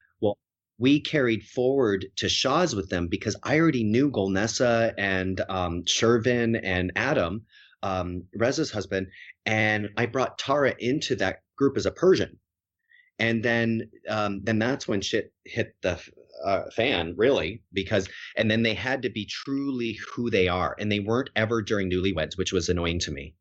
we 0.82 1.00
carried 1.00 1.44
forward 1.44 2.08
to 2.16 2.28
Shahs 2.28 2.76
with 2.76 2.90
them 2.90 3.08
because 3.08 3.36
I 3.44 3.60
already 3.60 3.84
knew 3.84 4.10
Golnesa 4.10 4.96
and 4.98 5.40
um, 5.48 5.84
Shervin 5.84 6.60
and 6.64 6.92
Adam, 6.96 7.46
um, 7.84 8.24
Reza's 8.36 8.72
husband, 8.72 9.08
and 9.46 9.90
I 9.96 10.08
brought 10.08 10.40
Tara 10.40 10.74
into 10.80 11.16
that 11.18 11.44
group 11.56 11.78
as 11.78 11.86
a 11.86 11.92
Persian. 11.92 12.40
And 13.20 13.44
then, 13.44 13.92
um, 14.10 14.42
then 14.44 14.58
that's 14.58 14.88
when 14.88 15.02
shit 15.02 15.32
hit 15.46 15.76
the 15.84 16.02
uh, 16.44 16.64
fan, 16.76 17.14
really, 17.16 17.62
because 17.72 18.10
and 18.36 18.50
then 18.50 18.64
they 18.64 18.74
had 18.74 19.04
to 19.04 19.12
be 19.12 19.28
truly 19.28 20.00
who 20.12 20.32
they 20.32 20.48
are, 20.48 20.76
and 20.80 20.92
they 20.92 21.00
weren't 21.00 21.30
ever 21.36 21.62
during 21.62 21.92
Newlyweds, 21.92 22.40
which 22.40 22.52
was 22.52 22.70
annoying 22.70 22.98
to 23.02 23.12
me. 23.12 23.36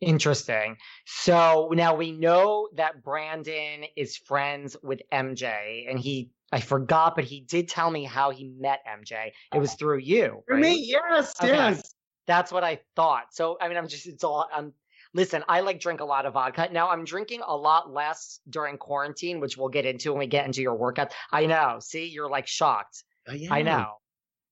Interesting. 0.00 0.76
So 1.06 1.70
now 1.72 1.96
we 1.96 2.12
know 2.12 2.68
that 2.76 3.02
Brandon 3.02 3.86
is 3.96 4.16
friends 4.16 4.76
with 4.82 5.00
MJ, 5.10 5.90
and 5.90 5.98
he 5.98 6.30
I 6.52 6.60
forgot, 6.60 7.16
but 7.16 7.24
he 7.24 7.40
did 7.40 7.68
tell 7.68 7.90
me 7.90 8.04
how 8.04 8.30
he 8.30 8.44
met 8.44 8.80
MJ. 8.86 9.32
It 9.54 9.58
was 9.58 9.72
oh. 9.72 9.76
through 9.76 9.98
you. 9.98 10.42
Through 10.46 10.56
right? 10.56 10.62
me, 10.62 10.84
yes, 10.86 11.34
okay. 11.40 11.52
yes. 11.52 11.94
That's 12.26 12.52
what 12.52 12.64
I 12.64 12.80
thought. 12.94 13.26
So 13.32 13.56
I 13.60 13.68
mean, 13.68 13.76
I'm 13.76 13.88
just 13.88 14.06
it's 14.06 14.24
all 14.24 14.48
I'm 14.52 14.72
listen, 15.14 15.42
I 15.48 15.60
like 15.60 15.80
drink 15.80 16.00
a 16.00 16.04
lot 16.04 16.26
of 16.26 16.34
vodka. 16.34 16.68
Now 16.72 16.90
I'm 16.90 17.04
drinking 17.04 17.42
a 17.46 17.56
lot 17.56 17.92
less 17.92 18.40
during 18.48 18.78
quarantine, 18.78 19.40
which 19.40 19.56
we'll 19.56 19.68
get 19.68 19.86
into 19.86 20.12
when 20.12 20.20
we 20.20 20.26
get 20.26 20.44
into 20.46 20.62
your 20.62 20.74
workout. 20.74 21.12
I 21.32 21.46
know. 21.46 21.78
See, 21.80 22.06
you're 22.06 22.30
like 22.30 22.46
shocked. 22.46 23.04
I, 23.28 23.46
I 23.50 23.62
know. 23.62 23.94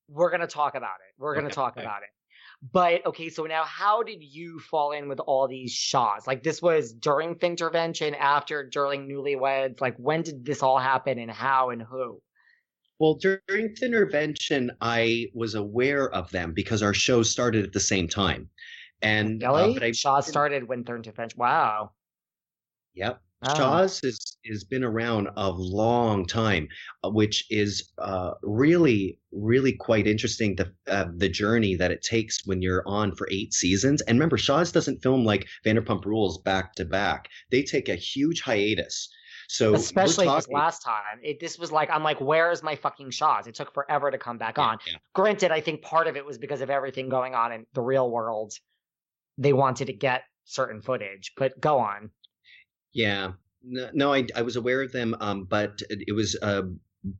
We're 0.08 0.30
gonna 0.30 0.46
talk 0.46 0.74
about 0.74 0.96
it. 1.08 1.20
We're 1.20 1.34
gonna 1.34 1.50
talk 1.50 1.76
okay. 1.76 1.82
about 1.82 2.02
it. 2.02 2.08
But 2.72 3.04
okay, 3.04 3.28
so 3.28 3.44
now 3.44 3.64
how 3.64 4.02
did 4.02 4.22
you 4.22 4.58
fall 4.58 4.92
in 4.92 5.08
with 5.08 5.20
all 5.20 5.46
these 5.46 5.72
Shahs? 5.72 6.26
Like 6.26 6.42
this 6.42 6.62
was 6.62 6.92
during 6.92 7.34
Thintervention, 7.34 8.16
after, 8.18 8.66
during 8.66 9.06
Newlyweds. 9.06 9.80
Like 9.80 9.96
when 9.98 10.22
did 10.22 10.46
this 10.46 10.62
all 10.62 10.78
happen, 10.78 11.18
and 11.18 11.30
how 11.30 11.70
and 11.70 11.82
who? 11.82 12.22
Well, 12.98 13.14
during 13.14 13.40
the 13.48 13.74
Thintervention, 13.82 14.70
I 14.80 15.26
was 15.34 15.54
aware 15.54 16.08
of 16.10 16.30
them 16.30 16.52
because 16.54 16.82
our 16.82 16.94
shows 16.94 17.30
started 17.30 17.64
at 17.64 17.72
the 17.72 17.80
same 17.80 18.08
time. 18.08 18.48
And 19.02 19.44
uh, 19.44 19.52
Really? 19.52 19.82
I 19.82 19.92
Shaw 19.92 20.20
started 20.20 20.66
when 20.66 20.84
Thintervention. 20.84 21.36
Wow. 21.36 21.90
Yep. 22.94 23.20
Oh. 23.46 23.54
Shahs 23.54 24.00
has 24.02 24.36
has 24.50 24.64
been 24.64 24.84
around 24.84 25.28
a 25.36 25.50
long 25.50 26.26
time, 26.26 26.68
uh, 27.02 27.10
which 27.10 27.46
is 27.50 27.92
uh, 27.98 28.32
really 28.42 29.18
really 29.32 29.72
quite 29.72 30.06
interesting. 30.06 30.56
The 30.56 30.72
uh, 30.86 31.06
the 31.16 31.28
journey 31.28 31.74
that 31.76 31.90
it 31.90 32.02
takes 32.02 32.46
when 32.46 32.62
you're 32.62 32.82
on 32.86 33.14
for 33.14 33.28
eight 33.30 33.52
seasons. 33.52 34.02
And 34.02 34.16
remember, 34.16 34.36
Shahs 34.38 34.72
doesn't 34.72 35.02
film 35.02 35.24
like 35.24 35.46
Vanderpump 35.64 36.04
Rules 36.04 36.38
back 36.42 36.74
to 36.74 36.84
back. 36.84 37.28
They 37.50 37.62
take 37.62 37.88
a 37.88 37.96
huge 37.96 38.40
hiatus. 38.42 39.08
So 39.48 39.74
Especially 39.74 40.26
this 40.26 40.48
last 40.48 40.82
time. 40.82 41.20
It, 41.22 41.38
this 41.38 41.58
was 41.58 41.70
like, 41.70 41.90
I'm 41.90 42.02
like, 42.02 42.20
where 42.20 42.50
is 42.50 42.62
my 42.62 42.76
fucking 42.76 43.10
Shahs? 43.10 43.46
It 43.46 43.54
took 43.54 43.74
forever 43.74 44.10
to 44.10 44.16
come 44.16 44.38
back 44.38 44.56
Yeah, 44.56 44.64
on. 44.64 44.78
yeah. 44.86 44.94
Granted, 45.14 45.50
I 45.50 45.60
think 45.60 45.82
part 45.82 46.06
of 46.06 46.16
it 46.16 46.24
was 46.24 46.38
because 46.38 46.62
of 46.62 46.70
everything 46.70 47.10
going 47.10 47.34
on 47.34 47.52
in 47.52 47.66
the 47.74 47.82
real 47.82 48.10
world. 48.10 48.54
They 49.36 49.52
wanted 49.52 49.86
to 49.88 49.92
get 49.92 50.22
certain 50.44 50.80
footage, 50.80 51.32
but 51.36 51.60
go 51.60 51.78
on. 51.78 52.10
Yeah. 52.94 53.32
No, 53.62 54.12
I, 54.12 54.26
I 54.36 54.42
was 54.42 54.56
aware 54.56 54.82
of 54.82 54.92
them, 54.92 55.16
um, 55.20 55.44
but 55.44 55.80
it 55.88 56.04
it 56.08 56.12
was 56.12 56.36
uh, 56.42 56.62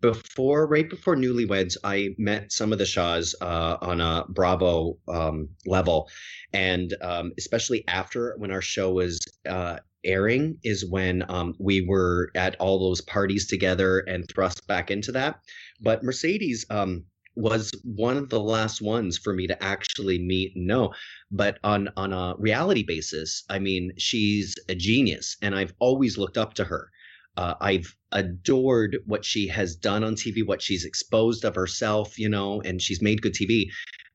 before, 0.00 0.66
right 0.66 0.88
before 0.88 1.16
Newlyweds, 1.16 1.76
I 1.84 2.14
met 2.18 2.52
some 2.52 2.72
of 2.72 2.78
the 2.78 2.86
Shahs 2.86 3.34
uh, 3.40 3.76
on 3.80 4.00
a 4.00 4.24
Bravo 4.28 4.98
um, 5.08 5.48
level. 5.66 6.08
And 6.52 6.94
um, 7.02 7.32
especially 7.38 7.86
after 7.88 8.34
when 8.38 8.50
our 8.50 8.62
show 8.62 8.92
was 8.92 9.20
uh, 9.48 9.78
airing, 10.04 10.58
is 10.64 10.86
when 10.86 11.24
um, 11.28 11.54
we 11.58 11.82
were 11.82 12.30
at 12.34 12.56
all 12.60 12.78
those 12.78 13.00
parties 13.00 13.46
together 13.46 14.00
and 14.00 14.26
thrust 14.28 14.66
back 14.66 14.90
into 14.90 15.12
that. 15.12 15.40
But 15.80 16.02
Mercedes 16.02 16.64
um, 16.70 17.04
was 17.36 17.72
one 17.82 18.16
of 18.16 18.28
the 18.28 18.40
last 18.40 18.80
ones 18.80 19.18
for 19.18 19.32
me 19.32 19.46
to 19.46 19.62
actually 19.62 20.18
meet 20.18 20.54
and 20.54 20.66
know 20.66 20.92
but 21.30 21.58
on 21.64 21.88
on 21.96 22.12
a 22.12 22.34
reality 22.38 22.82
basis 22.82 23.44
i 23.50 23.58
mean 23.58 23.92
she's 23.98 24.54
a 24.68 24.74
genius 24.74 25.36
and 25.42 25.54
i've 25.54 25.74
always 25.78 26.16
looked 26.18 26.38
up 26.38 26.54
to 26.54 26.64
her. 26.64 26.90
Uh, 27.36 27.54
i've 27.60 27.96
adored 28.12 28.98
what 29.06 29.24
she 29.24 29.48
has 29.48 29.74
done 29.74 30.04
on 30.04 30.14
tv 30.14 30.46
what 30.46 30.62
she's 30.62 30.84
exposed 30.84 31.44
of 31.44 31.54
herself 31.56 32.16
you 32.16 32.28
know 32.28 32.60
and 32.60 32.80
she's 32.80 33.02
made 33.02 33.20
good 33.20 33.34
tv 33.34 33.66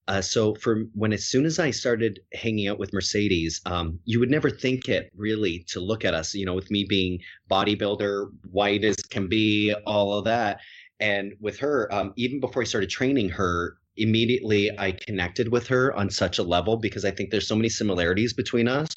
uh, 0.08 0.22
so 0.22 0.56
for 0.56 0.86
when 0.94 1.12
as 1.12 1.26
soon 1.26 1.46
as 1.46 1.60
i 1.60 1.70
started 1.70 2.22
hanging 2.34 2.70
out 2.70 2.80
with 2.80 2.94
mercedes 2.94 3.60
um, 3.66 4.00
you 4.06 4.22
would 4.22 4.32
never 4.32 4.50
think 4.50 4.88
it 4.88 5.12
really 5.14 5.66
to 5.68 5.82
look 5.82 6.06
at 6.06 6.14
us 6.14 6.34
you 6.34 6.46
know 6.46 6.54
with 6.54 6.72
me 6.72 6.86
being 6.88 7.20
bodybuilder 7.52 8.30
white 8.52 8.86
as 8.86 8.96
can 8.96 9.28
be 9.28 9.76
all 9.86 10.18
of 10.18 10.24
that 10.24 10.62
and 11.00 11.34
with 11.40 11.60
her 11.60 11.92
um, 11.94 12.14
even 12.18 12.40
before 12.40 12.62
i 12.62 12.66
started 12.66 12.90
training 12.90 13.30
her 13.30 13.78
immediately 14.00 14.72
I 14.78 14.92
connected 14.92 15.50
with 15.50 15.68
her 15.68 15.94
on 15.94 16.10
such 16.10 16.40
a 16.40 16.44
level 16.44 16.78
because 16.78 17.06
I 17.06 17.12
think 17.12 17.30
there's 17.30 17.48
so 17.48 17.56
many 17.56 17.70
similarities 17.70 18.34
between 18.34 18.68
us. 18.68 18.90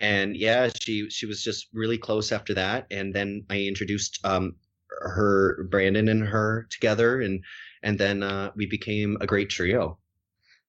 And 0.00 0.36
yeah, 0.36 0.68
she 0.80 1.08
she 1.10 1.26
was 1.26 1.42
just 1.42 1.68
really 1.72 1.98
close 1.98 2.32
after 2.32 2.54
that. 2.54 2.86
And 2.90 3.14
then 3.14 3.44
I 3.50 3.60
introduced 3.60 4.18
um 4.24 4.56
her 4.88 5.64
Brandon 5.70 6.08
and 6.08 6.26
her 6.26 6.66
together 6.70 7.20
and 7.20 7.44
and 7.82 7.98
then 7.98 8.22
uh, 8.22 8.50
we 8.56 8.66
became 8.66 9.16
a 9.20 9.26
great 9.26 9.50
trio. 9.50 9.98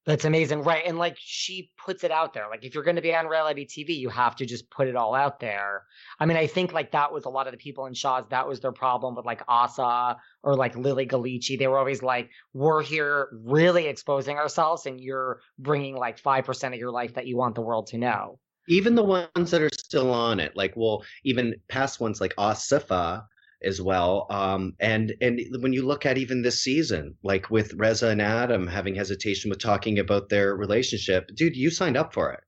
That's 0.07 0.23
amazing. 0.23 0.63
Right. 0.63 0.83
And 0.85 0.97
like 0.97 1.17
she 1.19 1.69
puts 1.77 2.05
it 2.05 2.11
out 2.11 2.33
there. 2.33 2.45
Like 2.49 2.63
if 2.63 2.73
you're 2.73 2.83
going 2.85 2.95
to 2.95 3.01
be 3.01 3.13
on 3.13 3.27
reality 3.27 3.67
TV, 3.67 3.89
you 3.89 4.07
have 4.07 4.37
to 4.37 4.45
just 4.45 4.71
put 4.71 4.87
it 4.87 4.95
all 4.95 5.13
out 5.13 5.41
there. 5.41 5.83
I 6.17 6.25
mean, 6.25 6.37
I 6.37 6.47
think 6.47 6.71
like 6.71 6.93
that 6.93 7.11
was 7.11 7.25
a 7.25 7.29
lot 7.29 7.45
of 7.45 7.51
the 7.51 7.57
people 7.57 7.87
in 7.87 7.93
Shahs, 7.93 8.25
that 8.29 8.47
was 8.47 8.61
their 8.61 8.71
problem 8.71 9.15
with 9.15 9.25
like 9.25 9.41
Asa 9.49 10.15
or 10.43 10.55
like 10.55 10.77
Lilly 10.77 11.05
Ghalichi. 11.05 11.59
They 11.59 11.67
were 11.67 11.77
always 11.77 12.01
like, 12.01 12.29
we're 12.53 12.81
here 12.81 13.27
really 13.43 13.87
exposing 13.87 14.37
ourselves 14.37 14.85
and 14.85 15.01
you're 15.01 15.41
bringing 15.59 15.97
like 15.97 16.23
5% 16.23 16.67
of 16.67 16.79
your 16.79 16.91
life 16.91 17.15
that 17.15 17.27
you 17.27 17.35
want 17.35 17.55
the 17.55 17.61
world 17.61 17.87
to 17.87 17.97
know. 17.97 18.39
Even 18.69 18.95
the 18.95 19.03
ones 19.03 19.51
that 19.51 19.61
are 19.61 19.69
still 19.77 20.09
on 20.11 20.39
it, 20.39 20.55
like 20.55 20.73
well, 20.77 21.03
even 21.25 21.53
past 21.67 21.99
ones 21.99 22.21
like 22.21 22.33
Asifa 22.37 23.25
as 23.63 23.81
well. 23.81 24.27
Um, 24.29 24.73
and 24.79 25.13
and 25.21 25.39
when 25.59 25.73
you 25.73 25.85
look 25.85 26.05
at 26.05 26.17
even 26.17 26.41
this 26.41 26.61
season, 26.61 27.15
like 27.23 27.49
with 27.49 27.73
Reza 27.73 28.09
and 28.09 28.21
Adam 28.21 28.67
having 28.67 28.95
hesitation 28.95 29.49
with 29.49 29.59
talking 29.59 29.99
about 29.99 30.29
their 30.29 30.55
relationship, 30.55 31.29
dude, 31.35 31.55
you 31.55 31.69
signed 31.69 31.97
up 31.97 32.13
for 32.13 32.31
it. 32.31 32.41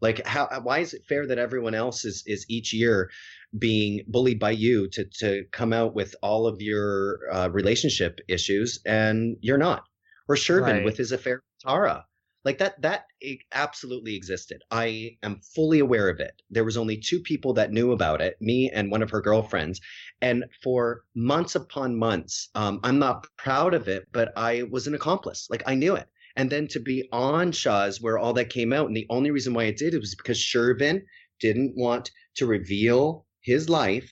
Like 0.00 0.26
how 0.26 0.48
why 0.62 0.80
is 0.80 0.92
it 0.94 1.02
fair 1.08 1.26
that 1.26 1.38
everyone 1.38 1.74
else 1.74 2.04
is 2.04 2.22
is 2.26 2.44
each 2.48 2.72
year 2.74 3.10
being 3.58 4.04
bullied 4.08 4.40
by 4.40 4.50
you 4.50 4.88
to 4.90 5.04
to 5.20 5.44
come 5.52 5.72
out 5.72 5.94
with 5.94 6.14
all 6.22 6.46
of 6.46 6.60
your 6.60 7.20
uh, 7.32 7.48
relationship 7.50 8.20
issues 8.28 8.80
and 8.84 9.36
you're 9.40 9.58
not? 9.58 9.84
Or 10.28 10.36
Shervin 10.36 10.62
Right. 10.62 10.84
with 10.84 10.96
his 10.96 11.12
affair 11.12 11.36
with 11.36 11.70
Tara. 11.72 12.06
Like 12.44 12.58
that 12.58 12.80
that 12.82 13.06
absolutely 13.52 14.14
existed. 14.14 14.62
I 14.70 15.16
am 15.22 15.40
fully 15.54 15.78
aware 15.78 16.08
of 16.10 16.20
it. 16.20 16.42
There 16.50 16.64
was 16.64 16.76
only 16.76 16.98
two 16.98 17.20
people 17.20 17.54
that 17.54 17.72
knew 17.72 17.92
about 17.92 18.20
it, 18.20 18.36
me 18.40 18.70
and 18.72 18.90
one 18.90 19.02
of 19.02 19.10
her 19.10 19.22
girlfriends. 19.22 19.80
And 20.20 20.44
for 20.62 21.04
months 21.14 21.54
upon 21.54 21.96
months, 21.96 22.50
um, 22.54 22.80
I'm 22.84 22.98
not 22.98 23.26
proud 23.38 23.72
of 23.72 23.88
it, 23.88 24.06
but 24.12 24.32
I 24.36 24.64
was 24.64 24.86
an 24.86 24.94
accomplice. 24.94 25.48
Like 25.50 25.62
I 25.66 25.74
knew 25.74 25.94
it. 25.96 26.08
And 26.36 26.50
then 26.50 26.66
to 26.68 26.80
be 26.80 27.08
on 27.12 27.52
Shahs 27.52 28.00
where 28.00 28.18
all 28.18 28.32
that 28.34 28.50
came 28.50 28.72
out, 28.72 28.88
and 28.88 28.96
the 28.96 29.06
only 29.08 29.30
reason 29.30 29.54
why 29.54 29.64
it 29.64 29.76
did 29.76 29.94
it 29.94 30.00
was 30.00 30.14
because 30.14 30.38
Shervin 30.38 31.02
didn't 31.40 31.74
want 31.76 32.10
to 32.36 32.46
reveal 32.46 33.26
his 33.40 33.68
life. 33.68 34.10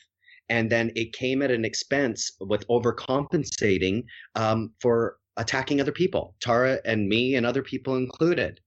And 0.48 0.70
then 0.70 0.92
it 0.94 1.12
came 1.12 1.42
at 1.42 1.50
an 1.50 1.64
expense 1.64 2.30
with 2.40 2.66
overcompensating 2.68 4.04
um, 4.34 4.72
for 4.80 5.16
attacking 5.36 5.80
other 5.80 5.92
people, 5.92 6.34
Tara 6.40 6.80
and 6.84 7.08
me 7.08 7.34
and 7.34 7.46
other 7.46 7.62
people 7.62 7.96
included. 7.96 8.60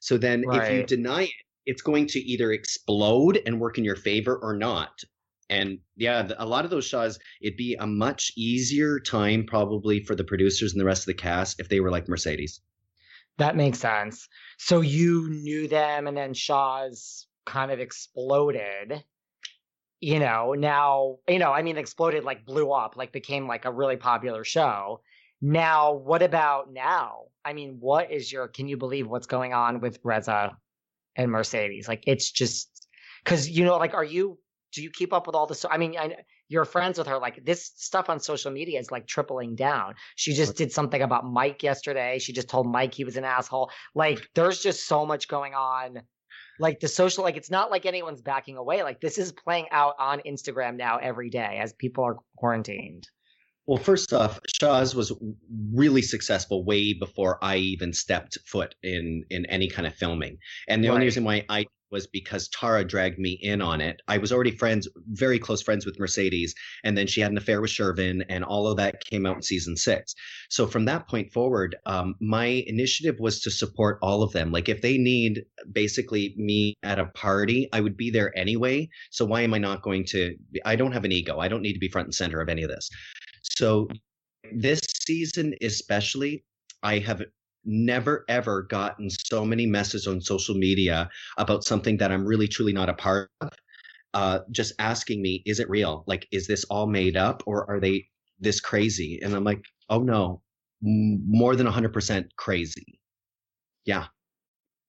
So 0.00 0.16
then 0.18 0.44
if 0.48 0.70
you 0.70 0.84
deny 0.84 1.24
it, 1.24 1.30
it's 1.66 1.82
going 1.82 2.06
to 2.08 2.20
either 2.20 2.52
explode 2.52 3.40
and 3.46 3.60
work 3.60 3.78
in 3.78 3.84
your 3.84 3.96
favor 3.96 4.38
or 4.42 4.56
not. 4.56 4.92
And 5.50 5.78
yeah, 5.96 6.28
a 6.38 6.46
lot 6.46 6.64
of 6.64 6.70
those 6.70 6.86
shows, 6.86 7.18
it'd 7.42 7.56
be 7.56 7.74
a 7.74 7.86
much 7.86 8.32
easier 8.36 9.00
time 9.00 9.44
probably 9.46 10.00
for 10.00 10.14
the 10.14 10.24
producers 10.24 10.72
and 10.72 10.80
the 10.80 10.84
rest 10.84 11.02
of 11.02 11.06
the 11.06 11.14
cast 11.14 11.60
if 11.60 11.68
they 11.68 11.80
were 11.80 11.90
like 11.90 12.08
Mercedes. 12.08 12.60
That 13.38 13.56
makes 13.56 13.80
sense. 13.80 14.28
So 14.58 14.80
you 14.80 15.28
knew 15.30 15.66
them 15.66 16.06
and 16.06 16.16
then 16.16 16.34
Shahs 16.34 17.26
kind 17.46 17.70
of 17.70 17.80
exploded. 17.80 19.02
You 20.00 20.18
know, 20.18 20.54
now, 20.54 21.18
you 21.28 21.38
know, 21.38 21.52
I 21.52 21.62
mean, 21.62 21.76
exploded 21.76 22.24
like 22.24 22.46
blew 22.46 22.72
up, 22.72 22.96
like 22.96 23.12
became 23.12 23.46
like 23.46 23.64
a 23.64 23.72
really 23.72 23.96
popular 23.96 24.44
show. 24.44 25.02
Now, 25.42 25.94
what 25.94 26.22
about 26.22 26.72
now? 26.72 27.24
I 27.44 27.54
mean, 27.54 27.78
what 27.80 28.12
is 28.12 28.30
your, 28.30 28.48
can 28.48 28.68
you 28.68 28.76
believe 28.76 29.08
what's 29.08 29.26
going 29.26 29.54
on 29.54 29.80
with 29.80 29.98
Reza 30.04 30.56
and 31.16 31.30
Mercedes? 31.30 31.88
Like, 31.88 32.04
it's 32.06 32.30
just, 32.30 32.88
because, 33.24 33.48
you 33.48 33.64
know, 33.64 33.78
like, 33.78 33.94
are 33.94 34.04
you, 34.04 34.38
do 34.72 34.82
you 34.82 34.90
keep 34.90 35.12
up 35.12 35.26
with 35.26 35.34
all 35.34 35.46
this? 35.46 35.64
I 35.68 35.78
mean, 35.78 35.96
I, 35.98 36.16
you're 36.48 36.64
friends 36.64 36.98
with 36.98 37.06
her. 37.06 37.18
Like, 37.18 37.44
this 37.44 37.72
stuff 37.76 38.10
on 38.10 38.20
social 38.20 38.50
media 38.50 38.78
is 38.78 38.90
like 38.90 39.06
tripling 39.06 39.54
down. 39.54 39.94
She 40.16 40.34
just 40.34 40.56
did 40.56 40.72
something 40.72 41.00
about 41.00 41.24
Mike 41.24 41.62
yesterday. 41.62 42.18
She 42.18 42.32
just 42.32 42.48
told 42.48 42.66
Mike 42.66 42.92
he 42.92 43.04
was 43.04 43.16
an 43.16 43.24
asshole. 43.24 43.70
Like, 43.94 44.28
there's 44.34 44.60
just 44.60 44.86
so 44.86 45.06
much 45.06 45.26
going 45.26 45.54
on. 45.54 46.02
Like, 46.58 46.80
the 46.80 46.88
social, 46.88 47.24
like, 47.24 47.38
it's 47.38 47.50
not 47.50 47.70
like 47.70 47.86
anyone's 47.86 48.20
backing 48.20 48.58
away. 48.58 48.82
Like, 48.82 49.00
this 49.00 49.16
is 49.16 49.32
playing 49.32 49.68
out 49.70 49.94
on 49.98 50.20
Instagram 50.26 50.76
now 50.76 50.98
every 50.98 51.30
day 51.30 51.58
as 51.62 51.72
people 51.72 52.04
are 52.04 52.16
quarantined. 52.36 53.08
Well, 53.70 53.78
first 53.78 54.12
off, 54.12 54.40
Shahs 54.52 54.96
was 54.96 55.12
really 55.72 56.02
successful 56.02 56.64
way 56.64 56.92
before 56.92 57.38
I 57.40 57.58
even 57.58 57.92
stepped 57.92 58.36
foot 58.44 58.74
in 58.82 59.22
in 59.30 59.46
any 59.46 59.68
kind 59.68 59.86
of 59.86 59.94
filming. 59.94 60.38
And 60.66 60.82
the 60.82 60.88
only 60.88 61.04
reason 61.04 61.22
why 61.22 61.44
I 61.48 61.66
was 61.90 62.06
because 62.06 62.48
Tara 62.48 62.84
dragged 62.84 63.18
me 63.18 63.32
in 63.42 63.60
on 63.60 63.80
it. 63.80 64.00
I 64.08 64.18
was 64.18 64.32
already 64.32 64.50
friends, 64.50 64.88
very 65.08 65.38
close 65.38 65.62
friends 65.62 65.84
with 65.84 65.98
Mercedes, 65.98 66.54
and 66.84 66.96
then 66.96 67.06
she 67.06 67.20
had 67.20 67.30
an 67.30 67.38
affair 67.38 67.60
with 67.60 67.70
Shervin, 67.70 68.24
and 68.28 68.44
all 68.44 68.66
of 68.66 68.76
that 68.76 69.04
came 69.04 69.26
out 69.26 69.36
in 69.36 69.42
season 69.42 69.76
six. 69.76 70.14
So 70.48 70.66
from 70.66 70.84
that 70.86 71.08
point 71.08 71.32
forward, 71.32 71.76
um, 71.86 72.14
my 72.20 72.64
initiative 72.66 73.16
was 73.18 73.40
to 73.40 73.50
support 73.50 73.98
all 74.02 74.22
of 74.22 74.32
them. 74.32 74.52
Like 74.52 74.68
if 74.68 74.82
they 74.82 74.98
need 74.98 75.44
basically 75.72 76.34
me 76.36 76.74
at 76.82 76.98
a 76.98 77.06
party, 77.06 77.68
I 77.72 77.80
would 77.80 77.96
be 77.96 78.10
there 78.10 78.36
anyway. 78.38 78.88
So 79.10 79.24
why 79.24 79.42
am 79.42 79.54
I 79.54 79.58
not 79.58 79.82
going 79.82 80.04
to? 80.06 80.36
I 80.64 80.76
don't 80.76 80.92
have 80.92 81.04
an 81.04 81.12
ego. 81.12 81.38
I 81.38 81.48
don't 81.48 81.62
need 81.62 81.74
to 81.74 81.78
be 81.78 81.88
front 81.88 82.06
and 82.06 82.14
center 82.14 82.40
of 82.40 82.48
any 82.48 82.62
of 82.62 82.70
this. 82.70 82.90
So 83.42 83.88
this 84.52 84.80
season, 85.06 85.54
especially, 85.62 86.44
I 86.82 86.98
have 86.98 87.22
never 87.64 88.24
ever 88.28 88.62
gotten 88.62 89.10
so 89.10 89.44
many 89.44 89.66
messages 89.66 90.06
on 90.06 90.20
social 90.20 90.54
media 90.54 91.08
about 91.38 91.64
something 91.64 91.96
that 91.98 92.10
I'm 92.12 92.24
really 92.24 92.48
truly 92.48 92.72
not 92.72 92.88
a 92.88 92.94
part 92.94 93.30
of. 93.40 93.50
Uh, 94.14 94.40
just 94.50 94.72
asking 94.80 95.22
me, 95.22 95.42
is 95.46 95.60
it 95.60 95.70
real? 95.70 96.02
Like, 96.08 96.26
is 96.32 96.46
this 96.48 96.64
all 96.64 96.86
made 96.88 97.16
up 97.16 97.42
or 97.46 97.68
are 97.70 97.78
they 97.80 98.06
this 98.40 98.60
crazy? 98.60 99.20
And 99.22 99.34
I'm 99.34 99.44
like, 99.44 99.62
oh 99.88 100.00
no, 100.00 100.42
m- 100.84 101.22
more 101.28 101.54
than 101.54 101.66
100% 101.68 102.24
crazy. 102.36 102.98
Yeah. 103.84 104.06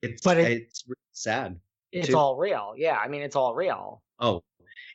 It's 0.02 0.22
But 0.24 0.38
it- 0.40 0.52
it's 0.64 0.84
really 0.88 0.96
sad. 1.12 1.60
It's 1.92 2.08
to- 2.08 2.18
all 2.18 2.38
real. 2.38 2.74
Yeah, 2.78 2.98
I 2.98 3.08
mean, 3.10 3.22
it's 3.22 3.36
all 3.36 3.54
real. 3.54 4.02
Oh, 4.20 4.42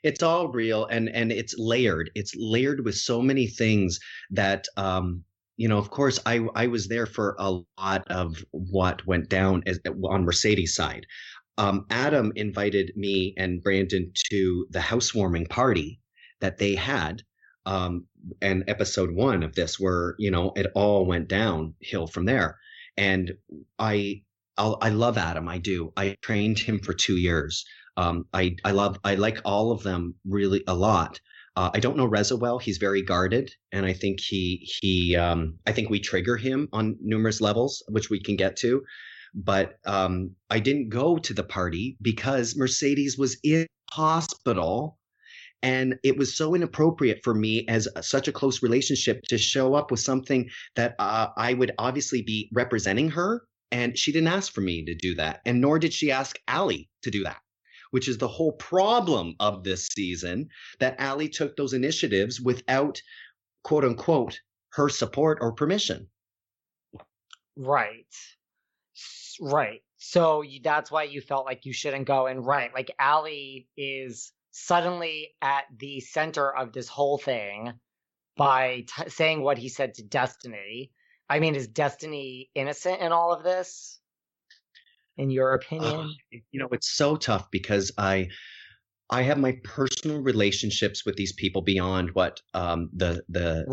it's 0.03 0.23
all 0.23 0.49
real 0.49 0.87
and 0.87 1.09
and 1.11 1.31
it's 1.31 1.55
layered. 1.59 2.11
It's 2.15 2.35
layered 2.37 2.85
with 2.85 2.97
so 2.97 3.21
many 3.23 3.47
things 3.47 4.01
that 4.31 4.67
um 4.77 5.25
you 5.57 5.69
know, 5.69 5.79
of 5.79 5.91
course, 5.91 6.21
I 6.27 6.47
I 6.55 6.67
was 6.69 6.89
there 6.89 7.07
for 7.07 7.37
a 7.39 7.61
lot 7.79 8.07
of 8.11 8.45
what 8.51 9.07
went 9.07 9.29
down 9.29 9.63
as, 9.67 9.81
on 10.05 10.25
Mercedes' 10.25 10.75
side. 10.75 11.07
Um, 11.59 11.87
Adam 11.91 12.33
invited 12.37 12.93
me 12.97 13.35
and 13.39 13.63
Brandon 13.63 14.13
to 14.31 14.67
the 14.71 14.81
housewarming 14.81 15.47
party 15.47 16.01
that 16.41 16.59
they 16.59 16.75
had. 16.75 17.23
Um, 17.65 18.07
and 18.41 18.65
episode 18.69 19.11
one 19.13 19.43
of 19.43 19.55
this, 19.55 19.81
where 19.81 20.15
you 20.19 20.31
know 20.31 20.53
it 20.57 20.67
all 20.75 21.07
went 21.07 21.29
downhill 21.29 22.07
from 22.07 22.27
there. 22.27 22.59
And 22.97 23.33
I, 23.79 24.23
I'll, 24.57 24.79
I 24.81 24.91
love 24.91 25.19
Adam. 25.19 25.49
I 25.49 25.59
do. 25.59 25.93
I 25.97 26.17
trained 26.23 26.59
him 26.59 26.79
for 26.79 26.95
two 26.95 27.17
years. 27.17 27.65
Um, 27.97 28.27
I 28.33 28.57
I 28.65 28.73
love 28.73 28.99
I 29.05 29.15
like 29.15 29.41
all 29.45 29.73
of 29.73 29.83
them 29.83 30.15
really 30.25 30.63
a 30.67 30.75
lot. 30.75 31.21
Uh, 31.57 31.71
I 31.73 31.81
don't 31.81 31.97
know 31.97 32.05
Reza 32.05 32.37
well. 32.37 32.59
He's 32.59 32.77
very 32.77 33.03
guarded, 33.03 33.51
and 33.73 33.87
I 33.87 33.95
think 33.95 34.21
he 34.21 34.69
he 34.83 35.17
um, 35.17 35.59
I 35.67 35.73
think 35.73 35.89
we 35.89 36.01
trigger 36.01 36.37
him 36.37 36.69
on 36.73 36.97
numerous 37.01 37.41
levels, 37.41 37.83
which 37.89 38.11
we 38.11 38.21
can 38.21 38.37
get 38.37 38.57
to. 38.59 38.83
But 39.35 39.79
um, 39.87 40.33
I 40.51 40.61
didn't 40.61 40.91
go 40.91 41.17
to 41.19 41.35
the 41.35 41.43
party 41.45 41.97
because 42.03 42.57
Mercedes 42.57 43.17
was 43.19 43.39
in 43.43 43.67
hospital, 43.91 44.99
and 45.63 45.97
it 46.03 46.19
was 46.19 46.37
so 46.37 46.55
inappropriate 46.55 47.21
for 47.25 47.35
me 47.35 47.67
as 47.69 47.89
a- 47.97 48.03
such 48.03 48.29
a 48.29 48.33
close 48.33 48.63
relationship 48.63 49.23
to 49.29 49.39
show 49.39 49.75
up 49.75 49.91
with 49.91 50.01
something 50.01 50.49
that 50.75 50.95
uh, 50.99 51.29
I 51.37 51.55
would 51.55 51.73
obviously 51.79 52.23
be 52.23 52.51
representing 52.53 53.11
her, 53.11 53.43
and 53.73 53.99
she 53.99 54.13
didn't 54.13 54.29
ask 54.29 54.53
for 54.53 54.61
me 54.61 54.85
to 54.85 54.95
do 54.95 55.15
that, 55.15 55.41
and 55.47 55.61
nor 55.61 55.79
did 55.79 55.95
she 55.95 56.11
ask 56.11 56.39
Allie 56.49 56.91
to 57.03 57.11
do 57.11 57.25
that 57.25 57.39
which 57.91 58.09
is 58.09 58.19
the 58.19 58.29
whole 58.29 58.53
problem 58.53 59.35
of 59.41 59.65
this 59.65 59.87
season 59.87 60.49
that 60.81 60.97
Allie 60.99 61.29
took 61.29 61.57
those 61.57 61.73
initiatives 61.73 62.41
without 62.41 63.01
quote 63.63 63.85
unquote 63.85 64.41
her 64.73 64.89
support 64.89 65.39
or 65.41 65.53
permission. 65.53 66.09
Right. 67.57 68.07
Right. 69.41 69.83
So 69.97 70.45
that's 70.63 70.91
why 70.91 71.05
you 71.05 71.21
felt 71.21 71.47
like 71.47 71.65
you 71.65 71.73
shouldn't 71.73 72.07
go. 72.07 72.27
And 72.27 72.45
right, 72.45 72.73
like 72.75 72.91
Allie 72.99 73.69
is 73.77 74.33
suddenly 74.53 75.35
at 75.43 75.65
the 75.77 76.01
center 76.01 76.55
of 76.55 76.73
this 76.73 76.89
whole 76.89 77.19
thing 77.19 77.73
by 78.37 78.85
t- 78.87 79.09
saying 79.09 79.43
what 79.43 79.59
he 79.59 79.69
said 79.69 79.95
to 79.95 80.03
Destiney. 80.03 80.91
I 81.29 81.41
mean, 81.41 81.55
is 81.55 81.69
Destiney 81.69 82.51
innocent 82.55 83.01
in 83.01 83.13
all 83.13 83.33
of 83.33 83.43
this? 83.43 83.99
In 85.17 85.31
your 85.31 85.55
opinion? 85.55 86.15
Ugh, 86.33 86.41
you 86.51 86.61
know, 86.61 86.69
it's 86.73 86.91
so 86.97 87.17
tough 87.17 87.51
because 87.51 87.93
I 87.97 88.29
I 89.09 89.23
have 89.23 89.39
my 89.39 89.59
personal 89.63 90.21
relationships 90.21 91.07
with 91.07 91.17
these 91.17 91.33
people 91.33 91.63
beyond 91.63 92.11
what 92.13 92.41
um, 92.55 92.91
the 92.93 93.23
the 93.29 93.65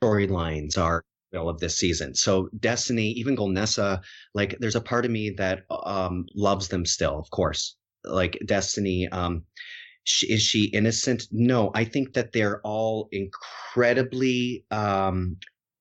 uh, 0.00 0.04
storylines 0.04 0.78
are 0.78 1.04
of 1.34 1.60
this 1.60 1.76
season. 1.76 2.14
So 2.14 2.48
Destiney, 2.58 3.12
even 3.14 3.36
Golnesa, 3.36 4.00
like 4.34 4.56
there's 4.58 4.76
a 4.76 4.80
part 4.80 5.04
of 5.04 5.10
me 5.10 5.30
that 5.30 5.64
um, 5.70 6.24
loves 6.34 6.68
them 6.68 6.86
still, 6.86 7.18
of 7.18 7.30
course. 7.30 7.76
Like 8.04 8.38
Destiney, 8.46 9.12
um, 9.12 9.42
sh 10.04 10.24
is 10.24 10.42
she 10.42 10.66
innocent? 10.66 11.24
No, 11.32 11.70
I 11.74 11.84
think 11.84 12.14
that 12.14 12.32
they're 12.32 12.60
all 12.62 13.08
incredibly 13.12 14.64
um, 14.70 15.36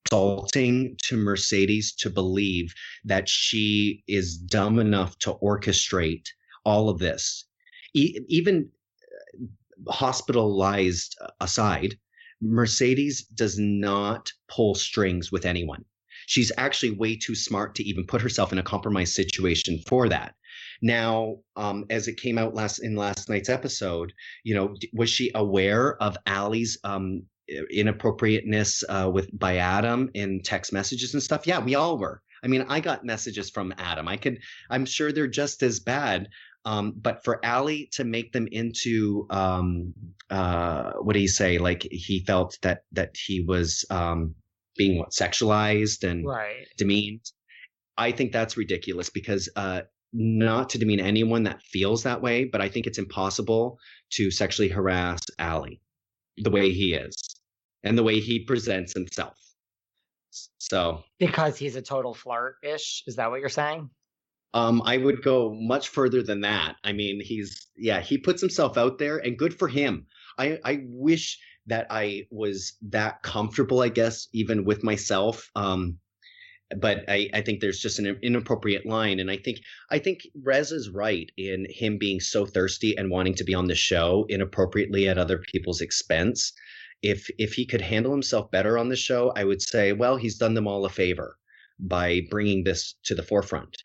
insulting 0.05 0.95
to 1.03 1.17
Mercedes 1.17 1.93
to 1.95 2.09
believe 2.09 2.73
that 3.03 3.27
she 3.27 4.03
is 4.07 4.37
dumb 4.37 4.79
enough 4.79 5.17
to 5.19 5.33
orchestrate 5.35 6.27
all 6.63 6.89
of 6.89 6.99
this. 6.99 7.45
E- 7.93 8.19
even 8.27 8.69
uh, 9.13 9.91
hospitalized 9.91 11.17
aside, 11.39 11.95
Mercedes 12.41 13.23
does 13.23 13.57
not 13.57 14.31
pull 14.47 14.75
strings 14.75 15.31
with 15.31 15.45
anyone. 15.45 15.83
She's 16.27 16.51
actually 16.57 16.91
way 16.91 17.15
too 17.15 17.35
smart 17.35 17.75
to 17.75 17.83
even 17.83 18.05
put 18.05 18.21
herself 18.21 18.51
in 18.51 18.57
a 18.57 18.63
compromised 18.63 19.13
situation 19.13 19.79
for 19.87 20.09
that. 20.09 20.35
Now, 20.81 21.37
um, 21.55 21.85
as 21.89 22.07
it 22.07 22.17
came 22.17 22.37
out 22.37 22.53
last 22.53 22.79
in 22.79 22.95
last 22.95 23.29
night's 23.29 23.49
episode, 23.49 24.13
you 24.43 24.55
know, 24.55 24.75
was 24.93 25.09
she 25.09 25.31
aware 25.35 26.01
of 26.01 26.17
Allie's 26.25 26.77
um, 26.83 27.23
inappropriateness 27.47 28.83
uh, 28.89 29.09
with 29.13 29.37
by 29.37 29.57
Adam 29.57 30.09
in 30.13 30.41
text 30.41 30.73
messages 30.73 31.13
and 31.13 31.21
stuff? 31.21 31.45
Yeah, 31.45 31.59
we 31.59 31.75
all 31.75 31.97
were. 31.97 32.21
I 32.43 32.47
mean, 32.47 32.65
I 32.69 32.79
got 32.79 33.03
messages 33.03 33.49
from 33.49 33.73
Adam. 33.77 34.07
I 34.07 34.17
could, 34.17 34.39
I'm 34.69 34.85
sure 34.85 35.11
they're 35.11 35.27
just 35.27 35.63
as 35.63 35.79
bad. 35.79 36.29
Um, 36.63 36.93
but 36.95 37.23
for 37.23 37.43
Allie 37.43 37.89
to 37.93 38.03
make 38.03 38.33
them 38.33 38.47
into, 38.51 39.25
um, 39.29 39.93
uh, 40.29 40.93
what 41.01 41.13
do 41.13 41.19
you 41.19 41.27
say? 41.27 41.57
Like 41.57 41.87
he 41.91 42.23
felt 42.25 42.57
that 42.61 42.83
that 42.91 43.15
he 43.15 43.41
was 43.41 43.85
um, 43.89 44.33
being 44.75 44.97
what 44.97 45.11
sexualized 45.11 46.07
and 46.07 46.25
right. 46.25 46.67
demeaned. 46.77 47.31
I 47.97 48.11
think 48.11 48.31
that's 48.31 48.57
ridiculous 48.57 49.09
because 49.09 49.47
uh, 49.55 49.81
not 50.11 50.69
to 50.71 50.79
demean 50.79 50.99
anyone 50.99 51.43
that 51.43 51.61
feels 51.61 52.03
that 52.03 52.21
way, 52.21 52.45
but 52.45 52.61
I 52.61 52.69
think 52.69 52.87
it's 52.87 52.97
impossible 52.97 53.79
to 54.11 54.31
sexually 54.31 54.69
harass 54.69 55.21
Allie 55.39 55.81
the 56.37 56.49
way 56.49 56.71
he 56.71 56.93
is 56.93 57.24
and 57.85 57.97
the 57.97 58.03
way 58.03 58.19
he 58.19 58.43
presents 58.43 58.93
himself. 58.93 59.37
So 60.57 61.03
Because 61.19 61.57
he's 61.57 61.77
a 61.77 61.81
total 61.81 62.13
flirt 62.13 62.55
ish. 62.63 63.03
Is 63.07 63.15
that 63.15 63.31
what 63.31 63.39
you're 63.39 63.49
saying? 63.49 63.89
um, 64.55 64.81
I 64.85 64.95
would 64.95 65.21
go 65.21 65.53
much 65.53 65.89
further 65.89 66.23
than 66.23 66.41
that. 66.41 66.77
I 66.83 66.93
mean, 66.93 67.19
he's 67.21 67.67
yeah, 67.75 67.99
he 67.99 68.17
puts 68.17 68.39
himself 68.41 68.77
out 68.77 68.97
there, 68.97 69.17
and 69.17 69.37
good 69.37 69.53
for 69.59 69.67
him. 69.67 70.07
I 70.37 70.59
I 70.63 70.83
wish 70.87 71.37
that 71.67 71.87
I 71.89 72.25
was 72.31 72.77
that 72.89 73.21
comfortable. 73.21 73.81
I 73.81 73.89
guess 73.89 74.29
even 74.33 74.63
with 74.63 74.81
myself. 74.83 75.49
Um, 75.55 75.99
but 76.77 77.03
I, 77.07 77.29
I 77.33 77.41
think 77.41 77.59
there's 77.59 77.79
just 77.79 77.99
an 77.99 78.17
inappropriate 78.23 78.85
line, 78.85 79.19
and 79.19 79.29
I 79.29 79.37
think 79.37 79.59
I 79.91 79.99
think 79.99 80.21
Rez 80.41 80.71
is 80.71 80.89
right 80.89 81.29
in 81.37 81.67
him 81.69 81.97
being 81.97 82.21
so 82.21 82.45
thirsty 82.45 82.97
and 82.97 83.11
wanting 83.11 83.35
to 83.35 83.43
be 83.43 83.53
on 83.53 83.67
the 83.67 83.75
show 83.75 84.25
inappropriately 84.29 85.07
at 85.09 85.17
other 85.17 85.43
people's 85.51 85.81
expense. 85.81 86.53
If 87.01 87.29
if 87.37 87.53
he 87.53 87.65
could 87.65 87.81
handle 87.81 88.11
himself 88.11 88.51
better 88.51 88.77
on 88.77 88.89
the 88.89 88.95
show, 88.95 89.31
I 89.35 89.43
would 89.43 89.61
say, 89.61 89.93
well, 89.93 90.17
he's 90.17 90.37
done 90.37 90.53
them 90.53 90.67
all 90.67 90.85
a 90.85 90.89
favor 90.89 91.37
by 91.79 92.21
bringing 92.29 92.63
this 92.63 92.95
to 93.03 93.15
the 93.15 93.23
forefront 93.23 93.77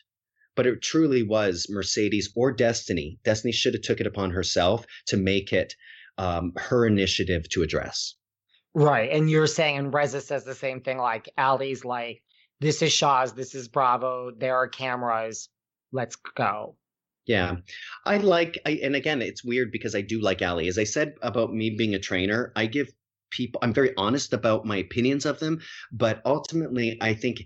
but 0.55 0.67
it 0.67 0.81
truly 0.81 1.23
was 1.23 1.67
Mercedes 1.69 2.31
or 2.35 2.53
Destiney. 2.55 3.17
Destiney 3.23 3.53
should 3.53 3.73
have 3.73 3.83
took 3.83 3.99
it 3.99 4.07
upon 4.07 4.31
herself 4.31 4.85
to 5.07 5.17
make 5.17 5.53
it 5.53 5.75
um, 6.17 6.53
her 6.57 6.85
initiative 6.85 7.47
to 7.49 7.63
address. 7.63 8.15
Right. 8.73 9.09
And 9.11 9.29
you're 9.29 9.47
saying, 9.47 9.77
and 9.77 9.93
Reza 9.93 10.21
says 10.21 10.43
the 10.43 10.55
same 10.55 10.81
thing 10.81 10.97
like 10.97 11.29
Ali's 11.37 11.83
like, 11.83 12.21
this 12.59 12.81
is 12.81 12.93
Shahs, 12.93 13.33
this 13.33 13.55
is 13.55 13.67
Bravo, 13.67 14.31
there 14.37 14.55
are 14.55 14.67
cameras, 14.67 15.49
let's 15.91 16.15
go. 16.15 16.75
Yeah, 17.25 17.57
I 18.05 18.17
like, 18.17 18.59
I, 18.65 18.79
and 18.83 18.95
again, 18.95 19.21
it's 19.21 19.43
weird 19.43 19.71
because 19.71 19.95
I 19.95 20.01
do 20.01 20.21
like 20.21 20.41
Ali. 20.41 20.67
As 20.67 20.77
I 20.77 20.83
said 20.83 21.15
about 21.21 21.53
me 21.53 21.71
being 21.71 21.95
a 21.95 21.99
trainer, 21.99 22.51
I 22.55 22.65
give 22.65 22.91
people, 23.31 23.59
I'm 23.63 23.73
very 23.73 23.93
honest 23.97 24.33
about 24.33 24.65
my 24.65 24.77
opinions 24.77 25.25
of 25.25 25.39
them, 25.39 25.59
but 25.91 26.21
ultimately, 26.25 26.97
I 27.01 27.13
think 27.13 27.43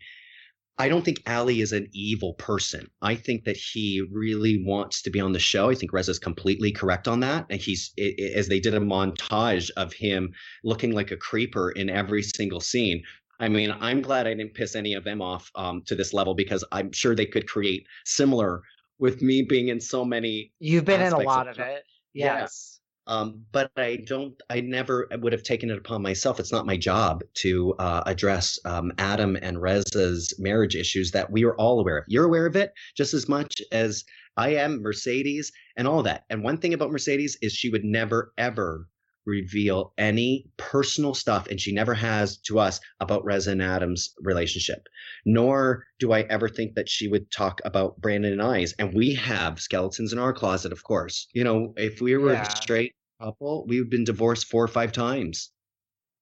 I 0.78 0.90
don't 0.90 1.06
think 1.06 1.22
Ali 1.26 1.62
is 1.62 1.72
an 1.72 1.88
evil 1.94 2.34
person. 2.34 2.88
I 3.02 3.16
think 3.16 3.46
that 3.46 3.56
he 3.56 4.06
really 4.12 4.62
wants 4.66 5.02
to 5.04 5.10
be 5.10 5.22
on 5.22 5.32
the 5.32 5.40
show. 5.40 5.70
I 5.70 5.76
think 5.76 5.94
Reza's 5.94 6.20
completely 6.20 6.72
correct 6.74 7.08
on 7.08 7.22
that. 7.22 7.46
And 7.50 7.62
he's, 7.62 7.94
i- 7.98 8.14
i- 8.20 8.32
as 8.36 8.50
they 8.50 8.60
did 8.60 8.74
a 8.74 8.80
montage 8.82 9.70
of 9.78 9.94
him 9.94 10.34
looking 10.66 10.92
like 10.92 11.12
a 11.12 11.18
creeper 11.18 11.72
in 11.72 11.90
every 11.90 12.24
single 12.24 12.60
scene. 12.60 13.04
I 13.40 13.48
mean, 13.48 13.74
I'm 13.80 14.02
glad 14.02 14.28
I 14.28 14.34
didn't 14.34 14.54
piss 14.54 14.76
any 14.76 14.94
of 14.96 15.06
them 15.06 15.22
off 15.22 15.50
um, 15.56 15.82
to 15.86 15.96
this 15.96 16.14
level 16.14 16.36
because 16.36 16.64
I'm 16.74 16.92
sure 16.92 17.16
they 17.16 17.26
could 17.26 17.48
create 17.48 17.86
similar 18.06 18.62
with 19.00 19.22
me 19.22 19.44
being 19.44 19.70
in 19.70 19.80
so 19.80 20.04
many 20.04 20.52
You've 20.60 20.86
been 20.86 21.02
in 21.02 21.14
a 21.14 21.20
lot 21.20 21.48
of 21.48 21.58
of 21.60 21.66
it. 21.66 21.84
Yes. 22.14 22.75
Um, 23.08 23.46
but 23.52 23.72
I 23.78 23.98
don't. 24.06 24.34
I 24.50 24.62
never 24.62 25.08
would 25.20 25.34
have 25.34 25.44
taken 25.44 25.70
it 25.70 25.78
upon 25.78 26.02
myself. 26.02 26.40
It's 26.40 26.52
not 26.52 26.66
my 26.66 26.78
job 26.78 27.24
to 27.36 27.74
uh, 27.80 28.04
address 28.06 28.58
um, 28.66 28.92
Adam 28.98 29.38
and 29.42 29.62
Reza's 29.62 30.34
marriage 30.40 30.76
issues 30.76 31.12
that 31.12 31.32
we 31.32 31.44
are 31.44 31.56
all 31.56 31.80
aware 31.80 32.00
of. 32.00 32.06
You're 32.08 32.26
aware 32.26 32.46
of 32.46 32.56
it 32.56 32.72
just 32.96 33.14
as 33.14 33.30
much 33.30 33.62
as 33.72 34.04
I 34.38 34.50
am. 34.56 34.82
Mercedes 34.82 35.52
and 35.78 35.88
all 35.88 36.04
that. 36.04 36.24
And 36.30 36.44
one 36.44 36.58
thing 36.58 36.74
about 36.74 36.92
Mercedes 36.92 37.38
is 37.42 37.54
she 37.54 37.70
would 37.70 37.84
never 37.84 38.34
ever 38.38 38.88
reveal 39.26 39.94
any 39.98 40.46
personal 40.58 41.14
stuff, 41.14 41.48
and 41.48 41.60
she 41.60 41.72
never 41.74 41.94
has 41.94 42.38
to 42.38 42.60
us 42.60 42.80
about 43.00 43.24
Reza 43.26 43.52
and 43.52 43.62
Adam's 43.62 44.14
relationship. 44.22 44.88
Nor 45.26 45.86
do 46.00 46.12
I 46.14 46.22
ever 46.22 46.48
think 46.50 46.76
that 46.76 46.90
she 46.90 47.08
would 47.08 47.30
talk 47.32 47.62
about 47.66 48.00
Brandon 48.02 48.34
and 48.34 48.42
I's. 48.42 48.74
And 48.74 48.94
we 48.94 49.14
have 49.16 49.60
skeletons 49.60 50.14
in 50.14 50.20
our 50.20 50.34
closet, 50.34 50.72
of 50.72 50.84
course. 50.84 51.28
You 51.34 51.44
know, 51.44 51.74
if 51.78 52.02
we 52.02 52.16
were 52.18 52.34
Yeah. 52.34 52.42
a 52.44 52.56
straight 52.62 52.94
couple, 53.22 53.66
we've 53.68 53.90
been 53.90 54.04
divorced 54.04 54.48
four 54.48 54.64
or 54.64 54.68
five 54.68 54.92
times. 54.92 55.52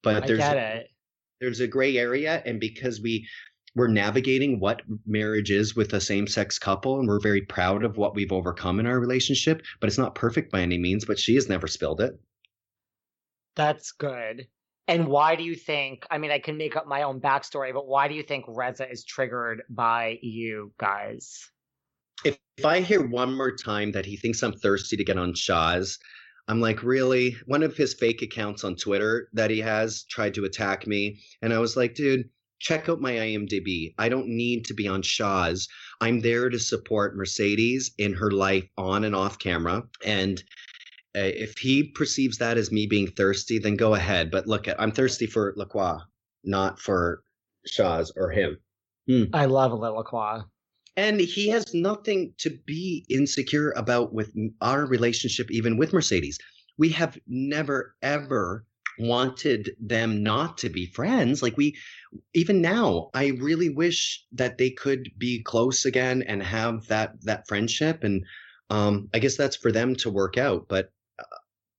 But 0.01 0.23
I 0.23 0.27
there's 0.27 0.83
there's 1.41 1.59
a 1.59 1.67
gray 1.67 1.97
area, 1.97 2.41
and 2.45 2.59
because 2.59 3.01
we 3.01 3.27
we're 3.75 3.87
navigating 3.87 4.59
what 4.59 4.83
marriage 5.05 5.49
is 5.49 5.75
with 5.75 5.93
a 5.93 5.99
same-sex 6.01 6.59
couple 6.59 6.99
and 6.99 7.07
we're 7.07 7.19
very 7.19 7.41
proud 7.41 7.83
of 7.83 7.97
what 7.97 8.13
we've 8.13 8.31
overcome 8.31 8.79
in 8.79 8.85
our 8.85 8.99
relationship 8.99 9.63
but 9.79 9.87
it's 9.87 9.97
not 9.97 10.13
perfect 10.15 10.51
by 10.51 10.61
any 10.61 10.77
means 10.77 11.05
but 11.05 11.17
she 11.19 11.33
has 11.35 11.49
never 11.49 11.67
spilled 11.67 11.99
it 11.99 12.13
That's 13.55 13.91
good. 13.91 14.47
And 14.87 15.07
why 15.07 15.35
do 15.35 15.43
you 15.43 15.55
think? 15.55 16.05
I 16.11 16.17
mean, 16.17 16.31
I 16.31 16.39
can 16.39 16.57
make 16.57 16.75
up 16.75 16.87
my 16.87 17.03
own 17.03 17.21
backstory, 17.21 17.73
but 17.73 17.87
why 17.87 18.07
do 18.07 18.15
you 18.15 18.23
think 18.23 18.45
Reza 18.47 18.89
is 18.89 19.05
triggered 19.05 19.63
by 19.69 20.19
you 20.21 20.73
guys? 20.77 21.49
if, 22.23 22.37
if 22.57 22.65
i 22.65 22.79
hear 22.79 23.05
one 23.05 23.35
more 23.35 23.55
time 23.55 23.91
that 23.91 24.05
he 24.05 24.17
thinks 24.17 24.43
i'm 24.43 24.53
thirsty 24.53 24.95
to 24.95 25.03
get 25.03 25.17
on 25.17 25.33
shahs 25.33 25.97
i'm 26.47 26.59
like 26.59 26.83
really 26.83 27.35
one 27.45 27.63
of 27.63 27.75
his 27.75 27.93
fake 27.93 28.21
accounts 28.21 28.63
on 28.63 28.75
twitter 28.75 29.29
that 29.33 29.51
he 29.51 29.59
has 29.59 30.03
tried 30.05 30.33
to 30.33 30.45
attack 30.45 30.87
me 30.87 31.19
and 31.41 31.53
i 31.53 31.59
was 31.59 31.75
like 31.75 31.95
dude 31.95 32.29
check 32.59 32.87
out 32.87 33.01
my 33.01 33.13
imdb 33.13 33.93
i 33.97 34.07
don't 34.07 34.27
need 34.27 34.65
to 34.65 34.73
be 34.73 34.87
on 34.87 35.01
shahs 35.01 35.67
i'm 36.01 36.19
there 36.21 36.49
to 36.49 36.59
support 36.59 37.17
mercedes 37.17 37.91
in 37.97 38.13
her 38.13 38.31
life 38.31 38.67
on 38.77 39.03
and 39.03 39.15
off 39.15 39.37
camera 39.39 39.83
and 40.05 40.43
if 41.15 41.57
he 41.57 41.83
perceives 41.83 42.37
that 42.39 42.57
as 42.57 42.71
me 42.71 42.87
being 42.87 43.07
thirsty 43.07 43.59
then 43.59 43.75
go 43.75 43.93
ahead. 43.95 44.31
But 44.31 44.47
look 44.47 44.67
at, 44.67 44.79
i'm 44.81 44.91
thirsty 44.91 45.27
for 45.27 45.53
lacroix 45.55 45.97
not 46.43 46.79
for 46.79 47.23
shahs 47.65 48.11
or 48.17 48.29
him. 48.29 48.57
I 49.33 49.45
love 49.45 49.71
Lilaqua. 49.71 50.45
and 50.95 51.19
he 51.19 51.47
has 51.49 51.73
nothing 51.73 52.33
to 52.39 52.49
be 52.65 53.05
insecure 53.09 53.71
about 53.71 54.13
with 54.13 54.31
our 54.61 54.85
relationship 54.85 55.49
even 55.51 55.77
with 55.77 55.93
mercedes. 55.93 56.37
We 56.77 56.89
have 56.89 57.17
never 57.27 57.95
ever 58.01 58.65
wanted 58.99 59.71
them 59.79 60.21
not 60.21 60.57
to 60.59 60.69
be 60.69 60.85
friends. 60.85 61.41
Like 61.41 61.57
we 61.57 61.75
even 62.33 62.61
now 62.61 63.09
i 63.13 63.27
really 63.41 63.69
wish 63.69 64.23
that 64.33 64.57
they 64.57 64.69
could 64.69 65.09
be 65.17 65.41
close 65.41 65.85
again 65.85 66.23
and 66.23 66.43
have 66.43 66.85
that 66.87 67.13
that 67.23 67.47
friendship. 67.47 68.03
And 68.03 68.23
um 68.69 69.09
i 69.13 69.19
guess 69.19 69.35
that's 69.37 69.55
for 69.55 69.71
them 69.71 69.95
to 69.95 70.09
work 70.09 70.37
out. 70.37 70.67
But 70.67 70.91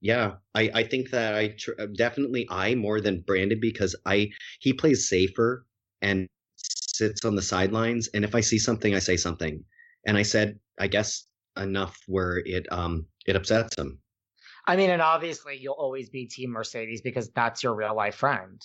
yeah 0.01 0.33
i 0.55 0.71
i 0.75 0.83
think 0.83 1.11
that 1.11 1.35
i 1.35 1.49
tr- 1.59 1.73
definitely 1.97 2.47
i 2.51 2.75
more 2.75 3.01
than 3.01 3.23
brandon 3.27 3.59
because 3.61 3.95
i 4.07 4.29
he 4.61 4.73
plays 4.73 5.09
safer 5.09 5.67
and 6.03 6.27
sits 6.57 7.25
on 7.25 7.35
the 7.35 7.43
sidelines 7.43 8.09
and 8.15 8.25
if 8.25 8.35
i 8.35 8.41
see 8.41 8.59
something 8.59 8.95
i 8.95 8.99
say 8.99 9.17
something 9.17 9.65
and 10.07 10.17
i 10.17 10.23
said 10.23 10.59
i 10.79 10.87
guess 10.87 11.27
enough 11.57 11.99
where 12.07 12.39
it 12.45 12.67
um 12.73 13.07
it 13.27 13.37
upsets 13.37 13.77
him 13.77 13.99
I 14.67 14.77
mean, 14.77 14.89
and 14.89 15.03
obviously 15.03 15.59
you'll 15.59 15.75
always 15.75 16.09
be 16.09 16.27
Team 16.27 16.51
Mercedes 16.51 17.03
because 17.03 17.31
that's 17.33 17.63
your 17.63 17.75
real 17.75 17.95
life 17.95 18.15
friend. 18.15 18.61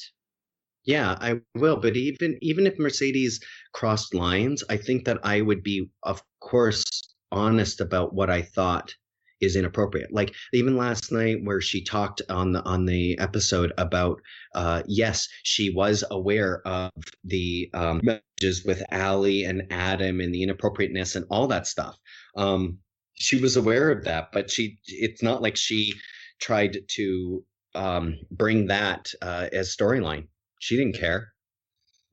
yeah 0.85 1.17
i 1.19 1.39
will 1.55 1.77
but 1.77 1.97
even 1.97 2.37
even 2.41 2.65
if 2.65 2.79
mercedes 2.79 3.39
crossed 3.73 4.13
lines 4.13 4.63
i 4.69 4.77
think 4.77 5.05
that 5.05 5.19
i 5.23 5.41
would 5.41 5.61
be 5.61 5.89
of 6.03 6.23
course 6.39 6.83
honest 7.31 7.81
about 7.81 8.13
what 8.13 8.29
i 8.29 8.41
thought 8.41 8.95
is 9.41 9.55
inappropriate 9.55 10.11
like 10.13 10.33
even 10.53 10.77
last 10.77 11.11
night 11.11 11.37
where 11.43 11.61
she 11.61 11.83
talked 11.83 12.21
on 12.29 12.51
the 12.53 12.63
on 12.63 12.85
the 12.85 13.17
episode 13.19 13.71
about 13.77 14.21
uh 14.55 14.81
yes 14.87 15.27
she 15.43 15.69
was 15.69 16.03
aware 16.11 16.61
of 16.67 16.91
the 17.23 17.69
um 17.73 18.01
messages 18.03 18.65
with 18.65 18.83
Ali 18.91 19.43
and 19.45 19.63
Adam 19.71 20.19
and 20.19 20.33
the 20.33 20.43
inappropriateness 20.43 21.15
and 21.15 21.25
all 21.29 21.47
that 21.47 21.67
stuff 21.67 21.97
um 22.35 22.77
she 23.13 23.39
was 23.39 23.57
aware 23.57 23.91
of 23.91 24.03
that 24.05 24.29
but 24.31 24.49
she 24.49 24.77
it's 24.87 25.23
not 25.23 25.41
like 25.41 25.55
she 25.55 25.93
tried 26.39 26.77
to 26.87 27.43
um 27.75 28.15
bring 28.31 28.67
that 28.67 29.11
uh 29.21 29.47
as 29.53 29.75
storyline 29.75 30.27
she 30.59 30.75
didn't 30.77 30.95
care 30.95 31.33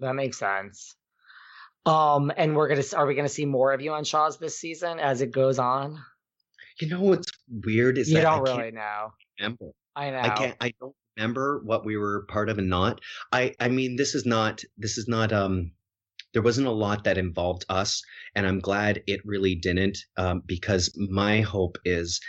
That 0.00 0.14
makes 0.14 0.38
sense. 0.38 0.94
Um, 1.86 2.32
and 2.36 2.56
we're 2.56 2.68
gonna 2.68 2.82
are 2.96 3.06
we 3.06 3.14
gonna 3.14 3.28
see 3.28 3.46
more 3.46 3.72
of 3.72 3.80
you 3.80 3.92
on 3.92 4.04
Shahs 4.04 4.38
this 4.38 4.58
season 4.58 4.98
as 4.98 5.20
it 5.22 5.30
goes 5.30 5.58
on? 5.58 5.98
You 6.80 6.88
know 6.88 7.00
what's 7.00 7.30
weird 7.64 7.98
is 7.98 8.08
you 8.08 8.14
that 8.16 8.22
don't 8.22 8.48
I 8.48 8.56
really 8.56 8.70
know. 8.72 9.12
remember 9.38 9.66
I 9.94 10.10
know. 10.10 10.18
I 10.18 10.28
can't 10.30 10.56
I 10.60 10.72
don't 10.80 10.94
remember 11.16 11.62
what 11.64 11.84
we 11.86 11.96
were 11.96 12.26
part 12.26 12.48
of 12.50 12.58
and 12.58 12.68
not. 12.68 13.00
I 13.32 13.54
I 13.60 13.68
mean 13.68 13.96
this 13.96 14.14
is 14.14 14.26
not 14.26 14.62
this 14.76 14.98
is 14.98 15.08
not 15.08 15.32
um 15.32 15.72
there 16.34 16.42
wasn't 16.42 16.66
a 16.66 16.72
lot 16.72 17.04
that 17.04 17.16
involved 17.16 17.64
us 17.70 18.02
and 18.34 18.46
I'm 18.46 18.60
glad 18.60 19.02
it 19.06 19.20
really 19.24 19.54
didn't 19.54 19.98
um 20.16 20.42
because 20.44 20.94
my 20.96 21.40
hope 21.40 21.78
is 21.84 22.20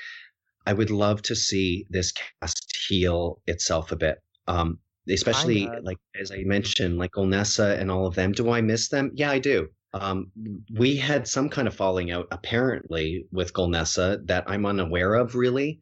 I 0.65 0.73
would 0.73 0.91
love 0.91 1.21
to 1.23 1.35
see 1.35 1.85
this 1.89 2.13
cast 2.13 2.77
heal 2.87 3.41
itself 3.47 3.91
a 3.91 3.97
bit. 3.97 4.19
Um 4.47 4.79
especially 5.09 5.67
like 5.83 5.97
as 6.19 6.31
I 6.31 6.43
mentioned 6.43 6.97
like 6.97 7.11
Golnesa 7.11 7.79
and 7.79 7.91
all 7.91 8.05
of 8.07 8.15
them. 8.15 8.31
Do 8.31 8.49
I 8.51 8.61
miss 8.61 8.89
them? 8.89 9.11
Yeah, 9.13 9.31
I 9.31 9.39
do. 9.39 9.69
Um, 10.01 10.31
we 10.73 10.95
had 10.97 11.27
some 11.27 11.49
kind 11.49 11.67
of 11.67 11.75
falling 11.75 12.11
out 12.11 12.27
apparently 12.31 13.25
with 13.31 13.53
Golnesa 13.53 14.25
that 14.27 14.43
I'm 14.47 14.65
unaware 14.65 15.15
of 15.15 15.35
really. 15.35 15.81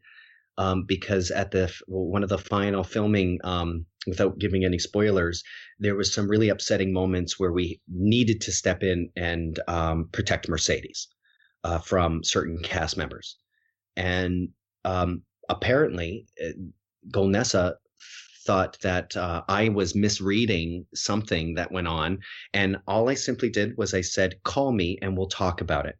Um, 0.58 0.84
because 0.84 1.30
at 1.30 1.50
the 1.50 1.70
one 1.86 2.22
of 2.22 2.30
the 2.30 2.38
final 2.38 2.82
filming, 2.82 3.38
um, 3.44 3.84
without 4.06 4.38
giving 4.38 4.64
any 4.64 4.78
spoilers, 4.78 5.42
there 5.78 5.94
was 5.96 6.14
some 6.14 6.28
really 6.28 6.48
upsetting 6.48 6.94
moments 6.94 7.38
where 7.38 7.52
we 7.52 7.78
needed 7.88 8.40
to 8.40 8.52
step 8.52 8.82
in 8.82 9.10
and 9.16 9.60
um, 9.68 10.08
protect 10.12 10.48
Mercedes 10.48 11.08
uh, 11.64 11.78
from 11.78 12.24
certain 12.24 12.58
cast 12.62 12.96
members, 12.96 13.36
and 13.96 14.48
um, 14.86 15.22
apparently, 15.50 16.26
uh, 16.42 16.52
Golnesa 17.10 17.74
thought 18.46 18.78
that 18.80 19.16
uh, 19.16 19.42
I 19.48 19.68
was 19.68 19.94
misreading 19.94 20.86
something 20.94 21.54
that 21.54 21.72
went 21.72 21.88
on, 21.88 22.20
and 22.54 22.78
all 22.86 23.08
I 23.08 23.14
simply 23.14 23.50
did 23.50 23.76
was 23.76 23.92
I 23.92 24.00
said, 24.00 24.42
"Call 24.44 24.72
me 24.72 24.98
and 25.02 25.16
we'll 25.16 25.28
talk 25.28 25.60
about 25.60 25.86
it." 25.86 25.96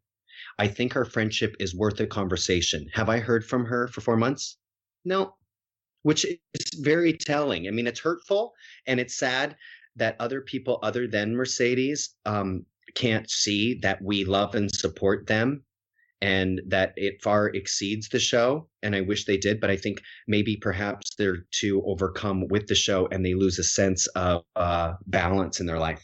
I 0.59 0.69
think 0.69 0.97
our 0.97 1.05
friendship 1.05 1.55
is 1.61 1.75
worth 1.75 2.01
a 2.01 2.07
conversation. 2.07 2.87
Have 2.95 3.09
I 3.09 3.19
heard 3.19 3.45
from 3.45 3.67
her 3.67 3.89
for 3.89 4.01
four 4.01 4.17
months? 4.17 4.57
No, 5.05 5.35
which 6.03 6.25
is 6.25 6.71
very 6.81 7.13
telling. 7.13 7.69
I 7.69 7.71
mean, 7.73 7.87
it's 7.87 8.01
hurtful 8.01 8.55
and 8.87 9.01
it's 9.01 9.17
sad 9.17 9.57
that 9.97 10.17
other 10.21 10.41
people 10.41 10.79
other 10.83 11.07
than 11.07 11.37
Mercedes 11.37 12.15
um, 12.25 12.65
can't 12.95 13.29
see 13.31 13.79
that 13.83 14.01
we 14.01 14.25
love 14.25 14.55
and 14.55 14.75
support 14.75 15.27
them 15.27 15.66
and 16.27 16.61
that 16.67 16.93
it 16.97 17.23
far 17.23 17.47
exceeds 17.47 18.09
the 18.09 18.19
show. 18.19 18.69
And 18.83 18.97
I 18.97 19.01
wish 19.01 19.27
they 19.27 19.37
did, 19.37 19.61
but 19.61 19.71
I 19.71 19.77
think 19.77 20.03
maybe 20.27 20.57
perhaps 20.57 21.15
they're 21.17 21.45
too 21.53 21.85
overcome 21.87 22.49
with 22.49 22.67
the 22.67 22.75
show 22.75 23.07
and 23.13 23.25
they 23.25 23.35
lose 23.35 23.61
a 23.61 23.63
sense 23.63 24.09
of 24.09 24.43
uh, 24.57 24.95
balance 25.07 25.61
in 25.61 25.67
their 25.67 25.79
life. 25.79 26.03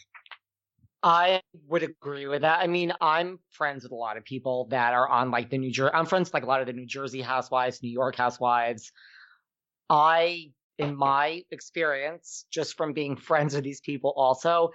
I 1.02 1.40
would 1.66 1.82
agree 1.82 2.28
with 2.28 2.42
that. 2.42 2.60
I 2.60 2.68
mean, 2.68 2.92
I'm 3.00 3.40
friends 3.50 3.82
with 3.82 3.90
a 3.90 3.96
lot 3.96 4.16
of 4.16 4.24
people 4.24 4.68
that 4.70 4.94
are 4.94 5.08
on 5.08 5.32
like 5.32 5.50
the 5.50 5.58
New 5.58 5.72
Jersey. 5.72 5.90
I'm 5.92 6.06
friends 6.06 6.28
with 6.28 6.34
like 6.34 6.44
a 6.44 6.46
lot 6.46 6.60
of 6.60 6.68
the 6.68 6.72
New 6.72 6.86
Jersey 6.86 7.20
housewives, 7.20 7.82
New 7.82 7.90
York 7.90 8.14
housewives. 8.14 8.92
I, 9.90 10.52
in 10.78 10.94
my 10.94 11.42
experience, 11.50 12.46
just 12.52 12.76
from 12.76 12.92
being 12.92 13.16
friends 13.16 13.56
with 13.56 13.64
these 13.64 13.80
people, 13.80 14.12
also, 14.16 14.70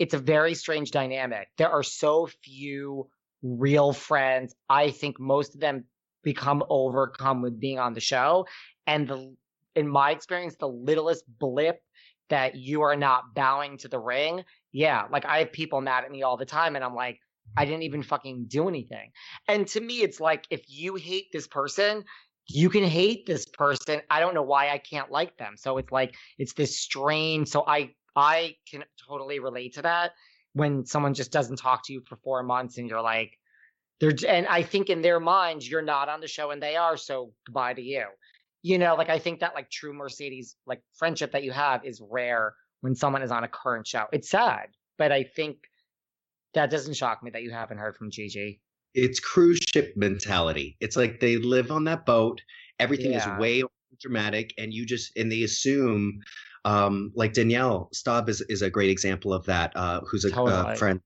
it's 0.00 0.14
a 0.14 0.18
very 0.18 0.54
strange 0.54 0.90
dynamic. 0.90 1.46
There 1.58 1.70
are 1.70 1.84
so 1.84 2.28
few 2.42 3.08
real 3.42 3.92
friends. 3.92 4.54
I 4.68 4.90
think 4.90 5.18
most 5.18 5.54
of 5.54 5.60
them 5.60 5.84
become 6.22 6.62
overcome 6.68 7.42
with 7.42 7.58
being 7.58 7.78
on 7.78 7.94
the 7.94 8.00
show. 8.00 8.46
And 8.86 9.08
the, 9.08 9.34
in 9.74 9.88
my 9.88 10.10
experience, 10.10 10.56
the 10.58 10.68
littlest 10.68 11.24
blip 11.38 11.80
that 12.28 12.54
you 12.54 12.82
are 12.82 12.96
not 12.96 13.34
bowing 13.34 13.78
to 13.78 13.88
the 13.88 13.98
ring 13.98 14.44
yeah, 14.72 15.04
like 15.10 15.24
I 15.24 15.38
have 15.40 15.52
people 15.52 15.80
mad 15.80 16.04
at 16.04 16.10
me 16.10 16.22
all 16.22 16.36
the 16.36 16.46
time, 16.46 16.76
and 16.76 16.84
I'm 16.84 16.94
like, 16.94 17.18
I 17.56 17.64
didn't 17.64 17.82
even 17.82 18.02
fucking 18.02 18.46
do 18.48 18.68
anything. 18.68 19.10
And 19.48 19.66
to 19.68 19.80
me, 19.80 20.02
it's 20.02 20.20
like 20.20 20.46
if 20.50 20.62
you 20.68 20.94
hate 20.94 21.26
this 21.32 21.48
person, 21.48 22.04
you 22.46 22.70
can 22.70 22.84
hate 22.84 23.26
this 23.26 23.46
person. 23.46 24.00
I 24.08 24.20
don't 24.20 24.34
know 24.34 24.42
why 24.42 24.70
I 24.70 24.78
can't 24.78 25.10
like 25.10 25.36
them. 25.36 25.54
So 25.56 25.78
it's 25.78 25.90
like 25.90 26.14
it's 26.38 26.54
this 26.54 26.78
strain. 26.78 27.46
So 27.46 27.64
I 27.66 27.94
I 28.14 28.54
can 28.70 28.84
totally 29.08 29.40
relate 29.40 29.74
to 29.74 29.82
that 29.82 30.12
when 30.54 30.84
someone 30.84 31.14
just 31.14 31.30
doesn't 31.32 31.56
talk 31.56 31.84
to 31.86 31.92
you 31.92 32.02
for 32.08 32.16
four 32.16 32.42
months 32.42 32.78
and 32.78 32.88
you're 32.88 33.02
like, 33.02 33.38
they're 34.00 34.12
and 34.26 34.46
I 34.46 34.62
think 34.62 34.88
in 34.90 35.02
their 35.02 35.20
minds 35.20 35.68
you're 35.68 35.82
not 35.82 36.08
on 36.08 36.20
the 36.20 36.28
show 36.28 36.50
and 36.50 36.62
they 36.62 36.76
are. 36.76 36.96
So 36.96 37.32
goodbye 37.46 37.74
to 37.74 37.82
you. 37.82 38.04
You 38.62 38.78
know, 38.78 38.94
like 38.94 39.08
I 39.10 39.18
think 39.18 39.40
that 39.40 39.54
like 39.54 39.70
true 39.70 39.92
Mercedes 39.92 40.56
like 40.66 40.82
friendship 40.98 41.32
that 41.32 41.44
you 41.44 41.52
have 41.52 41.84
is 41.84 42.02
rare 42.10 42.54
when 42.80 42.94
someone 42.94 43.22
is 43.22 43.30
on 43.30 43.44
a 43.44 43.48
current 43.48 43.86
show. 43.86 44.06
It's 44.12 44.30
sad, 44.30 44.68
but 44.98 45.12
I 45.12 45.24
think 45.24 45.58
that 46.54 46.70
doesn't 46.70 46.94
shock 46.94 47.22
me 47.22 47.30
that 47.30 47.42
you 47.42 47.50
haven't 47.50 47.78
heard 47.78 47.96
from 47.96 48.10
Gigi. 48.10 48.60
It's 48.94 49.20
cruise 49.20 49.60
ship 49.72 49.92
mentality. 49.96 50.76
It's 50.80 50.96
like 50.96 51.20
they 51.20 51.36
live 51.36 51.70
on 51.70 51.84
that 51.84 52.04
boat. 52.06 52.40
Everything 52.80 53.12
Yeah. 53.12 53.34
is 53.34 53.40
way 53.40 53.62
dramatic, 54.00 54.52
and 54.58 54.72
you 54.72 54.86
just 54.86 55.16
and 55.16 55.30
they 55.30 55.42
assume, 55.42 56.20
um, 56.64 57.12
like 57.14 57.32
Danielle 57.32 57.88
Staub 57.92 58.28
is 58.28 58.40
is 58.42 58.62
a 58.62 58.70
great 58.70 58.90
example 58.90 59.32
of 59.32 59.46
that. 59.46 59.72
Uh, 59.76 60.00
who's 60.02 60.24
a 60.24 60.28
uh, 60.28 60.34
Totally. 60.34 60.76
friend, 60.76 61.00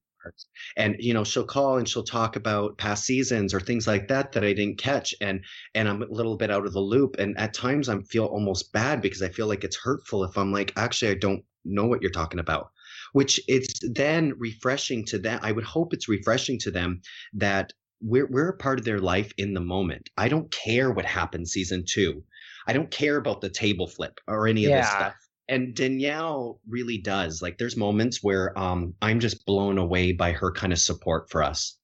and 0.77 0.97
you 0.99 1.15
know 1.15 1.25
she'll 1.25 1.45
call 1.45 1.79
and 1.79 1.89
she'll 1.89 2.05
talk 2.05 2.37
about 2.37 2.79
past 2.79 3.05
seasons 3.05 3.55
or 3.55 3.61
things 3.61 3.87
like 3.87 4.09
that 4.09 4.33
that 4.33 4.45
I 4.45 4.53
didn't 4.53 4.79
catch, 4.79 5.15
and 5.21 5.45
and 5.75 5.89
I'm 5.89 6.03
a 6.03 6.07
little 6.07 6.37
bit 6.37 6.51
out 6.51 6.67
of 6.67 6.73
the 6.73 6.81
loop. 6.81 7.17
And 7.19 7.39
at 7.39 7.55
times 7.55 7.89
I 7.89 7.99
feel 8.03 8.27
almost 8.27 8.73
bad 8.73 9.01
because 9.01 9.23
I 9.23 9.29
feel 9.29 9.47
like 9.47 9.65
it's 9.65 9.77
hurtful 9.77 10.25
if 10.25 10.37
I'm 10.37 10.53
like, 10.53 10.73
actually, 10.77 11.13
I 11.13 11.15
don't 11.15 11.45
know 11.65 11.87
what 11.87 12.03
you're 12.03 12.11
talking 12.11 12.41
about. 12.41 12.71
which 13.13 13.41
it's 13.47 13.79
then 13.93 14.35
refreshing 14.39 15.05
to 15.07 15.19
them. 15.19 15.39
I 15.43 15.53
would 15.53 15.65
hope 15.65 15.95
it's 15.95 16.09
refreshing 16.09 16.59
to 16.61 16.71
them 16.71 17.01
that 17.35 17.73
we're 18.01 18.27
we're 18.27 18.49
a 18.51 18.57
part 18.57 18.79
of 18.79 18.85
their 18.85 18.99
life 18.99 19.33
in 19.39 19.55
the 19.55 19.61
moment. 19.61 20.11
I 20.17 20.29
don't 20.29 20.51
care 20.51 20.91
what 20.91 21.05
happens 21.07 21.53
season 21.53 21.85
two. 21.87 22.25
I 22.67 22.73
don't 22.73 22.91
care 22.91 23.17
about 23.17 23.41
the 23.41 23.51
table 23.51 23.87
flip 23.87 24.21
or 24.27 24.49
any 24.49 24.65
of 24.67 24.73
this 24.73 24.91
stuff. 24.91 25.15
And 25.49 25.75
Danielle 25.75 26.61
really 26.67 26.99
does. 26.99 27.43
Like 27.43 27.59
there's 27.59 27.77
moments 27.77 28.23
where 28.23 28.59
um 28.59 28.95
I'm 29.03 29.21
just 29.21 29.45
blown 29.47 29.79
away 29.79 30.13
by 30.13 30.33
her 30.33 30.51
kind 30.53 30.73
of 30.73 30.79
support 30.79 31.31
for 31.31 31.43
us. 31.43 31.79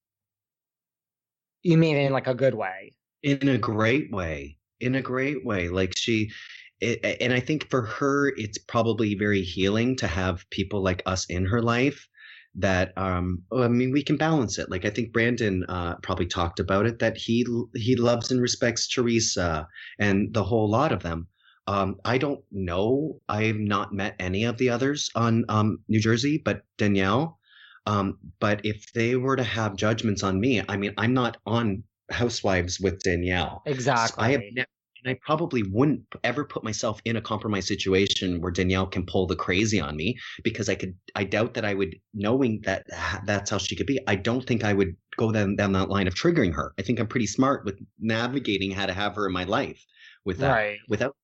You 1.62 1.76
mean 1.76 1.96
in 1.96 2.12
like 2.12 2.26
a 2.26 2.34
good 2.34 2.54
way? 2.54 2.94
In 3.22 3.48
a 3.48 3.58
great 3.58 4.10
way. 4.10 4.58
In 4.80 4.94
a 4.94 5.02
great 5.02 5.44
way. 5.44 5.68
Like 5.68 5.96
she 5.96 6.30
it, 6.80 7.18
and 7.20 7.32
I 7.34 7.40
think 7.40 7.68
for 7.68 7.82
her 7.82 8.32
it's 8.36 8.58
probably 8.58 9.14
very 9.14 9.42
healing 9.42 9.96
to 9.96 10.06
have 10.06 10.48
people 10.50 10.82
like 10.82 11.02
us 11.06 11.26
in 11.26 11.44
her 11.46 11.62
life 11.62 12.08
that 12.54 12.92
um 12.96 13.42
I 13.52 13.68
mean 13.68 13.92
we 13.92 14.02
can 14.02 14.16
balance 14.16 14.58
it. 14.58 14.70
Like 14.70 14.84
I 14.86 14.90
think 14.90 15.12
Brandon 15.12 15.64
uh 15.68 15.96
probably 16.02 16.26
talked 16.26 16.60
about 16.60 16.86
it 16.86 16.98
that 17.00 17.16
he 17.16 17.46
he 17.74 17.96
loves 17.96 18.30
and 18.30 18.40
respects 18.40 18.88
Teresa 18.88 19.68
and 19.98 20.32
the 20.34 20.44
whole 20.44 20.68
lot 20.70 20.92
of 20.92 21.02
them. 21.02 21.28
Um 21.70 21.96
I 22.04 22.16
don't 22.18 22.42
know. 22.50 23.20
I've 23.28 23.62
not 23.74 23.92
met 23.92 24.16
any 24.18 24.44
of 24.44 24.58
the 24.58 24.70
others 24.70 25.10
on 25.14 25.44
um 25.48 25.68
New 25.88 26.00
Jersey, 26.00 26.36
but 26.38 26.62
Danielle 26.78 27.38
um 27.86 28.18
but 28.40 28.60
if 28.64 28.92
they 28.92 29.16
were 29.16 29.36
to 29.36 29.48
have 29.58 29.76
judgments 29.76 30.22
on 30.22 30.40
me, 30.40 30.62
I 30.68 30.76
mean 30.76 30.94
I'm 30.98 31.14
not 31.14 31.36
on 31.46 31.84
Housewives 32.10 32.80
with 32.80 33.02
Danielle. 33.02 33.62
Exactly. 33.66 34.24
I 34.24 34.30
have 34.32 34.42
never, 34.52 34.68
and 35.04 35.12
I 35.12 35.18
probably 35.24 35.62
wouldn't 35.62 36.02
ever 36.24 36.44
put 36.44 36.64
myself 36.64 37.00
in 37.04 37.16
a 37.16 37.20
compromise 37.20 37.66
situation 37.66 38.40
where 38.40 38.50
Danielle 38.50 38.86
can 38.86 39.06
pull 39.06 39.26
the 39.26 39.36
crazy 39.36 39.80
on 39.80 39.96
me 39.96 40.18
because 40.42 40.68
I 40.68 40.74
could. 40.74 40.94
I 41.14 41.24
doubt 41.24 41.54
that 41.54 41.64
I 41.64 41.74
would, 41.74 41.94
knowing 42.12 42.60
that 42.64 42.86
that's 43.24 43.50
how 43.50 43.58
she 43.58 43.76
could 43.76 43.86
be. 43.86 44.00
I 44.06 44.16
don't 44.16 44.46
think 44.46 44.64
I 44.64 44.72
would 44.72 44.96
go 45.16 45.32
down 45.32 45.56
down 45.56 45.72
that 45.72 45.88
line 45.88 46.08
of 46.08 46.14
triggering 46.14 46.52
her. 46.54 46.72
I 46.78 46.82
think 46.82 46.98
I'm 46.98 47.06
pretty 47.06 47.26
smart 47.28 47.64
with 47.64 47.78
navigating 47.98 48.72
how 48.72 48.86
to 48.86 48.92
have 48.92 49.14
her 49.14 49.26
in 49.26 49.32
my 49.32 49.44
life 49.44 49.84
with 50.24 50.38
that 50.38 50.50
right. 50.50 50.78
without 50.88 51.16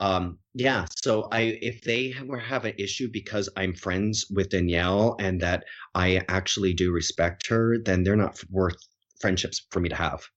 um 0.00 0.38
yeah 0.54 0.84
so 0.94 1.26
i 1.32 1.58
if 1.62 1.82
they 1.82 2.14
were 2.26 2.38
have 2.38 2.64
an 2.64 2.74
issue 2.78 3.08
because 3.12 3.48
i'm 3.56 3.74
friends 3.74 4.26
with 4.30 4.50
danielle 4.50 5.16
and 5.18 5.40
that 5.40 5.64
i 5.94 6.20
actually 6.28 6.74
do 6.74 6.92
respect 6.92 7.46
her 7.46 7.78
then 7.84 8.02
they're 8.02 8.16
not 8.16 8.38
worth 8.50 8.76
friendships 9.20 9.66
for 9.70 9.80
me 9.80 9.88
to 9.88 9.94
have 9.94 10.28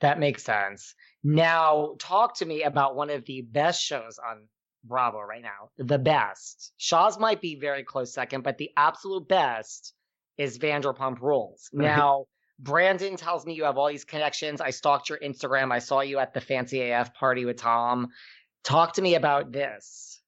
That 0.00 0.18
makes 0.18 0.44
sense. 0.44 0.94
Now, 1.24 1.94
talk 1.98 2.36
to 2.38 2.46
me 2.46 2.62
about 2.62 2.94
one 2.96 3.10
of 3.10 3.24
the 3.24 3.42
best 3.42 3.82
shows 3.82 4.18
on 4.18 4.46
Bravo 4.84 5.20
right 5.20 5.42
now. 5.42 5.70
The 5.78 5.98
best. 5.98 6.72
Shahs 6.76 7.18
might 7.18 7.40
be 7.40 7.56
very 7.56 7.82
close 7.82 8.12
second, 8.12 8.42
but 8.44 8.58
the 8.58 8.70
absolute 8.76 9.26
best 9.26 9.94
is 10.38 10.58
Vanderpump 10.58 11.20
Rules. 11.20 11.68
Now, 11.72 12.26
Brandon 12.58 13.16
tells 13.16 13.44
me 13.44 13.54
you 13.54 13.64
have 13.64 13.78
all 13.78 13.88
these 13.88 14.04
connections. 14.04 14.60
I 14.60 14.70
stalked 14.70 15.08
your 15.08 15.18
Instagram. 15.18 15.72
I 15.72 15.78
saw 15.78 16.00
you 16.00 16.18
at 16.18 16.32
the 16.32 16.40
Fancy 16.40 16.90
AF 16.90 17.12
party 17.14 17.44
with 17.44 17.56
Tom. 17.56 18.08
Talk 18.66 18.92
to 18.94 19.02
me 19.02 19.14
about 19.14 19.52
this. 19.52 20.20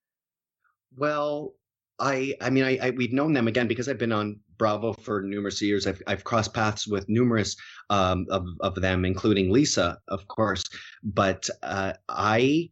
Well, 0.96 1.54
I 1.98 2.34
I 2.40 2.50
mean 2.50 2.62
I, 2.62 2.78
I 2.80 2.90
we've 2.90 3.12
known 3.12 3.32
them 3.32 3.48
again 3.48 3.66
because 3.66 3.88
I've 3.88 3.98
been 3.98 4.12
on 4.12 4.38
Bravo 4.58 4.92
for 4.92 5.22
numerous 5.22 5.60
years. 5.60 5.88
I've 5.88 6.00
I've 6.06 6.22
crossed 6.22 6.54
paths 6.54 6.86
with 6.86 7.08
numerous 7.08 7.56
um, 7.90 8.26
of 8.30 8.46
of 8.60 8.76
them, 8.76 9.04
including 9.04 9.50
Lisa, 9.50 9.98
of 10.06 10.28
course. 10.28 10.62
But 11.02 11.48
uh, 11.64 11.94
I 12.08 12.70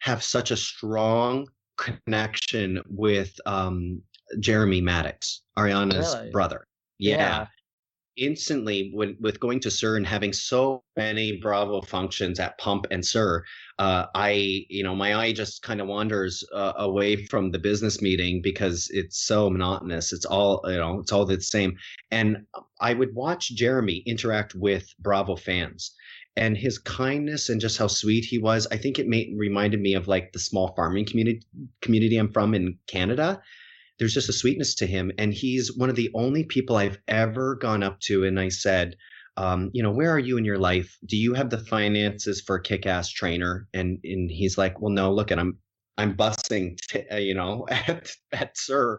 have 0.00 0.22
such 0.22 0.50
a 0.50 0.56
strong 0.58 1.48
connection 1.78 2.82
with 2.90 3.34
um, 3.46 4.02
Jeremy 4.40 4.82
Madix, 4.82 5.38
Ariana's 5.56 6.14
Really? 6.14 6.30
brother. 6.30 6.66
yeah. 6.98 7.46
Instantly 8.18 8.90
when 8.92 9.16
with 9.20 9.40
going 9.40 9.60
to 9.60 9.70
SUR 9.70 9.96
and 9.96 10.06
having 10.06 10.32
so 10.32 10.82
many 10.96 11.38
Bravo 11.40 11.80
functions 11.80 12.40
at 12.40 12.58
Pump 12.58 12.86
and 12.90 13.04
SUR, 13.04 13.44
uh, 13.78 14.06
I 14.14 14.66
you 14.68 14.82
know 14.82 14.94
my 14.94 15.14
eye 15.14 15.32
just 15.32 15.62
kind 15.62 15.80
of 15.80 15.86
wanders 15.86 16.44
uh, 16.52 16.72
away 16.76 17.24
from 17.26 17.50
the 17.50 17.58
business 17.58 18.02
meeting 18.02 18.42
because 18.42 18.88
it's 18.92 19.26
so 19.26 19.48
monotonous. 19.48 20.12
It's 20.12 20.24
all 20.24 20.60
you 20.66 20.76
know, 20.76 20.98
it's 21.00 21.12
all 21.12 21.24
the 21.24 21.40
same. 21.40 21.76
And 22.10 22.38
I 22.80 22.94
would 22.94 23.14
watch 23.14 23.54
Jeremy 23.54 24.02
interact 24.06 24.54
with 24.54 24.92
Bravo 24.98 25.36
fans. 25.36 25.94
And 26.36 26.56
his 26.56 26.78
kindness 26.78 27.48
and 27.48 27.60
just 27.60 27.78
how 27.78 27.88
sweet 27.88 28.24
he 28.24 28.38
was, 28.38 28.68
I 28.70 28.76
think 28.76 29.00
it 29.00 29.08
made 29.08 29.34
reminded 29.36 29.80
me 29.80 29.94
of 29.94 30.06
like 30.06 30.32
the 30.32 30.38
small 30.38 30.72
farming 30.76 31.06
community 31.06 31.42
community 31.80 32.16
I'm 32.16 32.32
from 32.32 32.54
in 32.54 32.78
Canada 32.86 33.40
there's 33.98 34.14
just 34.14 34.28
a 34.28 34.32
sweetness 34.32 34.74
to 34.76 34.86
him. 34.86 35.10
And 35.18 35.32
he's 35.34 35.76
one 35.76 35.90
of 35.90 35.96
the 35.96 36.10
only 36.14 36.44
people 36.44 36.76
i've 36.76 36.98
ever 37.08 37.56
gone 37.56 37.82
up 37.82 38.00
to 38.00 38.24
and 38.24 38.38
i 38.38 38.48
said 38.48 38.96
um, 39.36 39.70
you 39.72 39.84
know 39.84 39.92
where 39.92 40.10
are 40.10 40.18
you 40.18 40.36
in 40.36 40.44
your 40.44 40.58
life? 40.58 40.98
Do 41.06 41.16
you 41.16 41.32
have 41.34 41.50
the 41.50 41.58
finances 41.58 42.40
for 42.40 42.56
a 42.56 42.62
kick-ass 42.62 43.10
trainer? 43.10 43.68
And 43.72 44.00
and 44.02 44.28
he's 44.28 44.58
like 44.58 44.80
well 44.80 44.90
no 44.90 45.12
look 45.12 45.30
at 45.30 45.38
i'm 45.38 45.58
i'm 45.96 46.16
busing 46.16 46.76
t- 46.88 47.08
uh, 47.10 47.16
you 47.18 47.34
know 47.34 47.66
at, 47.70 48.10
at 48.32 48.56
SUR. 48.56 48.98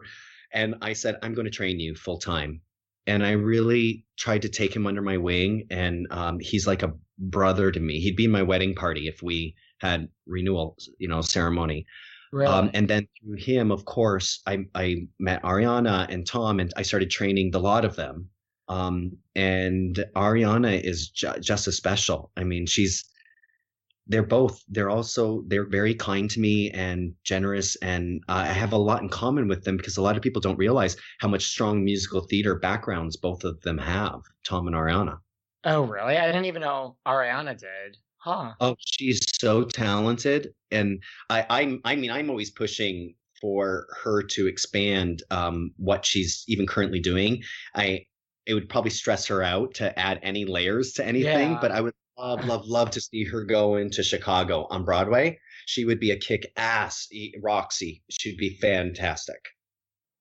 And 0.52 0.76
i 0.80 0.94
said 0.94 1.16
i'm 1.22 1.34
going 1.34 1.44
to 1.44 1.50
train 1.50 1.78
you 1.78 1.94
full 1.94 2.18
time 2.18 2.62
and 3.06 3.24
i 3.24 3.32
really 3.32 4.04
tried 4.18 4.42
to 4.42 4.48
take 4.48 4.74
him 4.74 4.86
under 4.86 5.02
my 5.02 5.16
wing 5.16 5.66
and 5.70 6.06
um, 6.10 6.38
he's 6.40 6.66
like 6.66 6.82
a 6.82 6.92
brother 7.20 7.70
to 7.70 7.80
me. 7.80 8.00
He'd 8.00 8.16
be 8.16 8.24
in 8.24 8.30
my 8.30 8.42
wedding 8.42 8.74
party 8.74 9.06
if 9.06 9.22
we 9.22 9.54
had 9.78 10.08
renewal 10.26 10.76
you 10.98 11.08
know 11.08 11.20
ceremony 11.20 11.86
Really? 12.32 12.52
um, 12.52 12.70
and 12.74 12.88
then 12.88 13.08
through 13.20 13.36
him, 13.36 13.72
of 13.72 13.84
course, 13.84 14.40
I, 14.46 14.64
I 14.74 15.08
met 15.18 15.42
Ariana 15.42 16.06
and 16.08 16.26
Tom, 16.26 16.60
and 16.60 16.72
I 16.76 16.82
started 16.82 17.10
training 17.10 17.50
the 17.50 17.60
lot 17.60 17.84
of 17.84 17.96
them. 17.96 18.28
Um, 18.68 19.16
and 19.34 20.04
Ariana 20.14 20.80
is 20.80 21.08
ju- 21.08 21.40
just 21.40 21.66
as 21.66 21.76
special. 21.76 22.30
I 22.36 22.44
mean, 22.44 22.66
she's 22.66 23.04
they're 24.06 24.22
both 24.22 24.62
they're 24.68 24.90
also 24.90 25.44
they're 25.46 25.68
very 25.68 25.94
kind 25.94 26.30
to 26.30 26.40
me 26.40 26.70
and 26.70 27.14
generous 27.22 27.76
and 27.76 28.20
uh, 28.28 28.44
i 28.44 28.46
have 28.46 28.72
a 28.72 28.76
lot 28.76 29.02
in 29.02 29.08
common 29.08 29.46
with 29.46 29.62
them 29.62 29.76
because 29.76 29.98
a 29.98 30.02
lot 30.02 30.16
of 30.16 30.22
people 30.22 30.40
don't 30.40 30.58
realize 30.58 30.96
how 31.20 31.28
much 31.28 31.46
strong 31.46 31.84
musical 31.84 32.22
theater 32.22 32.56
backgrounds 32.56 33.16
both 33.16 33.44
of 33.44 33.60
them 33.60 33.78
have 33.78 34.20
tom 34.42 34.66
and 34.66 34.74
ariana 34.74 35.18
oh, 35.64 35.82
really? 35.82 36.16
I 36.16 36.26
didn't 36.26 36.46
even 36.46 36.62
know 36.62 36.96
Ariana 37.06 37.58
did. 37.58 37.96
Huh. 38.20 38.52
Oh, 38.60 38.76
she's 38.78 39.20
so 39.40 39.64
talented, 39.64 40.52
and 40.70 41.02
I, 41.30 41.46
I'm, 41.48 41.80
I 41.84 41.96
mean, 41.96 42.10
I'm 42.10 42.28
always 42.30 42.50
pushing 42.50 43.14
for 43.40 43.86
her 44.02 44.22
to 44.22 44.46
expand 44.46 45.22
um, 45.30 45.70
what 45.78 46.04
she's 46.04 46.44
even 46.46 46.66
currently 46.66 47.00
doing. 47.00 47.42
I, 47.74 48.04
it 48.44 48.52
would 48.52 48.68
probably 48.68 48.90
stress 48.90 49.26
her 49.28 49.42
out 49.42 49.72
to 49.74 49.98
add 49.98 50.20
any 50.22 50.44
layers 50.44 50.92
to 50.94 51.06
anything, 51.06 51.52
Yeah. 51.52 51.58
but 51.60 51.72
I 51.72 51.80
would 51.80 51.94
love, 52.18 52.44
love, 52.44 52.66
love 52.66 52.90
to 52.90 53.00
see 53.00 53.24
her 53.24 53.44
go 53.44 53.76
into 53.76 54.02
Chicago 54.02 54.66
on 54.68 54.84
Broadway. 54.84 55.38
She 55.64 55.86
would 55.86 56.00
be 56.00 56.10
a 56.10 56.18
kick-ass 56.18 57.08
E- 57.12 57.32
Roxie. 57.42 58.02
She'd 58.10 58.36
be 58.36 58.58
fantastic. 58.60 59.40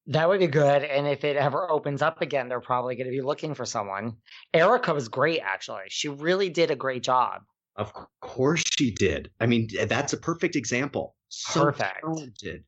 That 0.08 0.30
would 0.30 0.39
be 0.39 0.47
good. 0.47 0.84
And 0.84 1.06
if 1.06 1.24
it 1.26 1.36
ever 1.36 1.70
opens 1.70 2.02
up 2.02 2.22
again, 2.22 2.47
they're 2.47 2.62
probably 2.62 2.95
going 2.95 3.08
to 3.08 3.12
be 3.12 3.22
looking 3.22 3.54
for 3.54 3.66
someone. 3.66 4.16
Erika 4.54 4.93
was 4.93 5.10
great, 5.10 5.41
actually. 5.41 5.84
She 5.89 6.08
really 6.08 6.50
did 6.50 6.72
a 6.72 6.76
great 6.76 7.04
job. 7.04 7.41
Of 7.76 7.94
course 8.22 8.64
she 8.78 8.92
did. 8.92 9.32
I 9.40 9.46
mean, 9.46 9.70
that's 9.88 10.14
a 10.14 10.18
perfect 10.18 10.56
example. 10.56 11.16
So 11.30 11.66
Perfect. 11.66 12.02
talented. 12.02 12.64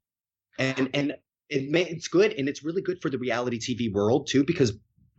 And 0.60 0.90
and 0.94 1.14
it 1.50 1.70
may, 1.70 1.84
it's 1.84 2.08
good 2.08 2.34
and 2.34 2.48
it's 2.48 2.64
really 2.64 2.82
good 2.82 3.02
for 3.02 3.10
the 3.10 3.18
reality 3.18 3.60
TV 3.60 3.92
world 3.92 4.28
too 4.28 4.44
because 4.44 4.74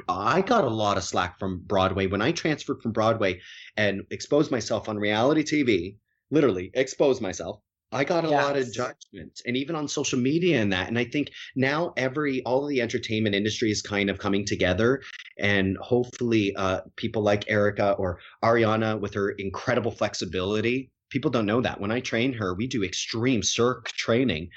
I 0.09 0.41
got 0.41 0.65
a 0.65 0.71
lot 0.71 0.97
of 0.97 1.05
slack 1.05 1.39
from 1.39 1.63
Broadway 1.65 2.07
when 2.07 2.23
I 2.23 2.33
transferred 2.33 2.81
from 2.83 2.93
Broadway 2.93 3.41
and 3.77 4.03
exposed 4.11 4.51
myself 4.51 4.89
on 4.89 4.97
reality 4.97 5.43
TV, 5.43 5.97
literally 6.31 6.71
exposed 6.75 7.21
myself. 7.21 7.61
I 7.93 8.05
got 8.05 8.25
a 8.25 8.31
lot 8.31 8.57
of 8.57 8.63
Yes. 8.65 8.71
judgment 8.71 9.43
and 9.47 9.57
even 9.57 9.77
on 9.77 9.87
social 9.87 10.19
media 10.19 10.61
and 10.61 10.73
that. 10.73 10.89
And 10.89 10.99
I 10.99 11.05
think 11.05 11.31
now 11.55 11.93
every 11.97 12.43
all 12.45 12.65
of 12.65 12.71
the 12.71 12.81
entertainment 12.81 13.35
industry 13.35 13.71
is 13.71 13.83
kind 13.83 14.09
of 14.11 14.19
coming 14.19 14.47
together 14.47 15.03
and 15.39 15.77
hopefully 15.79 16.55
uh, 16.57 16.81
people 16.97 17.23
like 17.23 17.51
Erika 17.51 17.93
or 17.93 18.19
Ariana 18.43 18.99
with 18.99 19.15
her 19.15 19.31
incredible 19.31 19.91
flexibility. 19.91 20.91
People 21.11 21.31
don't 21.31 21.47
know 21.47 21.61
that. 21.61 21.81
When 21.81 21.91
I 21.93 22.01
train 22.01 22.33
her, 22.35 22.55
we 22.55 22.67
do 22.67 22.83
extreme 22.83 23.43
circ 23.43 23.89
training 23.89 24.49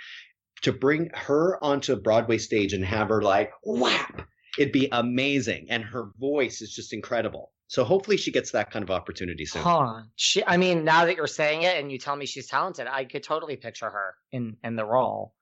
to 0.62 0.72
bring 0.72 1.10
her 1.14 1.62
onto 1.64 1.94
a 1.94 1.98
Broadway 1.98 2.38
stage 2.38 2.72
and 2.74 2.86
have 2.86 3.10
her 3.10 3.22
like 3.22 3.52
whap. 3.64 4.28
It'd 4.58 4.72
be 4.72 4.88
amazing. 4.92 5.68
And 5.70 5.84
her 5.84 6.12
voice 6.18 6.62
is 6.62 6.74
just 6.74 6.94
incredible. 6.94 7.52
So 7.68 7.84
hopefully 7.84 8.18
she 8.18 8.32
gets 8.32 8.52
that 8.52 8.70
kind 8.70 8.84
of 8.84 8.92
opportunity 8.92 9.46
soon. 9.46 9.64
Huh. 9.64 10.04
She, 10.16 10.44
I 10.46 10.58
mean, 10.58 10.84
now 10.84 11.06
that 11.06 11.16
you're 11.16 11.26
saying 11.28 11.64
it 11.64 11.78
and 11.78 11.92
you 11.92 11.98
tell 11.98 12.16
me 12.16 12.26
she's 12.26 12.48
talented, 12.48 12.88
I 12.88 13.06
could 13.06 13.24
totally 13.24 13.56
picture 13.56 13.90
her 13.90 14.16
in 14.32 14.58
in 14.64 14.76
the 14.76 14.86
role. 14.86 15.34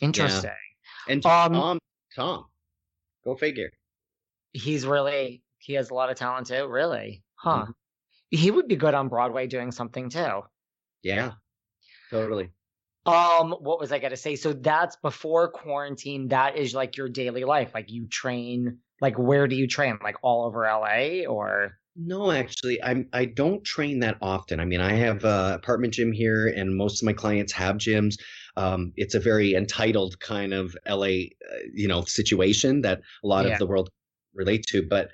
Interesting. 0.00 0.50
And 1.08 1.24
Um, 1.26 1.52
Tom, 1.52 1.78
Tom, 2.14 2.44
go 3.24 3.34
figure. 3.34 3.70
He's 4.52 4.86
really 4.86 5.42
he 5.58 5.74
has 5.74 5.90
a 5.90 5.94
lot 5.94 6.10
of 6.10 6.16
talent 6.16 6.46
too. 6.46 6.66
Really? 6.66 7.24
Huh. 7.34 7.66
Mhm. 7.66 7.74
He 8.30 8.50
would 8.50 8.68
be 8.68 8.76
good 8.76 8.94
on 8.94 9.08
Broadway 9.08 9.46
doing 9.46 9.72
something 9.72 10.08
too. 10.10 10.42
Yeah, 11.02 11.32
totally. 12.10 12.50
Um, 13.06 13.52
what 13.52 13.78
was 13.78 13.92
I 13.92 13.98
gonna 13.98 14.16
say? 14.16 14.34
So 14.36 14.52
that's 14.52 14.96
before 14.96 15.48
quarantine. 15.50 16.28
That 16.28 16.56
is 16.56 16.74
like 16.74 16.96
your 16.96 17.08
daily 17.08 17.44
life. 17.44 17.72
Like 17.74 17.90
you 17.90 18.06
train. 18.08 18.78
Like 19.00 19.16
where 19.18 19.46
do 19.48 19.56
you 19.56 19.66
train? 19.66 19.98
Like 20.02 20.16
all 20.22 20.44
over 20.46 20.66
LA 20.66 21.26
or? 21.26 21.78
No, 21.98 22.30
actually, 22.30 22.82
I'm 22.82 23.08
I 23.14 23.24
don't 23.24 23.64
train 23.64 24.00
that 24.00 24.18
often. 24.20 24.60
I 24.60 24.66
mean, 24.66 24.80
I 24.82 24.92
have 24.92 25.24
a 25.24 25.54
apartment 25.54 25.94
gym 25.94 26.12
here, 26.12 26.46
and 26.46 26.76
most 26.76 27.00
of 27.00 27.06
my 27.06 27.14
clients 27.14 27.52
have 27.54 27.76
gyms. 27.76 28.16
Um, 28.56 28.92
it's 28.96 29.14
a 29.14 29.20
very 29.20 29.54
entitled 29.54 30.20
kind 30.20 30.52
of 30.52 30.76
LA, 30.84 31.06
uh, 31.50 31.58
you 31.72 31.88
know, 31.88 32.02
situation 32.02 32.82
that 32.82 33.00
a 33.24 33.26
lot 33.26 33.46
Yeah. 33.46 33.46
of 33.46 33.56
the 33.58 33.66
world 33.66 33.88
relate 34.34 34.66
to. 34.68 34.82
But 34.86 35.10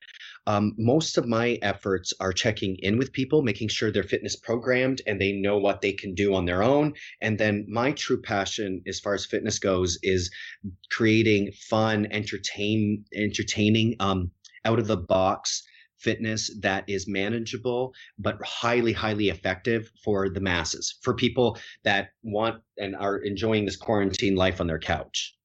um, 0.47 0.75
most 0.77 1.19
of 1.19 1.27
my 1.27 1.59
efforts 1.63 2.13
are 2.21 2.33
checking 2.33 2.77
in 2.77 2.99
with 2.99 3.13
people, 3.13 3.43
making 3.43 3.69
sure 3.69 3.91
they're 3.91 4.03
fitness 4.03 4.37
programmed 4.37 5.01
and 5.07 5.21
they 5.21 5.33
know 5.33 5.59
what 5.59 5.81
they 5.81 5.93
can 5.93 6.15
do 6.15 6.35
on 6.35 6.47
their 6.47 6.63
own. 6.63 6.95
And 7.21 7.39
then 7.39 7.65
my 7.69 7.93
true 7.93 8.21
passion, 8.21 8.83
as 8.87 8.99
far 8.99 9.15
as 9.15 9.25
fitness 9.25 9.59
goes, 9.59 9.99
is 10.03 10.31
creating 10.91 11.53
fun, 11.53 12.09
entertain, 12.11 13.05
entertaining, 13.15 13.97
um, 14.01 14.31
out 14.65 14.79
of 14.79 14.87
the 14.87 14.97
box 14.97 15.63
fitness 15.99 16.51
that 16.61 16.85
is 16.89 17.07
manageable 17.07 17.95
but 18.19 18.37
highly 18.45 18.93
highly 18.93 19.29
effective 19.29 19.91
for 20.05 20.29
the 20.29 20.41
masses 20.41 20.99
for 21.03 21.15
people 21.15 21.57
that 21.85 22.09
want 22.25 22.61
and 22.77 22.97
are 22.97 23.19
enjoying 23.19 23.65
this 23.65 23.77
quarantine 23.77 24.35
life 24.35 24.61
on 24.61 24.67
their 24.67 24.81
couch. 24.81 25.37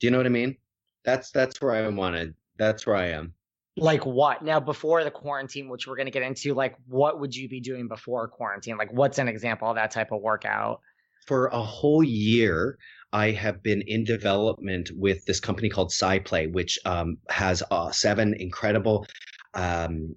Do 0.00 0.06
you 0.06 0.10
know 0.10 0.16
what 0.16 0.26
i 0.26 0.30
mean? 0.30 0.56
That's 1.04 1.30
that's 1.30 1.60
where 1.60 1.72
i 1.72 1.86
wanted 1.88 2.34
that's 2.56 2.86
where 2.86 2.96
i 2.96 3.08
am 3.08 3.34
Like 3.76 4.06
what? 4.06 4.42
Now, 4.42 4.58
before 4.58 5.04
the 5.04 5.10
quarantine, 5.10 5.68
which 5.68 5.86
we're 5.86 5.96
going 5.96 6.06
to 6.06 6.12
get 6.12 6.22
into, 6.22 6.54
like 6.54 6.76
what 6.86 7.20
would 7.20 7.34
you 7.34 7.48
be 7.48 7.60
doing 7.60 7.88
before 7.88 8.26
quarantine? 8.28 8.76
Like 8.78 8.92
what's 8.92 9.18
an 9.18 9.28
example 9.28 9.68
of 9.68 9.76
that 9.76 9.90
type 9.90 10.12
of 10.12 10.22
workout? 10.22 10.80
for 11.26 11.46
a 11.48 11.62
whole 11.62 12.02
year 12.02 12.78
i 13.12 13.30
have 13.30 13.62
been 13.62 13.82
in 13.82 14.04
development 14.04 14.90
with 14.94 15.24
this 15.26 15.40
company 15.40 15.68
called 15.68 15.90
SciPlay, 15.90 16.52
which 16.52 16.78
um, 16.84 17.18
has 17.28 17.62
uh, 17.70 17.90
seven 17.90 18.34
incredible 18.34 19.06
um, 19.54 20.14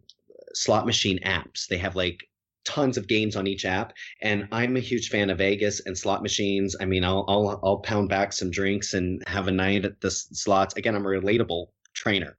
slot 0.54 0.86
machine 0.86 1.20
apps 1.26 1.68
they 1.68 1.78
have 1.78 1.96
like 1.96 2.20
tons 2.66 2.98
of 2.98 3.08
games 3.08 3.36
on 3.36 3.48
each 3.48 3.66
app 3.66 3.94
and 4.22 4.48
i'm 4.52 4.76
a 4.76 4.82
huge 4.82 5.10
fan 5.10 5.30
of 5.30 5.38
vegas 5.38 5.82
and 5.86 5.98
slot 5.98 6.22
machines 6.22 6.76
i 6.80 6.86
mean 6.86 7.04
i'll 7.04 7.26
i'll, 7.28 7.60
I'll 7.64 7.80
pound 7.80 8.10
back 8.10 8.34
some 8.34 8.52
drinks 8.52 8.94
and 8.94 9.24
have 9.28 9.48
a 9.48 9.52
night 9.52 9.86
at 9.86 10.02
the 10.02 10.12
slots 10.12 10.76
again 10.76 10.96
i'm 10.96 11.06
a 11.06 11.10
relatable 11.10 11.68
trainer 11.94 12.38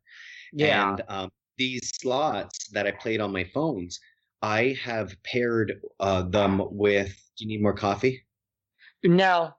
Yeah. 0.53 0.91
and 0.91 1.03
um, 1.09 1.31
these 1.59 1.91
slots 2.01 2.69
that 2.69 2.87
I 2.87 2.93
played 2.93 3.21
on 3.21 3.33
my 3.33 3.45
phones, 3.45 4.01
I 4.43 4.79
have 4.83 5.15
paired 5.23 5.81
uh, 5.99 6.23
them 6.23 6.63
with. 6.71 7.09
Do 7.37 7.45
you 7.45 7.49
need 7.49 7.63
more 7.63 7.75
coffee? 7.75 8.25
no. 9.05 9.55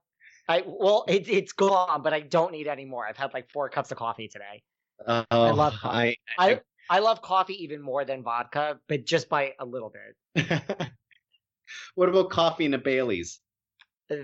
I 0.49 0.63
well, 0.65 1.05
it, 1.07 1.29
it's 1.29 1.53
gone, 1.53 2.01
but 2.01 2.13
I 2.13 2.19
don't 2.21 2.51
need 2.51 2.67
any 2.67 2.83
more. 2.83 3.05
I've 3.07 3.15
had 3.15 3.33
like 3.33 3.49
four 3.51 3.69
cups 3.69 3.91
of 3.91 3.97
coffee 3.97 4.27
today. 4.27 4.63
Uh, 5.05 5.23
love 5.31 5.73
coffee. 5.81 6.19
I, 6.37 6.49
I 6.49 6.59
I 6.89 6.99
love 6.99 7.21
coffee 7.21 7.63
even 7.63 7.81
more 7.81 8.03
than 8.03 8.21
vodka, 8.21 8.79
but 8.89 9.05
just 9.05 9.29
by 9.29 9.53
a 9.59 9.65
little 9.65 9.93
bit. 10.35 10.61
what 11.95 12.09
about 12.09 12.31
coffee 12.31 12.65
and 12.65 12.75
a 12.75 12.79
Bailey's? 12.79 13.39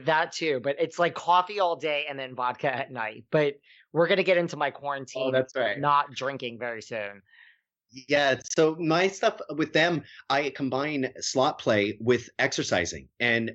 That 0.06 0.34
too, 0.34 0.60
but 0.62 0.76
it's 0.80 1.00
like 1.00 1.16
coffee 1.16 1.60
all 1.60 1.76
day 1.76 2.06
and 2.10 2.20
then 2.20 2.36
vodka 2.36 2.74
at 2.74 2.92
night. 2.92 3.24
But 3.32 3.56
we're 3.94 4.08
gonna 4.08 4.24
get 4.24 4.38
into 4.38 4.58
my 4.58 4.70
quarantine 4.70 5.24
Oh, 5.28 5.32
that's 5.32 5.56
right. 5.56 5.80
not 5.80 6.12
drinking 6.12 6.60
very 6.60 6.82
soon. 6.82 7.22
Yeah, 8.10 8.36
so 8.44 8.76
my 8.76 9.08
stuff 9.08 9.40
with 9.56 9.72
them, 9.72 10.04
I 10.30 10.50
combine 10.50 11.14
slot 11.22 11.58
play 11.58 11.98
with 12.02 12.30
exercising. 12.38 13.08
And 13.22 13.54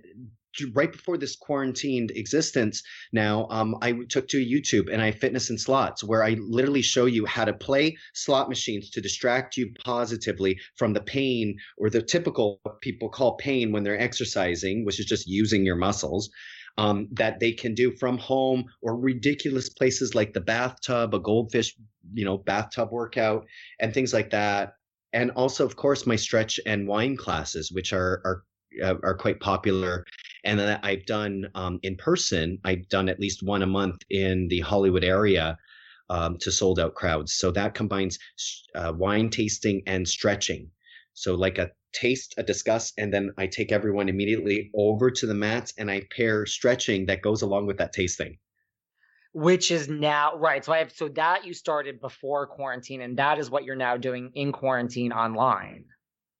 right 0.72 0.92
before 0.92 1.16
this 1.16 1.36
quarantined 1.36 2.10
existence, 2.12 2.82
now 3.12 3.46
um, 3.50 3.76
I 3.82 3.92
took 4.08 4.28
to 4.28 4.44
YouTube 4.44 4.92
and 4.92 5.00
I 5.00 5.10
fitness 5.10 5.50
and 5.50 5.60
slots, 5.60 6.04
where 6.04 6.22
I 6.22 6.36
literally 6.40 6.82
show 6.82 7.06
you 7.06 7.26
how 7.26 7.44
to 7.44 7.52
play 7.52 7.96
slot 8.14 8.48
machines 8.48 8.90
to 8.90 9.00
distract 9.00 9.56
you 9.56 9.72
positively 9.84 10.58
from 10.76 10.92
the 10.92 11.00
pain 11.00 11.56
or 11.78 11.90
the 11.90 12.02
typical 12.02 12.60
people 12.80 13.08
call 13.08 13.36
pain 13.36 13.72
when 13.72 13.82
they're 13.82 14.00
exercising, 14.00 14.84
which 14.84 15.00
is 15.00 15.06
just 15.06 15.26
using 15.26 15.64
your 15.64 15.76
muscles. 15.76 16.30
Um, 16.78 17.08
that 17.12 17.38
they 17.38 17.52
can 17.52 17.74
do 17.74 17.94
from 18.00 18.16
home 18.16 18.64
or 18.80 18.96
ridiculous 18.96 19.68
places 19.68 20.14
like 20.14 20.32
the 20.32 20.40
bathtub, 20.40 21.14
a 21.14 21.18
goldfish, 21.18 21.76
you 22.14 22.24
know, 22.24 22.38
bathtub 22.38 22.90
workout 22.90 23.44
and 23.78 23.92
things 23.92 24.14
like 24.14 24.30
that. 24.30 24.72
And 25.12 25.32
also, 25.32 25.66
of 25.66 25.76
course, 25.76 26.06
my 26.06 26.16
stretch 26.16 26.58
and 26.64 26.88
wine 26.88 27.18
classes, 27.18 27.70
which 27.70 27.92
are 27.92 28.22
are 28.24 28.42
uh, 28.82 28.94
are 29.02 29.14
quite 29.14 29.40
popular, 29.40 30.06
and 30.44 30.58
that 30.58 30.80
I've 30.82 31.06
done 31.06 31.48
um, 31.54 31.78
in 31.82 31.96
person. 31.96 32.58
I've 32.64 32.88
done 32.88 33.08
at 33.08 33.20
least 33.20 33.42
one 33.42 33.62
a 33.62 33.66
month 33.66 34.02
in 34.10 34.48
the 34.48 34.60
Hollywood 34.60 35.04
area 35.04 35.58
um, 36.10 36.36
to 36.38 36.52
sold 36.52 36.78
out 36.78 36.94
crowds. 36.94 37.34
So 37.34 37.50
that 37.52 37.74
combines 37.74 38.18
uh, 38.74 38.92
wine 38.96 39.30
tasting 39.30 39.82
and 39.86 40.06
stretching. 40.06 40.70
So 41.14 41.34
like 41.34 41.58
a 41.58 41.70
taste, 41.92 42.34
a 42.38 42.42
discuss, 42.42 42.92
and 42.98 43.12
then 43.12 43.32
I 43.36 43.46
take 43.46 43.72
everyone 43.72 44.08
immediately 44.08 44.70
over 44.74 45.10
to 45.10 45.26
the 45.26 45.34
mats 45.34 45.74
and 45.78 45.90
I 45.90 46.02
pair 46.14 46.46
stretching 46.46 47.06
that 47.06 47.22
goes 47.22 47.42
along 47.42 47.66
with 47.66 47.78
that 47.78 47.92
tasting. 47.92 48.38
Which 49.34 49.70
is 49.70 49.88
now 49.88 50.36
right. 50.36 50.62
So 50.62 50.72
I 50.72 50.78
have 50.78 50.92
so 50.92 51.08
that 51.08 51.46
you 51.46 51.54
started 51.54 52.00
before 52.00 52.46
quarantine, 52.46 53.00
and 53.00 53.16
that 53.16 53.38
is 53.38 53.50
what 53.50 53.64
you're 53.64 53.76
now 53.76 53.96
doing 53.96 54.30
in 54.34 54.52
quarantine 54.52 55.12
online. 55.12 55.86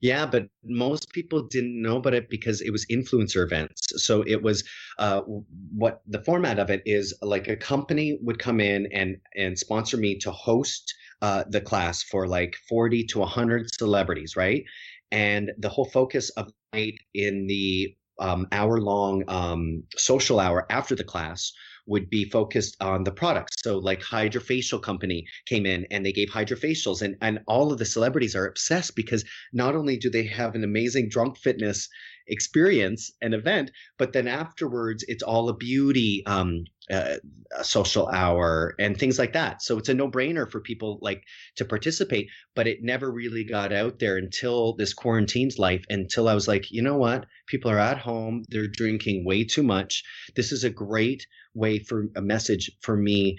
Yeah, 0.03 0.27
but 0.27 0.49
most 0.65 1.11
people 1.13 1.45
didn't 1.45 1.81
know 1.81 1.97
about 1.97 2.13
it 2.15 2.29
because 2.29 2.61
it 2.61 2.71
was 2.71 2.85
influencer 2.87 3.45
events. 3.45 4.05
So 4.05 4.23
it 4.27 4.43
was 4.43 4.65
uh, 4.99 5.23
what 5.23 6.03
the 6.07 6.23
format 6.25 6.59
of 6.59 6.71
it 6.71 6.83
is 6.85 7.15
like 7.23 7.49
a 7.49 7.57
company 7.57 8.19
would 8.21 8.39
come 8.41 8.61
in 8.61 8.89
and 8.93 9.17
and 9.37 9.59
sponsor 9.59 9.97
me 9.97 10.19
to 10.19 10.33
host 10.33 10.93
uh, 11.23 11.45
the 11.49 11.61
class 11.61 12.03
for 12.03 12.27
like 12.27 12.57
40 12.69 13.05
to 13.07 13.21
100 13.21 13.73
celebrities, 13.73 14.37
right? 14.37 14.65
And 15.13 15.53
the 15.59 15.69
whole 15.71 15.89
focus 15.89 16.31
of 16.31 16.47
the 16.49 16.53
night 16.79 16.95
in 17.15 17.47
the 17.47 17.95
um, 18.19 18.49
hour 18.53 18.81
long 18.81 19.25
um, 19.29 19.85
social 19.97 20.41
hour 20.41 20.67
after 20.71 20.97
the 20.97 21.05
class 21.05 21.53
would 21.87 22.09
be 22.09 22.25
focused 22.25 22.77
on 22.81 23.05
the 23.05 23.11
products. 23.11 23.57
So 23.63 23.79
like 23.79 24.01
Hydrofacial 24.01 24.83
Company 24.83 25.27
came 25.47 25.67
in 25.67 25.87
and 25.91 26.05
they 26.05 26.13
gave 26.13 26.29
hydrofacials 26.31 27.03
and, 27.03 27.17
and 27.21 27.41
all 27.47 27.73
of 27.73 27.79
the 27.79 27.85
celebrities 27.85 28.37
are 28.37 28.47
obsessed 28.47 28.95
because 28.95 29.25
not 29.53 29.75
only 29.75 29.97
do 29.97 30.11
they 30.11 30.25
have 30.27 30.55
an 30.55 30.65
amazing 30.65 31.09
drunk 31.09 31.37
fitness 31.39 31.89
experience 32.33 33.13
an 33.21 33.35
event, 33.35 33.71
but 33.99 34.13
then 34.13 34.27
afterwards 34.27 35.05
it's 35.07 35.23
all 35.23 35.49
a 35.49 35.57
beauty 35.57 36.23
um, 36.27 36.65
uh, 36.91 37.17
a 37.57 37.65
social 37.65 38.09
hour 38.09 38.75
and 38.79 38.99
things 38.99 39.19
like 39.19 39.35
that. 39.35 39.63
So 39.63 39.79
it's 39.79 39.89
a 39.89 39.95
no 39.95 40.11
brainer 40.11 40.51
for 40.51 40.61
people 40.61 40.99
like 41.01 41.23
to 41.57 41.65
participate, 41.65 42.29
but 42.57 42.67
it 42.67 42.83
never 42.83 43.11
really 43.11 43.45
got 43.45 43.73
out 43.73 43.99
there 43.99 44.17
until 44.17 44.75
this 44.75 44.95
quarantine's 44.95 45.59
life. 45.59 45.85
Until 45.89 46.29
I 46.29 46.35
was 46.35 46.49
like, 46.49 46.71
you 46.71 46.83
know 46.83 46.97
what? 46.97 47.27
People 47.47 47.71
are 47.71 47.79
at 47.79 47.99
home, 47.99 48.45
they're 48.49 48.67
drinking 48.67 49.25
way 49.25 49.45
too 49.45 49.63
much. 49.63 50.03
This 50.35 50.51
is 50.51 50.65
a 50.65 50.71
great 50.71 51.27
way 51.55 51.79
for 51.79 52.09
a 52.17 52.23
message 52.23 52.71
for 52.81 52.97
me 52.97 53.39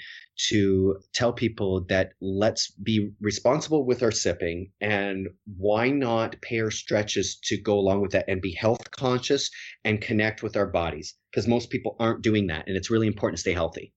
to 0.50 0.98
tell 1.14 1.34
people 1.34 1.86
that 1.90 2.12
let's 2.22 2.72
be 2.72 3.12
responsible 3.22 3.86
with 3.86 4.02
our 4.04 4.12
sipping 4.12 4.72
and 4.82 5.28
why 5.58 5.90
not 5.90 6.42
pair 6.42 6.72
stretches 6.72 7.38
to 7.44 7.58
go 7.58 7.78
along 7.78 8.02
with 8.02 8.12
that 8.12 8.26
and 8.28 8.42
be 8.42 8.54
health 8.54 8.92
conscious 8.92 9.50
and 9.84 10.02
connect 10.02 10.42
with 10.44 10.56
our 10.58 10.68
bodies 10.68 11.16
because 11.32 11.48
most 11.48 11.70
people 11.70 11.96
aren't 12.00 12.22
doing 12.24 12.48
that 12.48 12.68
and 12.68 12.76
it's 12.78 12.90
really 12.90 13.08
important 13.08 13.38
to 13.38 13.42
stay 13.42 13.54
healthy 13.54 13.94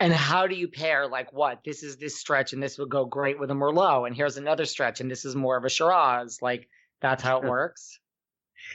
And 0.00 0.12
how 0.12 0.46
do 0.46 0.54
you 0.56 0.68
pair 0.68 1.06
like 1.08 1.32
what? 1.32 1.60
This 1.64 1.82
is 1.82 1.96
this 1.96 2.18
stretch, 2.18 2.52
and 2.52 2.62
this 2.62 2.78
would 2.78 2.90
go 2.90 3.04
great 3.06 3.38
with 3.38 3.50
a 3.50 3.54
Merlot, 3.54 4.06
and 4.06 4.16
here's 4.16 4.36
another 4.36 4.64
stretch, 4.66 5.00
and 5.00 5.10
this 5.10 5.24
is 5.24 5.34
more 5.36 5.56
of 5.56 5.64
a 5.64 5.70
Shiraz. 5.70 6.38
Like 6.42 6.68
that's 7.00 7.22
how 7.22 7.38
it 7.38 7.44
works. 7.44 7.98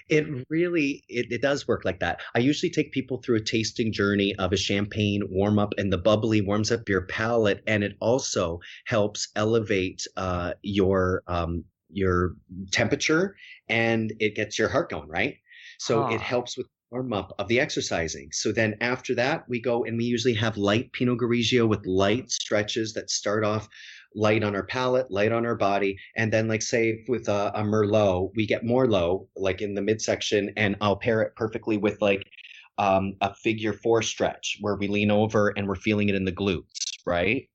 It 0.09 0.25
really 0.49 1.03
it, 1.07 1.31
it 1.31 1.41
does 1.41 1.67
work 1.67 1.85
like 1.85 1.99
that. 1.99 2.21
I 2.35 2.39
usually 2.39 2.69
take 2.69 2.91
people 2.91 3.21
through 3.21 3.37
a 3.37 3.43
tasting 3.43 3.91
journey 3.91 4.35
of 4.35 4.53
a 4.53 4.57
champagne 4.57 5.23
warm 5.29 5.59
up 5.59 5.73
and 5.77 5.91
the 5.91 5.97
bubbly 5.97 6.41
warms 6.41 6.71
up 6.71 6.87
your 6.89 7.05
palate 7.05 7.63
and 7.67 7.83
it 7.83 7.95
also 7.99 8.59
helps 8.85 9.29
elevate 9.35 10.05
uh, 10.17 10.53
your 10.61 11.23
um, 11.27 11.63
your 11.89 12.35
temperature 12.71 13.35
and 13.69 14.13
it 14.19 14.35
gets 14.35 14.57
your 14.59 14.69
heart 14.69 14.89
going 14.89 15.07
right? 15.07 15.35
So 15.79 16.03
Huh. 16.03 16.07
it 16.07 16.21
helps 16.21 16.57
with 16.57 16.67
warm 16.91 17.11
up 17.13 17.33
of 17.37 17.47
the 17.49 17.59
exercising. 17.59 18.29
So 18.31 18.51
then 18.51 18.75
after 18.79 19.13
that 19.15 19.43
we 19.49 19.61
go 19.61 19.83
and 19.83 19.97
we 19.97 20.05
usually 20.05 20.33
have 20.35 20.57
light 20.57 20.93
pinot 20.93 21.19
grigio 21.19 21.67
with 21.67 21.85
light 21.85 22.31
stretches 22.31 22.93
that 22.93 23.09
start 23.09 23.43
off 23.43 23.67
light 24.17 24.43
on 24.43 24.55
our 24.55 24.65
palate, 24.65 25.11
light 25.11 25.31
on 25.31 25.45
our 25.45 25.55
body, 25.55 25.97
and 26.17 26.33
then 26.33 26.47
like 26.49 26.63
say 26.63 27.05
with 27.07 27.29
a, 27.29 27.51
a 27.55 27.63
merlot, 27.63 28.31
we 28.35 28.47
get 28.47 28.65
more 28.65 28.87
low 28.87 29.29
like 29.37 29.61
in 29.61 29.75
the 29.75 29.81
midsection, 29.81 30.51
and 30.57 30.75
I'll 30.81 30.97
pair 30.97 31.21
it 31.21 31.35
perfectly 31.35 31.77
with 31.77 32.01
like 32.01 32.25
um, 32.79 33.15
a 33.21 33.33
figure 33.35 33.73
four 33.73 34.01
stretch 34.03 34.57
where 34.61 34.75
we 34.75 34.87
lean 34.87 35.11
over 35.11 35.49
and 35.57 35.67
we're 35.67 35.75
feeling 35.75 36.09
it 36.09 36.15
in 36.15 36.25
the 36.25 36.31
glutes, 36.33 36.99
right? 37.05 37.49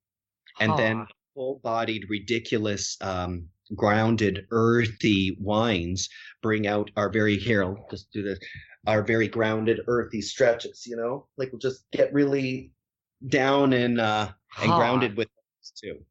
And 0.60 0.76
then 0.76 1.06
full-bodied, 1.34 2.06
ridiculous, 2.10 2.96
um, 3.02 3.48
grounded, 3.76 4.46
earthy 4.50 5.36
wines 5.40 6.08
bring 6.42 6.66
out 6.66 6.90
our 6.96 7.10
very 7.10 7.36
here. 7.38 7.64
I'll 7.64 7.86
just 7.90 8.12
do 8.12 8.22
this. 8.22 8.38
our 8.86 9.02
very 9.02 9.28
grounded, 9.28 9.80
earthy 9.88 10.22
stretches. 10.22 10.86
You 10.86 10.96
know, 10.96 11.28
like 11.38 11.52
we'll 11.52 11.58
just 11.60 11.90
get 11.92 12.12
really 12.12 12.72
down 13.28 13.72
and 13.72 14.00
uh, 14.00 14.32
and 14.60 14.74
Huh. 14.74 14.76
grounded 14.76 15.16
with 15.16 15.28
those 15.28 15.72
too. 15.80 16.04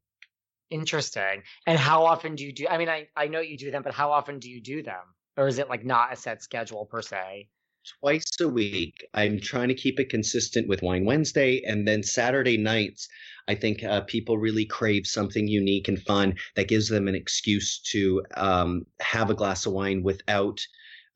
Interesting. 0.72 1.42
And 1.66 1.78
how 1.78 2.04
often 2.04 2.34
do 2.34 2.44
you 2.44 2.52
do? 2.52 2.66
I 2.68 2.78
mean, 2.78 2.88
I 2.88 3.08
I 3.16 3.28
know 3.28 3.40
you 3.40 3.58
do 3.58 3.70
them, 3.70 3.82
but 3.82 3.94
how 3.94 4.10
often 4.10 4.38
do 4.38 4.50
you 4.50 4.60
do 4.60 4.82
them? 4.82 5.04
Or 5.36 5.46
is 5.46 5.58
it 5.58 5.68
like 5.68 5.84
not 5.84 6.12
a 6.12 6.16
set 6.16 6.42
schedule 6.42 6.86
per 6.86 7.02
se? 7.02 7.48
twice 8.00 8.30
a 8.40 8.48
week. 8.48 9.04
I'm 9.14 9.40
trying 9.40 9.68
to 9.68 9.74
keep 9.74 9.98
it 9.98 10.08
consistent 10.08 10.68
with 10.68 10.82
Wine 10.82 11.04
Wednesday, 11.04 11.62
and 11.64 11.86
then 11.86 12.02
Saturday 12.02 12.56
nights. 12.56 13.08
I 13.48 13.54
think 13.54 13.82
uh, 13.82 14.02
people 14.02 14.38
really 14.38 14.64
crave 14.64 15.06
something 15.06 15.48
unique 15.48 15.88
and 15.88 16.00
fun 16.00 16.36
that 16.54 16.68
gives 16.68 16.88
them 16.88 17.08
an 17.08 17.14
excuse 17.14 17.80
to 17.90 18.22
um, 18.36 18.86
have 19.00 19.30
a 19.30 19.34
glass 19.34 19.66
of 19.66 19.72
wine 19.72 20.02
without 20.02 20.60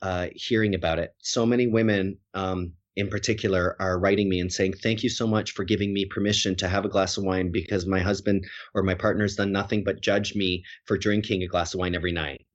uh, 0.03 0.29
hearing 0.35 0.75
about 0.75 0.99
it. 0.99 1.15
So 1.19 1.47
many 1.47 1.67
women, 1.67 2.19
um, 2.35 2.73
in 2.97 3.09
particular, 3.09 3.77
are 3.79 3.99
writing 3.99 4.29
me 4.29 4.41
and 4.41 4.53
saying, 4.53 4.75
"Thank 4.75 5.03
you 5.03 5.09
so 5.09 5.27
much 5.27 5.53
for 5.53 5.65
giving 5.65 5.93
me 5.93 6.07
permission 6.07 6.57
to 6.57 6.69
have 6.69 6.85
a 6.85 6.89
glass 6.89 7.17
of 7.17 7.25
wine 7.25 7.53
because 7.53 7.87
my 7.87 8.01
husband 8.01 8.47
or 8.75 8.83
my 8.83 8.95
partner's 8.95 9.37
done 9.37 9.53
nothing 9.53 9.85
but 9.85 10.01
judge 10.01 10.35
me 10.35 10.65
for 10.87 10.97
drinking 10.97 11.43
a 11.43 11.47
glass 11.47 11.75
of 11.75 11.81
wine 11.81 11.95
every 11.95 12.13
night." 12.13 12.47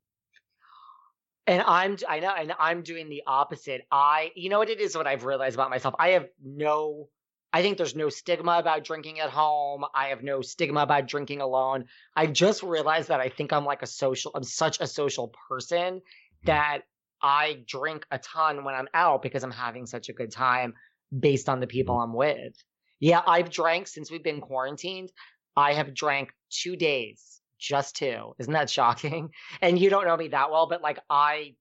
And 1.48 1.64
I'm 1.66 1.98
I 2.08 2.20
know, 2.20 2.34
and 2.38 2.54
I'm 2.60 2.82
doing 2.84 3.10
the 3.10 3.24
opposite. 3.26 3.86
I 3.92 4.32
you 4.36 4.50
know 4.50 4.60
what 4.60 4.70
it 4.70 4.80
is 4.80 4.96
what 4.96 5.08
I've 5.08 5.26
realized 5.26 5.56
about 5.56 5.70
myself. 5.70 5.96
I 6.00 6.10
have 6.10 6.28
no 6.44 7.10
I 7.54 7.62
think 7.62 7.78
there's 7.78 7.96
no 7.96 8.10
stigma 8.10 8.58
about 8.60 8.84
drinking 8.84 9.20
at 9.20 9.30
home. 9.30 9.84
I 9.94 10.08
have 10.08 10.24
no 10.24 10.42
stigma 10.42 10.82
about 10.82 11.08
drinking 11.08 11.42
alone. 11.42 11.86
I've 12.16 12.32
just 12.32 12.64
realized 12.64 13.10
that 13.10 13.20
I 13.20 13.30
think 13.30 13.52
I'm 13.52 13.66
like 13.66 13.82
a 13.82 13.88
social 13.88 14.32
I'm 14.36 14.44
such 14.44 14.80
a 14.80 14.88
social 14.88 15.34
person 15.50 15.96
hmm. 15.96 16.46
that 16.46 16.82
I 17.22 17.64
drink 17.68 18.06
a 18.12 18.18
ton 18.18 18.64
when 18.64 18.76
I'm 18.76 18.88
out 18.94 19.22
because 19.22 19.44
I'm 19.44 19.52
having 19.52 19.86
such 19.86 20.10
a 20.10 20.14
good 20.14 20.32
time 20.32 20.74
based 21.18 21.50
on 21.50 21.60
the 21.60 21.68
people 21.68 21.96
mm-hmm. 21.96 22.12
I'm 22.12 22.14
with. 22.14 22.54
Yeah, 23.00 23.22
I've 23.26 23.50
drank 23.50 23.88
since 23.88 24.12
we've 24.12 24.24
been 24.24 24.42
quarantined. 24.42 25.12
I 25.56 25.74
have 25.74 25.94
drank 25.94 26.32
2 26.52 26.76
days, 26.76 27.42
just 27.60 27.96
two. 27.96 28.34
Isn't 28.40 28.54
that 28.54 28.70
shocking? 28.70 29.32
and 29.62 29.78
you 29.78 29.90
don't 29.90 30.06
know 30.06 30.16
me 30.16 30.30
that 30.30 30.52
well, 30.52 30.68
but 30.68 30.82
like 30.82 31.00
I 31.10 31.56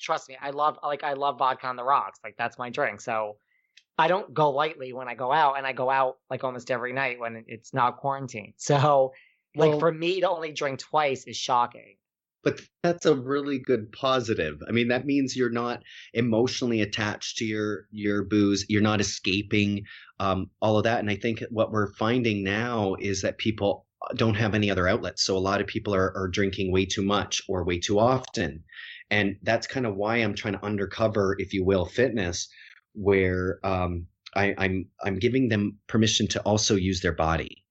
trust 0.00 0.28
me, 0.28 0.36
I 0.40 0.50
love 0.50 0.78
like 0.82 1.04
I 1.04 1.14
love 1.14 1.38
vodka 1.38 1.66
on 1.66 1.76
the 1.76 1.84
rocks. 1.84 2.18
Like 2.24 2.36
that's 2.36 2.58
my 2.58 2.70
drink. 2.70 3.00
So 3.00 3.36
I 3.98 4.08
don't 4.08 4.32
go 4.32 4.50
lightly 4.50 4.92
when 4.92 5.08
I 5.08 5.14
go 5.14 5.32
out, 5.32 5.56
and 5.56 5.66
I 5.66 5.72
go 5.72 5.90
out 5.90 6.16
like 6.28 6.44
almost 6.44 6.70
every 6.70 6.92
night 6.92 7.18
when 7.18 7.44
it's 7.46 7.72
not 7.72 7.98
quarantine. 7.98 8.54
So 8.58 9.12
like 9.54 9.70
Well- 9.70 9.80
for 9.80 9.92
me 9.92 10.20
to 10.20 10.28
only 10.28 10.52
drink 10.52 10.80
twice 10.80 11.26
is 11.26 11.36
shocking. 11.36 11.96
But 12.46 12.60
that's 12.84 13.06
a 13.06 13.16
really 13.16 13.58
good 13.58 13.90
positive. 13.90 14.62
I 14.68 14.70
mean, 14.70 14.86
that 14.86 15.04
means 15.04 15.34
you're 15.34 15.50
not 15.50 15.82
emotionally 16.14 16.80
attached 16.80 17.38
to 17.38 17.44
your 17.44 17.88
your 17.90 18.22
booze. 18.22 18.64
You're 18.68 18.82
not 18.82 19.00
escaping 19.00 19.82
um, 20.20 20.50
all 20.62 20.78
of 20.78 20.84
that. 20.84 21.00
And 21.00 21.10
I 21.10 21.16
think 21.16 21.42
what 21.50 21.72
we're 21.72 21.92
finding 21.94 22.44
now 22.44 22.94
is 23.00 23.22
that 23.22 23.38
people 23.38 23.84
don't 24.14 24.36
have 24.36 24.54
any 24.54 24.70
other 24.70 24.86
outlets. 24.86 25.24
So 25.24 25.36
a 25.36 25.38
lot 25.40 25.60
of 25.60 25.66
people 25.66 25.92
are, 25.92 26.16
are 26.16 26.28
drinking 26.28 26.70
way 26.70 26.86
too 26.86 27.02
much 27.02 27.42
or 27.48 27.64
way 27.64 27.80
too 27.80 27.98
often, 27.98 28.62
and 29.10 29.34
that's 29.42 29.66
kind 29.66 29.84
of 29.84 29.96
why 29.96 30.18
I'm 30.18 30.36
trying 30.36 30.54
to 30.54 30.64
undercover, 30.64 31.34
if 31.40 31.52
you 31.52 31.64
will, 31.64 31.84
fitness, 31.84 32.48
where 32.94 33.58
um, 33.64 34.06
I, 34.36 34.54
I'm 34.56 34.86
I'm 35.04 35.18
giving 35.18 35.48
them 35.48 35.78
permission 35.88 36.28
to 36.28 36.40
also 36.42 36.76
use 36.76 37.00
their 37.00 37.14
body, 37.14 37.64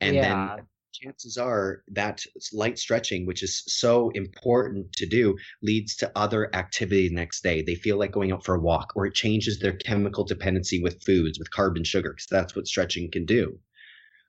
and 0.00 0.14
then 0.14 0.30
yeah. 0.30 0.56
Chances 0.92 1.36
are 1.38 1.82
that 1.88 2.22
light 2.52 2.78
stretching, 2.78 3.26
which 3.26 3.42
is 3.42 3.62
so 3.66 4.10
important 4.10 4.92
to 4.94 5.06
do, 5.06 5.36
leads 5.62 5.96
to 5.96 6.12
other 6.16 6.54
activity 6.54 7.08
the 7.08 7.14
next 7.14 7.42
day. 7.42 7.62
They 7.62 7.74
feel 7.74 7.98
like 7.98 8.12
going 8.12 8.32
out 8.32 8.44
for 8.44 8.54
a 8.54 8.60
walk, 8.60 8.92
or 8.94 9.06
it 9.06 9.14
changes 9.14 9.58
their 9.58 9.76
chemical 9.76 10.24
dependency 10.24 10.80
with 10.82 11.02
foods, 11.04 11.38
with 11.38 11.50
carb 11.50 11.76
and 11.76 11.86
sugar, 11.86 12.10
because 12.10 12.26
that's 12.30 12.54
what 12.56 12.66
stretching 12.66 13.10
can 13.10 13.24
do. 13.24 13.58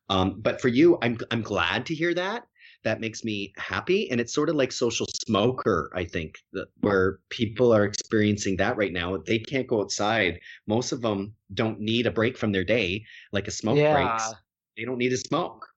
Um, 0.10 0.42
but 0.42 0.62
for 0.62 0.68
you, 0.68 0.98
I'm 1.02 1.18
I'm 1.32 1.42
glad 1.42 1.86
to 1.88 1.96
hear 1.96 2.14
that. 2.14 2.48
That 2.84 3.00
makes 3.00 3.24
me 3.24 3.54
happy, 3.58 4.10
and 4.12 4.20
it's 4.20 4.34
sort 4.34 4.50
of 4.50 4.56
like 4.56 4.72
social 4.74 5.08
smoker. 5.26 5.90
I 5.96 6.04
think 6.06 6.36
that 6.52 6.68
where 6.82 7.20
people 7.30 7.74
are 7.74 7.86
experiencing 7.86 8.58
that 8.58 8.76
right 8.78 8.92
now. 8.92 9.18
They 9.18 9.40
can't 9.40 9.68
go 9.68 9.82
outside. 9.82 10.40
Most 10.68 10.92
of 10.92 11.02
them 11.02 11.36
don't 11.54 11.80
need 11.80 12.06
a 12.08 12.12
break 12.12 12.38
from 12.38 12.52
their 12.52 12.66
day, 12.66 13.06
like 13.32 13.48
a 13.48 13.52
smoke 13.52 13.78
Yeah. 13.78 13.90
breaks. 13.90 14.36
They 14.78 14.84
don't 14.86 14.98
need 14.98 15.10
to 15.10 15.18
smoke. 15.18 15.68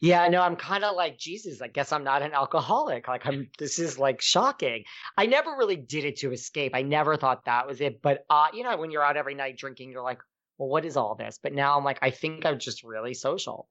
Yeah, 0.00 0.28
no, 0.28 0.42
I'm 0.42 0.56
kind 0.56 0.84
of 0.84 0.96
like 0.96 1.18
Jesus. 1.18 1.60
I 1.62 1.68
guess 1.68 1.92
I'm 1.92 2.04
not 2.04 2.22
an 2.22 2.32
alcoholic. 2.32 3.08
Like 3.08 3.26
I'm. 3.26 3.48
This 3.58 3.78
is 3.78 3.98
like 3.98 4.20
shocking. 4.20 4.84
I 5.16 5.26
never 5.26 5.54
really 5.56 5.76
did 5.76 6.04
it 6.04 6.16
to 6.18 6.32
escape. 6.32 6.72
I 6.74 6.82
never 6.82 7.16
thought 7.16 7.44
that 7.44 7.66
was 7.66 7.80
it. 7.80 8.02
But 8.02 8.24
uh, 8.30 8.48
you 8.52 8.64
know, 8.64 8.76
when 8.76 8.90
you're 8.90 9.04
out 9.04 9.16
every 9.16 9.34
night 9.34 9.56
drinking, 9.56 9.90
you're 9.90 10.02
like, 10.02 10.20
well, 10.58 10.68
what 10.68 10.84
is 10.84 10.96
all 10.96 11.14
this? 11.14 11.38
But 11.42 11.52
now 11.52 11.76
I'm 11.76 11.84
like, 11.84 11.98
I 12.02 12.10
think 12.10 12.44
I'm 12.44 12.58
just 12.58 12.82
really 12.82 13.14
social. 13.14 13.68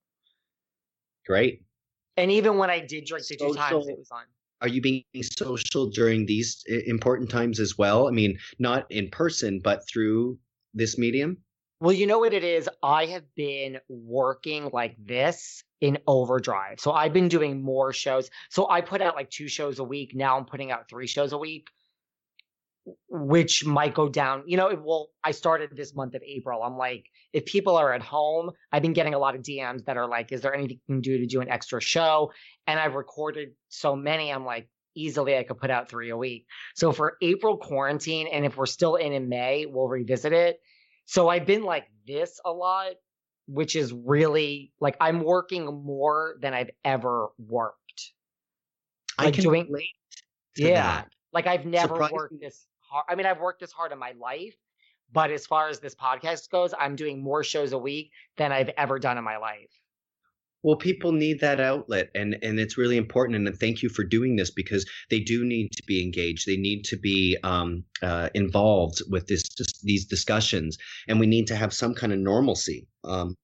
Great. 1.26 1.64
And 2.18 2.32
even 2.32 2.58
when 2.58 2.70
I 2.70 2.80
did 2.80 3.06
drink 3.06 3.26
the 3.28 3.36
two 3.36 3.54
times, 3.54 3.88
it 3.88 3.98
was 3.98 4.12
on. 4.12 4.24
are 4.62 4.68
you 4.68 4.82
being 4.82 5.04
social 5.22 5.90
during 5.90 6.26
these 6.26 6.64
important 6.68 7.30
times 7.30 7.60
as 7.60 7.78
well? 7.78 8.08
I 8.08 8.12
mean, 8.12 8.38
not 8.60 8.86
in 8.92 9.10
person, 9.10 9.60
but 9.60 9.88
through 9.88 10.38
this 10.74 10.98
medium? 10.98 11.38
Well, 11.80 11.92
you 11.92 12.08
know 12.08 12.20
what 12.20 12.34
it 12.34 12.44
is? 12.44 12.70
I 12.82 13.08
have 13.08 13.24
been 13.36 13.80
working 13.90 14.70
like 14.72 14.96
this 14.98 15.64
in 15.84 15.98
overdrive. 16.08 16.80
So 16.80 16.94
I've 16.94 17.12
been 17.12 17.28
doing 17.28 17.62
more 17.62 17.92
shows. 17.92 18.30
So 18.50 18.70
I 18.70 18.80
put 18.80 19.02
out 19.02 19.16
like 19.16 19.30
two 19.30 19.50
shows 19.50 19.80
a 19.80 19.84
week. 19.84 20.16
Now 20.16 20.38
I'm 20.38 20.46
putting 20.46 20.72
out 20.72 20.88
three 20.90 21.08
shows 21.08 21.34
a 21.34 21.38
week, 21.38 21.68
which 23.10 23.66
might 23.66 23.94
go 23.94 24.08
down. 24.08 24.44
You 24.48 24.56
know, 24.56 24.70
it 24.70 24.82
will. 24.82 25.10
I 25.26 25.32
started 25.32 25.76
this 25.76 25.94
month 25.94 26.16
of 26.16 26.24
April. 26.26 26.64
I'm 26.64 26.78
like, 26.78 27.08
if 27.34 27.44
people 27.44 27.76
are 27.76 27.92
at 27.94 28.02
home, 28.02 28.52
I've 28.72 28.82
been 28.82 28.94
getting 28.94 29.14
a 29.14 29.20
lot 29.20 29.36
of 29.36 29.42
DMs 29.42 29.84
that 29.84 29.98
are 29.98 30.08
like, 30.08 30.32
is 30.32 30.40
there 30.40 30.56
anything 30.56 30.80
you 30.88 30.96
can 30.96 31.02
do 31.02 31.18
to 31.18 31.26
do 31.26 31.42
an 31.42 31.50
extra 31.50 31.82
show? 31.82 32.32
And 32.66 32.80
I've 32.80 32.96
recorded 32.96 33.50
so 33.68 33.94
many. 33.94 34.32
I'm 34.32 34.46
like, 34.46 34.70
easily 34.96 35.38
I 35.38 35.44
could 35.44 35.58
put 35.58 35.70
out 35.70 35.90
three 35.90 36.12
a 36.12 36.18
week. 36.18 36.46
So 36.76 36.94
for 36.94 37.18
April 37.22 37.58
quarantine, 37.58 38.28
and 38.32 38.46
if 38.46 38.56
we're 38.56 38.68
still 38.68 38.96
in 38.96 39.12
in 39.12 39.28
May, 39.28 39.66
we'll 39.66 39.90
revisit 39.90 40.32
it. 40.32 40.62
So 41.08 41.28
I've 41.28 41.46
been 41.46 41.64
like 41.64 41.88
this 42.08 42.40
a 42.46 42.54
lot, 42.54 42.94
which 43.48 43.76
is 43.76 43.92
really 43.94 44.72
like 44.80 44.96
I'm 45.02 45.24
working 45.24 45.66
more 45.66 46.36
than 46.42 46.54
I've 46.54 46.72
ever 46.86 47.30
worked. 47.38 47.78
I 49.18 49.32
can 49.32 49.44
doing- 49.44 49.68
relate 49.68 49.90
Yeah. 50.56 50.82
that. 50.82 51.10
Like 51.34 51.48
I've 51.48 51.66
never 51.66 51.96
worked 52.12 52.40
this 52.40 52.66
hard. 52.80 53.06
I 53.10 53.16
mean, 53.16 53.26
I've 53.26 53.40
worked 53.40 53.60
this 53.60 53.72
hard 53.72 53.92
in 53.92 54.00
my 54.00 54.14
life, 54.14 54.56
but 55.12 55.32
as 55.32 55.46
far 55.46 55.68
as 55.68 55.80
this 55.80 55.96
podcast 55.96 56.50
goes, 56.50 56.74
I'm 56.78 56.96
doing 56.96 57.22
more 57.22 57.44
shows 57.44 57.74
a 57.74 57.78
week 57.78 58.12
than 58.38 58.52
I've 58.52 58.70
ever 58.78 59.00
done 59.00 59.18
in 59.18 59.24
my 59.24 59.38
life. 59.38 59.72
Well, 60.64 60.78
people 60.78 61.12
need 61.12 61.42
that 61.42 61.60
outlet, 61.60 62.10
and 62.16 62.38
and 62.42 62.58
it's 62.60 62.78
really 62.78 62.96
important. 62.98 63.48
And 63.48 63.60
thank 63.60 63.84
you 63.84 63.90
for 63.90 64.04
doing 64.04 64.38
this 64.38 64.50
because 64.50 64.90
they 65.10 65.20
do 65.20 65.44
need 65.44 65.74
to 65.74 65.84
be 65.84 66.02
engaged. 66.02 66.48
They 66.48 66.56
need 66.58 66.86
to 66.86 66.98
be 66.98 67.38
um, 67.44 67.84
uh, 68.02 68.30
involved 68.34 69.02
with 69.10 69.28
this 69.28 69.44
these 69.84 70.06
discussions, 70.06 70.78
and 71.08 71.20
we 71.20 71.28
need 71.28 71.48
to 71.48 71.56
have 71.58 71.74
some 71.74 71.94
kind 71.94 72.14
of 72.14 72.20
normalcy. 72.20 72.88
Um, 73.04 73.36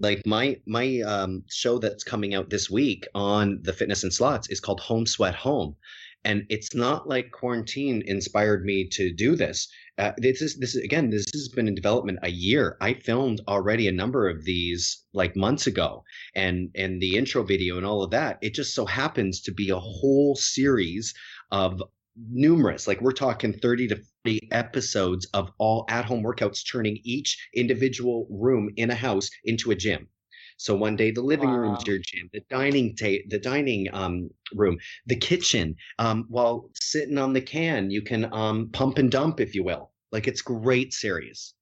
like 0.00 0.26
my 0.26 0.58
my 0.66 1.00
um, 1.00 1.44
show 1.48 1.78
that's 1.78 2.04
coming 2.04 2.34
out 2.34 2.50
this 2.50 2.70
week 2.70 3.06
on 3.14 3.60
the 3.62 3.72
fitness 3.72 4.02
and 4.02 4.12
slots 4.12 4.50
is 4.50 4.60
called 4.60 4.80
Home 4.80 5.06
Sweat 5.06 5.34
Home, 5.34 5.76
and 6.24 6.44
it's 6.50 6.74
not 6.74 7.08
like 7.08 7.30
quarantine 7.30 8.02
inspired 8.04 8.64
me 8.64 8.86
to 8.92 9.12
do 9.12 9.34
this. 9.34 9.68
Uh, 10.00 10.12
this 10.16 10.40
is 10.40 10.56
this 10.56 10.74
is 10.74 10.82
again 10.82 11.10
this 11.10 11.26
has 11.34 11.48
been 11.48 11.68
in 11.68 11.74
development 11.74 12.18
a 12.22 12.30
year. 12.30 12.76
I 12.80 12.94
filmed 12.94 13.40
already 13.46 13.86
a 13.86 13.92
number 13.92 14.28
of 14.30 14.44
these 14.44 15.04
like 15.12 15.36
months 15.36 15.66
ago 15.66 16.04
and 16.34 16.70
and 16.74 17.02
the 17.02 17.16
intro 17.16 17.42
video 17.42 17.76
and 17.76 17.84
all 17.84 18.02
of 18.02 18.10
that 18.12 18.38
it 18.40 18.54
just 18.54 18.74
so 18.74 18.86
happens 18.86 19.42
to 19.42 19.52
be 19.52 19.68
a 19.70 19.78
whole 19.78 20.34
series 20.36 21.12
of 21.50 21.82
numerous 22.30 22.86
like 22.88 23.00
we're 23.00 23.12
talking 23.12 23.52
30 23.52 23.88
to 23.88 23.96
40 24.24 24.48
episodes 24.52 25.26
of 25.34 25.50
all 25.58 25.84
at-home 25.88 26.22
workouts 26.22 26.62
turning 26.70 26.98
each 27.04 27.38
individual 27.54 28.26
room 28.30 28.70
in 28.76 28.90
a 28.90 28.94
house 28.94 29.30
into 29.44 29.70
a 29.70 29.74
gym 29.74 30.08
so 30.56 30.74
one 30.74 30.96
day 30.96 31.10
the 31.10 31.22
living 31.22 31.50
room's 31.50 31.78
Wow. 31.86 31.92
your 31.92 31.98
gym 31.98 32.28
the 32.32 32.42
dining 32.50 32.96
ta- 32.96 33.24
the 33.28 33.38
dining 33.38 33.86
um, 33.92 34.30
room 34.54 34.76
the 35.06 35.16
kitchen 35.16 35.76
um, 35.98 36.26
while 36.28 36.70
sitting 36.74 37.18
on 37.18 37.32
the 37.32 37.40
can 37.40 37.90
you 37.90 38.02
can 38.02 38.32
um, 38.32 38.68
pump 38.72 38.98
and 38.98 39.10
dump 39.10 39.40
if 39.40 39.54
you 39.54 39.64
will 39.64 39.89
like 40.12 40.26
it's 40.28 40.42
great 40.42 40.92
series 40.92 41.54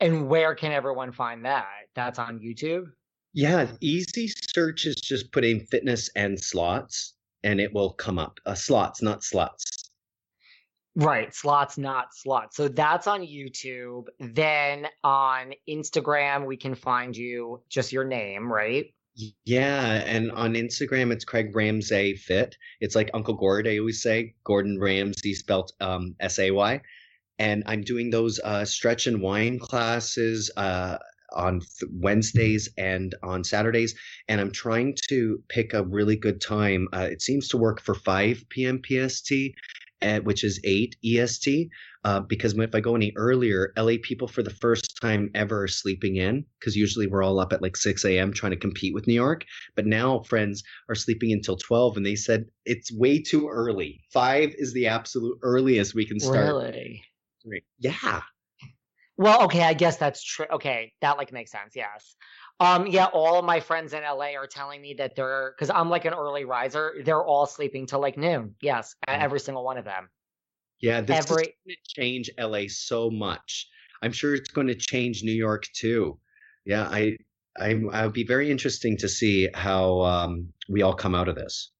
And 0.00 0.28
where 0.28 0.54
can 0.54 0.72
everyone 0.72 1.12
find 1.12 1.44
that? 1.44 1.66
That's 1.94 2.18
on 2.18 2.38
YouTube. 2.40 2.86
Yeah, 3.34 3.70
easy 3.80 4.28
search 4.28 4.86
is 4.86 4.96
just 4.96 5.32
put 5.32 5.44
in 5.44 5.60
fitness 5.66 6.08
and 6.16 6.38
slots 6.40 7.14
and 7.42 7.60
it 7.60 7.72
will 7.74 7.92
come 7.92 8.18
up. 8.18 8.40
Uh, 8.46 8.54
slots, 8.54 9.02
not 9.02 9.20
sluts. 9.22 9.90
Right, 10.96 11.34
slots, 11.34 11.76
not 11.76 12.14
slots. 12.14 12.56
So 12.56 12.68
that's 12.68 13.06
on 13.08 13.20
YouTube. 13.22 14.04
Then 14.20 14.86
on 15.02 15.54
Instagram, 15.68 16.46
we 16.46 16.56
can 16.56 16.74
find 16.76 17.16
you 17.16 17.62
just 17.68 17.92
your 17.92 18.04
name, 18.04 18.50
right? 18.52 18.86
Yeah, 19.44 20.02
and 20.06 20.30
on 20.32 20.54
Instagram 20.54 21.12
it's 21.12 21.24
Craig 21.24 21.54
Ramsay 21.54 22.16
Fit. 22.16 22.56
It's 22.80 22.94
like 22.96 23.10
Uncle 23.14 23.34
Gord, 23.34 23.66
I 23.68 23.78
always 23.78 24.02
say, 24.02 24.34
Gordon 24.44 24.78
Ramsay 24.80 25.34
spelt 25.34 25.72
um, 25.80 26.14
S 26.20 26.38
A 26.38 26.50
Y. 26.50 26.80
and 27.38 27.62
I'm 27.66 27.82
doing 27.82 28.10
those 28.10 28.38
uh, 28.40 28.64
stretch 28.64 29.06
and 29.06 29.20
wine 29.20 29.58
classes 29.58 30.50
uh, 30.56 30.98
on 31.32 31.60
th- 31.60 31.90
Wednesdays 31.92 32.68
and 32.78 33.14
on 33.22 33.44
Saturdays, 33.44 33.94
and 34.28 34.40
I'm 34.40 34.52
trying 34.52 34.96
to 35.08 35.42
pick 35.48 35.74
a 35.74 35.84
really 35.84 36.16
good 36.16 36.40
time. 36.40 36.88
Uh, 36.92 37.08
it 37.10 37.22
seems 37.22 37.48
to 37.48 37.56
work 37.56 37.80
for 37.80 37.94
5 37.94 38.44
p.m. 38.50 38.80
PST, 38.84 39.32
uh, 40.02 40.20
which 40.20 40.44
is 40.44 40.60
8 40.64 40.96
EST. 41.04 41.70
Uh, 42.04 42.20
because 42.20 42.52
if 42.58 42.74
I 42.74 42.80
go 42.80 42.94
any 42.94 43.12
earlier, 43.16 43.72
LA 43.78 43.94
people 44.02 44.28
for 44.28 44.42
the 44.42 44.50
first 44.50 44.98
time 45.00 45.30
ever 45.34 45.62
are 45.62 45.68
sleeping 45.68 46.16
in 46.16 46.44
because 46.60 46.76
usually 46.76 47.06
we're 47.06 47.22
all 47.22 47.40
up 47.40 47.54
at 47.54 47.62
like 47.62 47.78
6 47.78 48.04
a.m. 48.04 48.30
trying 48.30 48.52
to 48.52 48.58
compete 48.58 48.92
with 48.92 49.06
New 49.06 49.14
York. 49.14 49.46
But 49.74 49.86
now 49.86 50.20
friends 50.20 50.62
are 50.90 50.94
sleeping 50.94 51.32
until 51.32 51.56
12 51.56 51.96
and 51.96 52.04
they 52.04 52.14
said 52.14 52.44
it's 52.66 52.92
way 52.92 53.22
too 53.22 53.48
early. 53.48 54.02
Five 54.12 54.54
is 54.58 54.74
the 54.74 54.86
absolute 54.86 55.38
earliest 55.42 55.94
we 55.94 56.04
can 56.04 56.20
start. 56.20 56.44
Really? 56.44 57.02
Yeah. 57.78 58.22
Well, 59.16 59.44
okay, 59.44 59.62
I 59.62 59.74
guess 59.74 59.96
that's 59.96 60.22
true. 60.24 60.46
Okay, 60.50 60.92
that 61.00 61.16
like 61.18 61.32
makes 61.32 61.52
sense. 61.52 61.74
Yes. 61.76 62.16
Um, 62.60 62.86
yeah, 62.86 63.06
all 63.06 63.38
of 63.38 63.44
my 63.44 63.60
friends 63.60 63.92
in 63.92 64.02
LA 64.02 64.34
are 64.36 64.46
telling 64.48 64.80
me 64.82 64.94
that 64.98 65.14
they're 65.14 65.54
because 65.56 65.70
I'm 65.70 65.88
like 65.88 66.04
an 66.04 66.14
early 66.14 66.44
riser. 66.44 66.94
They're 67.04 67.24
all 67.24 67.46
sleeping 67.46 67.86
till 67.86 68.00
like 68.00 68.16
noon. 68.16 68.54
Yes, 68.60 68.94
Mm. 69.08 69.18
every 69.20 69.40
single 69.40 69.64
one 69.64 69.78
of 69.78 69.84
them. 69.84 70.08
Yeah, 70.80 71.00
this 71.00 71.20
is 71.24 71.30
Every- 71.30 71.44
going 71.44 71.54
to 71.68 72.00
change 72.00 72.30
LA 72.38 72.62
so 72.68 73.08
much. 73.10 73.68
I'm 74.02 74.12
sure 74.12 74.34
it's 74.34 74.50
going 74.50 74.66
to 74.66 74.74
change 74.74 75.22
New 75.22 75.32
York 75.32 75.64
too. 75.74 76.18
Yeah, 76.66 76.88
I, 76.90 77.16
I, 77.58 77.80
I 77.92 78.04
would 78.04 78.12
be 78.14 78.24
very 78.26 78.50
interesting 78.50 78.96
to 78.98 79.08
see 79.08 79.48
how 79.54 80.00
um, 80.02 80.48
we 80.68 80.82
all 80.82 80.94
come 80.94 81.14
out 81.14 81.28
of 81.28 81.36
this. 81.36 81.70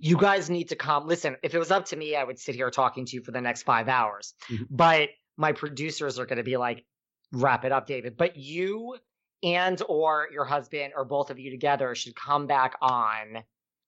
You 0.00 0.16
guys 0.16 0.50
need 0.50 0.68
to 0.70 0.76
come. 0.76 1.06
Listen, 1.06 1.36
if 1.42 1.54
it 1.54 1.58
was 1.58 1.70
up 1.70 1.86
to 1.86 1.96
me, 1.96 2.16
I 2.16 2.24
would 2.24 2.38
sit 2.38 2.54
here 2.54 2.70
talking 2.70 3.06
to 3.06 3.16
you 3.16 3.22
for 3.22 3.30
the 3.32 3.40
next 3.40 3.62
five 3.62 3.88
hours. 3.88 4.34
Mhm. 4.48 4.66
But 4.70 5.10
my 5.36 5.52
producers 5.52 6.18
are 6.18 6.26
going 6.26 6.38
to 6.38 6.42
be 6.44 6.56
like, 6.56 6.84
wrap 7.32 7.64
it 7.64 7.72
up, 7.72 7.86
David. 7.86 8.16
But 8.16 8.36
you 8.36 8.96
and 9.42 9.80
or 9.88 10.28
your 10.32 10.44
husband 10.44 10.92
or 10.96 11.04
both 11.04 11.30
of 11.30 11.38
you 11.38 11.50
together 11.50 11.94
should 11.94 12.14
come 12.14 12.46
back 12.46 12.76
on. 12.80 13.42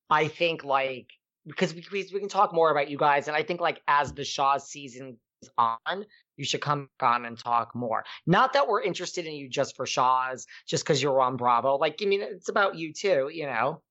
I 0.08 0.28
think 0.28 0.64
like 0.64 1.08
because 1.46 1.74
we, 1.74 1.84
we 1.92 2.08
we 2.12 2.20
can 2.20 2.28
talk 2.28 2.52
more 2.54 2.70
about 2.70 2.88
you 2.88 2.98
guys, 2.98 3.28
and 3.28 3.36
I 3.36 3.42
think 3.42 3.60
like 3.60 3.80
as 3.88 4.12
the 4.12 4.24
Shahs 4.24 4.68
season 4.68 5.18
is 5.42 5.50
on, 5.58 6.04
you 6.36 6.44
should 6.44 6.60
come 6.60 6.88
on 7.00 7.24
and 7.24 7.38
talk 7.38 7.74
more. 7.74 8.04
Not 8.26 8.52
that 8.52 8.68
we're 8.68 8.82
interested 8.82 9.26
in 9.26 9.34
you 9.34 9.48
just 9.48 9.74
for 9.76 9.86
Shahs, 9.86 10.46
just 10.66 10.84
because 10.84 11.02
you're 11.02 11.20
on 11.20 11.36
Bravo. 11.36 11.76
Like, 11.76 11.98
I 12.00 12.04
mean, 12.04 12.22
it's 12.22 12.48
about 12.48 12.76
you 12.76 12.92
too, 12.92 13.28
you 13.32 13.46
know. 13.46 13.82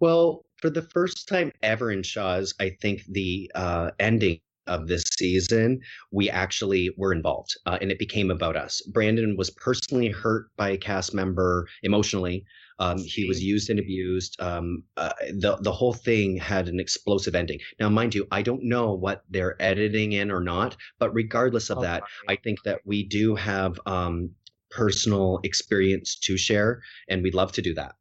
Well, 0.00 0.44
for 0.56 0.70
the 0.70 0.82
first 0.82 1.28
time 1.28 1.52
ever 1.62 1.90
in 1.90 2.02
Shahs, 2.02 2.54
I 2.60 2.70
think 2.80 3.04
the 3.06 3.50
uh, 3.54 3.90
ending 3.98 4.40
of 4.66 4.86
this 4.86 5.02
season, 5.18 5.80
we 6.12 6.30
actually 6.30 6.94
were 6.96 7.12
involved 7.12 7.56
uh, 7.66 7.78
and 7.80 7.90
it 7.90 7.98
became 7.98 8.30
about 8.30 8.56
us. 8.56 8.80
Brandon 8.82 9.36
was 9.36 9.50
personally 9.50 10.08
hurt 10.08 10.46
by 10.56 10.70
a 10.70 10.76
cast 10.76 11.14
member 11.14 11.66
emotionally. 11.82 12.44
Um, 12.78 12.98
he 12.98 13.26
was 13.26 13.42
used 13.42 13.70
and 13.70 13.78
abused. 13.78 14.40
Um, 14.40 14.82
uh, 14.96 15.12
the 15.34 15.56
the 15.60 15.72
whole 15.72 15.92
thing 15.92 16.36
had 16.36 16.68
an 16.68 16.80
explosive 16.80 17.34
ending. 17.34 17.60
Now, 17.78 17.88
mind 17.88 18.14
you, 18.14 18.26
I 18.30 18.42
don't 18.42 18.64
know 18.64 18.92
what 18.92 19.24
they're 19.30 19.60
editing 19.60 20.12
in 20.12 20.30
or 20.30 20.40
not, 20.40 20.76
but 20.98 21.12
regardless 21.14 21.70
of 21.70 21.78
Oh, 21.78 21.82
that, 21.82 22.00
sorry. 22.00 22.36
I 22.38 22.42
think 22.42 22.62
that 22.64 22.80
we 22.84 23.04
do 23.04 23.34
have 23.34 23.78
um, 23.86 24.30
personal 24.70 25.40
experience 25.44 26.16
to 26.20 26.36
share, 26.36 26.82
and 27.08 27.22
we'd 27.22 27.34
love 27.34 27.52
to 27.52 27.62
do 27.62 27.74
that. 27.74 27.94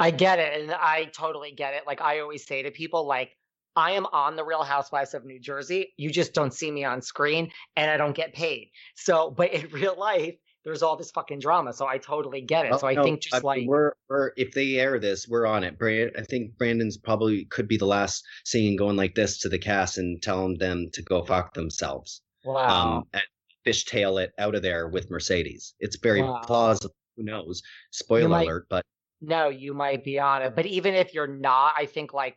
I 0.00 0.10
get 0.10 0.38
it, 0.38 0.60
and 0.60 0.72
I 0.72 1.06
totally 1.06 1.52
get 1.52 1.74
it. 1.74 1.82
Like 1.86 2.00
I 2.00 2.20
always 2.20 2.46
say 2.46 2.62
to 2.62 2.70
people, 2.70 3.06
like 3.06 3.36
I 3.76 3.92
am 3.92 4.06
on 4.06 4.36
the 4.36 4.44
Real 4.44 4.62
Housewives 4.62 5.14
of 5.14 5.24
New 5.24 5.38
Jersey. 5.40 5.92
You 5.96 6.10
just 6.10 6.34
don't 6.34 6.52
see 6.54 6.70
me 6.70 6.84
on 6.84 7.02
screen, 7.02 7.50
and 7.76 7.90
I 7.90 7.96
don't 7.96 8.14
get 8.14 8.32
paid. 8.34 8.70
So, 8.96 9.30
but 9.30 9.52
in 9.52 9.68
real 9.72 9.96
life, 9.98 10.34
there's 10.64 10.82
all 10.82 10.96
this 10.96 11.10
fucking 11.10 11.38
drama. 11.40 11.72
So 11.72 11.86
I 11.86 11.98
totally 11.98 12.40
get 12.42 12.66
it. 12.66 12.70
Well, 12.70 12.80
so 12.80 12.86
I 12.88 12.94
no, 12.94 13.02
think 13.02 13.20
just 13.22 13.34
I 13.34 13.38
like 13.38 13.66
we're 13.66 13.92
we're 14.08 14.32
if 14.36 14.52
they 14.52 14.76
air 14.76 14.98
this, 14.98 15.26
we're 15.28 15.46
on 15.46 15.64
it. 15.64 15.78
Brand, 15.78 16.12
I 16.18 16.22
think 16.22 16.56
Brandon's 16.58 16.96
probably 16.96 17.44
could 17.46 17.66
be 17.68 17.76
the 17.76 17.86
last 17.86 18.24
scene 18.44 18.76
going 18.76 18.96
like 18.96 19.14
this 19.14 19.38
to 19.38 19.48
the 19.48 19.58
cast 19.58 19.98
and 19.98 20.22
telling 20.22 20.58
them 20.58 20.88
to 20.92 21.02
go 21.02 21.24
fuck 21.24 21.54
themselves. 21.54 22.20
wow, 22.44 22.98
Um, 22.98 23.04
and 23.14 23.22
fishtail 23.66 24.22
it 24.22 24.32
out 24.38 24.54
of 24.54 24.62
there 24.62 24.88
with 24.88 25.10
Mercedes. 25.10 25.74
It's 25.80 25.96
very 25.96 26.22
Wow. 26.22 26.40
plausible. 26.44 26.94
Who 27.16 27.24
knows? 27.24 27.62
Spoiler 27.90 28.28
might- 28.28 28.44
alert, 28.44 28.66
but 28.70 28.84
no, 29.20 29.48
you 29.48 29.74
might 29.74 30.04
be 30.04 30.18
on 30.18 30.42
it. 30.42 30.54
But 30.54 30.66
even 30.66 30.94
if 30.94 31.14
you're 31.14 31.26
not, 31.26 31.74
I 31.76 31.86
think 31.86 32.12
like 32.14 32.36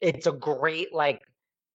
it's 0.00 0.26
a 0.26 0.32
great 0.32 0.92
like 0.94 1.22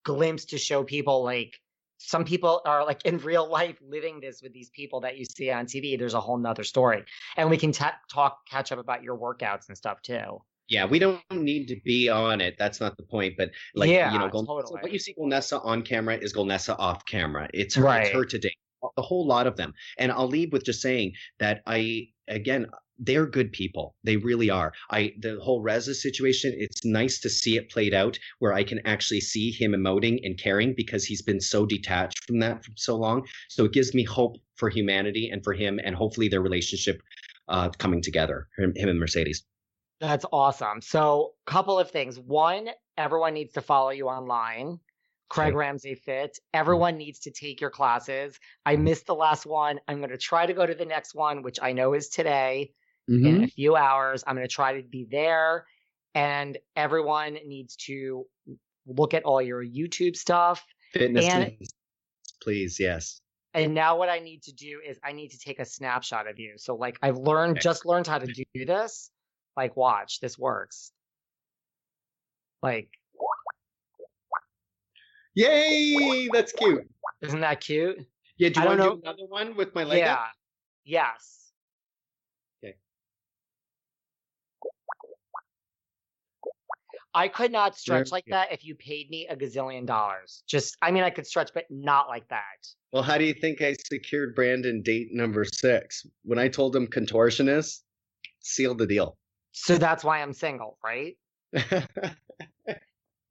glimpse 0.05 0.45
to 0.45 0.57
show 0.57 0.83
people 0.83 1.23
like 1.23 1.55
some 1.97 2.25
people 2.25 2.61
are 2.65 2.85
like 2.85 3.05
in 3.05 3.17
real 3.19 3.49
life 3.49 3.77
living 3.81 4.19
this 4.19 4.41
with 4.41 4.51
these 4.53 4.69
people 4.71 4.99
that 5.01 5.17
you 5.17 5.23
see 5.25 5.49
on 5.49 5.65
TV. 5.65 5.97
There's 5.97 6.13
a 6.15 6.19
whole 6.19 6.37
nother 6.37 6.63
story, 6.63 7.03
and 7.37 7.49
we 7.49 7.57
can 7.57 7.71
ta- 7.71 7.95
talk 8.11 8.39
catch 8.49 8.71
up 8.73 8.79
about 8.79 9.03
your 9.03 9.17
workouts 9.17 9.69
and 9.69 9.77
stuff 9.77 10.01
too. 10.01 10.41
yeah, 10.69 10.85
we 10.85 10.99
don't 10.99 11.21
need 11.31 11.67
to 11.67 11.77
be 11.85 12.09
on 12.09 12.41
it. 12.41 12.55
That's 12.59 12.79
not 12.81 12.97
the 12.97 13.03
point. 13.03 13.35
But 13.37 13.51
like 13.75 13.89
yeah, 13.89 14.11
you 14.11 14.19
know, 14.19 14.27
Golnesa, 14.29 14.47
totally. 14.47 14.81
what 14.81 14.91
you 14.91 14.99
see 14.99 15.13
Golnesa 15.13 15.63
on 15.65 15.81
camera 15.81 16.17
is 16.17 16.33
Golnesa 16.33 16.75
off 16.77 17.05
camera. 17.05 17.47
It's 17.53 17.75
her, 17.75 17.83
Right. 17.83 18.05
it's 18.07 18.13
her 18.15 18.25
today. 18.25 18.55
A 18.97 19.01
whole 19.01 19.25
lot 19.25 19.47
of 19.47 19.55
them. 19.55 19.73
And 19.97 20.11
I'll 20.11 20.27
leave 20.27 20.51
with 20.51 20.65
just 20.65 20.81
saying 20.81 21.13
that 21.39 21.61
I 21.65 22.07
again 22.27 22.67
they're 22.99 23.25
good 23.25 23.51
people. 23.51 23.95
They 24.03 24.17
really 24.17 24.49
are. 24.49 24.71
I 24.91 25.13
the 25.19 25.39
whole 25.41 25.61
Reza 25.61 25.95
situation, 25.95 26.53
it's 26.55 26.85
nice 26.85 27.19
to 27.21 27.29
see 27.29 27.57
it 27.57 27.71
played 27.71 27.93
out 27.93 28.17
where 28.39 28.53
I 28.53 28.63
can 28.63 28.79
actually 28.85 29.21
see 29.21 29.51
him 29.51 29.71
emoting 29.71 30.19
and 30.23 30.37
caring 30.37 30.73
because 30.75 31.03
he's 31.03 31.21
been 31.21 31.41
so 31.41 31.65
detached 31.65 32.23
from 32.25 32.39
that 32.39 32.63
for 32.63 32.71
so 32.75 32.95
long. 32.95 33.25
So 33.49 33.65
it 33.65 33.73
gives 33.73 33.93
me 33.93 34.03
hope 34.03 34.37
for 34.55 34.69
humanity 34.69 35.29
and 35.29 35.43
for 35.43 35.53
him 35.53 35.79
and 35.83 35.95
hopefully 35.95 36.27
their 36.27 36.41
relationship 36.41 37.01
uh 37.49 37.69
coming 37.77 38.01
together. 38.01 38.47
Him, 38.57 38.73
him 38.75 38.89
and 38.89 38.99
Mercedes. 38.99 39.43
That's 39.99 40.25
awesome. 40.33 40.81
So, 40.81 41.33
couple 41.45 41.79
of 41.79 41.89
things. 41.89 42.19
One, 42.19 42.67
everyone 42.97 43.33
needs 43.33 43.53
to 43.53 43.61
follow 43.61 43.91
you 43.91 44.07
online. 44.07 44.79
Craig 45.33 45.55
Ramsay 45.55 45.95
Fit. 45.95 46.33
Mm-hmm. 46.33 46.59
Everyone 46.59 46.97
needs 46.97 47.19
to 47.21 47.31
take 47.31 47.59
your 47.59 47.71
classes. 47.71 48.39
I 48.65 48.75
missed 48.75 49.07
the 49.07 49.15
last 49.15 49.45
one. 49.45 49.79
I'm 49.87 49.97
going 49.97 50.11
to 50.11 50.17
try 50.17 50.45
to 50.45 50.53
go 50.53 50.65
to 50.65 50.75
the 50.75 50.85
next 50.85 51.15
one, 51.15 51.41
which 51.41 51.59
I 51.61 51.73
know 51.73 51.93
is 51.93 52.09
today 52.09 52.71
in 53.07 53.21
mm-hmm. 53.21 53.43
a 53.43 53.47
few 53.47 53.75
hours. 53.75 54.23
I'm 54.27 54.35
going 54.35 54.47
to 54.47 54.53
try 54.53 54.79
to 54.79 54.87
be 54.87 55.07
there. 55.09 55.65
And 56.13 56.57
everyone 56.75 57.37
needs 57.47 57.75
to 57.87 58.25
look 58.85 59.15
at 59.15 59.23
all 59.23 59.41
your 59.41 59.65
YouTube 59.65 60.15
stuff. 60.15 60.63
Fitness, 60.91 61.25
And- 61.25 61.45
tips, 61.45 61.73
please. 62.41 62.79
Yes. 62.79 63.19
And 63.55 63.75
now 63.75 63.97
what 63.97 64.09
I 64.09 64.17
need 64.19 64.41
to 64.43 64.51
do 64.51 64.81
is 64.87 64.99
I 65.03 65.11
need 65.11 65.29
to 65.29 65.37
take 65.37 65.59
a 65.59 65.65
snapshot 65.65 66.27
of 66.27 66.39
you. 66.39 66.53
So 66.57 66.75
like 66.75 66.97
I've 67.03 67.17
learned 67.17 67.57
Okay. 67.57 67.61
just 67.61 67.85
learned 67.85 68.07
how 68.07 68.17
to 68.17 68.25
do 68.25 68.65
this. 68.65 69.11
Like 69.55 69.77
watch, 69.77 70.19
this 70.21 70.39
works. 70.39 70.91
Like 72.63 72.89
Yay! 75.35 76.29
That's 76.31 76.51
cute. 76.51 76.87
isn't 77.21 77.39
that 77.39 77.61
cute? 77.61 77.97
Yeah. 78.37 78.49
Do 78.49 78.61
you 78.61 78.67
don't 78.67 78.79
want 78.79 78.81
to 78.81 78.95
do 78.95 79.01
another 79.03 79.25
one 79.27 79.55
with 79.55 79.73
my 79.73 79.83
leg 79.83 79.99
yeah. 79.99 80.13
up? 80.13 80.31
Yes. 80.85 81.51
Okay. 82.63 82.75
I 87.15 87.27
could 87.27 87.51
not 87.51 87.75
stretch 87.77 88.11
like 88.11 88.25
that 88.27 88.51
if 88.51 88.65
you 88.65 88.75
paid 88.75 89.09
me 89.09 89.27
a 89.27 89.35
gazillion 89.35 89.85
dollars. 89.85 90.43
Just 90.47 90.77
I 90.81 90.91
mean 90.91 91.03
I 91.03 91.09
could 91.09 91.25
stretch, 91.25 91.51
but 91.53 91.65
not 91.69 92.07
like 92.09 92.27
that. 92.29 92.41
Well, 92.91 93.03
how 93.03 93.17
do 93.17 93.25
you 93.25 93.33
think 93.33 93.61
I 93.61 93.75
secured 93.87 94.35
Brandon 94.35 94.81
date 94.83 95.09
number 95.11 95.45
six? 95.45 96.05
When 96.23 96.37
I 96.37 96.47
told 96.47 96.75
him 96.75 96.87
contortionist, 96.87 97.79
sealed 98.41 98.77
the 98.77 98.87
deal. 98.87 99.17
So 99.51 99.77
that's 99.77 100.03
why 100.03 100.21
I'm 100.21 100.33
single, 100.33 100.77
right? 100.83 101.17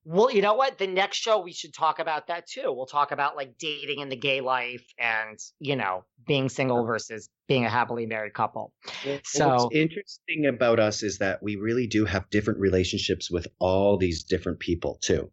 Well, 0.05 0.33
you 0.33 0.43
know 0.43 0.55
what? 0.55 0.79
The 0.79 0.89
next 0.89 1.19
show 1.19 1.41
we 1.41 1.53
should 1.53 1.73
talk 1.73 2.01
about 2.01 2.27
that 2.27 2.47
too. 2.49 2.73
We'll 2.73 2.87
talk 2.87 3.13
about 3.13 3.37
like 3.37 3.57
dating 3.59 4.01
in 4.01 4.09
the 4.09 4.17
gay 4.17 4.41
life 4.41 4.85
and, 4.99 5.39
you 5.61 5.77
know, 5.77 6.05
being 6.27 6.49
single 6.49 6.85
versus 6.85 7.29
being 7.47 7.65
a 7.65 7.71
happily 7.71 8.07
married 8.07 8.35
couple. 8.35 8.73
Well, 9.07 9.21
So- 9.25 9.49
what's 9.49 9.77
interesting 9.77 10.47
about 10.47 10.81
us 10.81 11.03
is 11.05 11.19
that 11.19 11.41
we 11.43 11.57
really 11.57 11.87
do 11.87 12.05
have 12.05 12.29
different 12.31 12.59
relationships 12.59 13.31
with 13.31 13.47
all 13.61 13.97
these 13.97 14.25
different 14.25 14.59
people 14.59 14.99
too. 15.03 15.31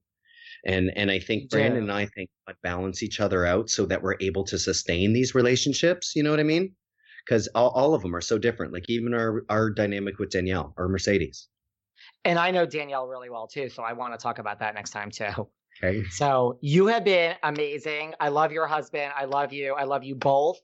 And 0.65 0.91
and 0.95 1.09
I 1.09 1.19
think 1.19 1.49
Brandon 1.49 1.85
do. 1.85 1.89
and 1.89 1.91
I 1.91 2.05
think 2.05 2.29
balance 2.63 3.01
each 3.03 3.19
other 3.19 3.45
out 3.45 3.69
so 3.69 3.85
that 3.85 4.01
we're 4.01 4.17
able 4.19 4.43
to 4.45 4.57
sustain 4.57 5.13
these 5.13 5.35
relationships. 5.35 6.15
You 6.15 6.23
know 6.23 6.31
what 6.31 6.39
I 6.39 6.43
mean? 6.43 6.75
Because 7.25 7.47
all, 7.55 7.69
all 7.69 7.93
of 7.93 8.01
them 8.01 8.15
are 8.15 8.21
so 8.21 8.37
different. 8.37 8.73
Like 8.73 8.89
even 8.89 9.13
our 9.13 9.45
our 9.49 9.69
dynamic 9.69 10.19
with 10.19 10.31
Danielle 10.31 10.73
or 10.77 10.89
Mercedes. 10.89 11.47
And 12.25 12.37
I 12.37 12.51
know 12.51 12.65
Danielle 12.65 13.07
really 13.07 13.29
well 13.29 13.47
too, 13.47 13.69
so 13.69 13.83
I 13.83 13.93
want 13.93 14.13
to 14.13 14.17
talk 14.21 14.39
about 14.39 14.59
that 14.59 14.75
next 14.75 14.91
time 14.91 15.11
too. 15.11 15.47
Okay. 15.81 16.03
So 16.09 16.57
you 16.61 16.87
have 16.87 17.05
been 17.05 17.35
amazing. 17.41 18.13
I 18.19 18.29
love 18.29 18.51
your 18.51 18.67
husband. 18.67 19.13
I 19.15 19.25
love 19.25 19.53
you. 19.53 19.73
I 19.73 19.85
love 19.85 20.03
you 20.03 20.15
both. 20.15 20.59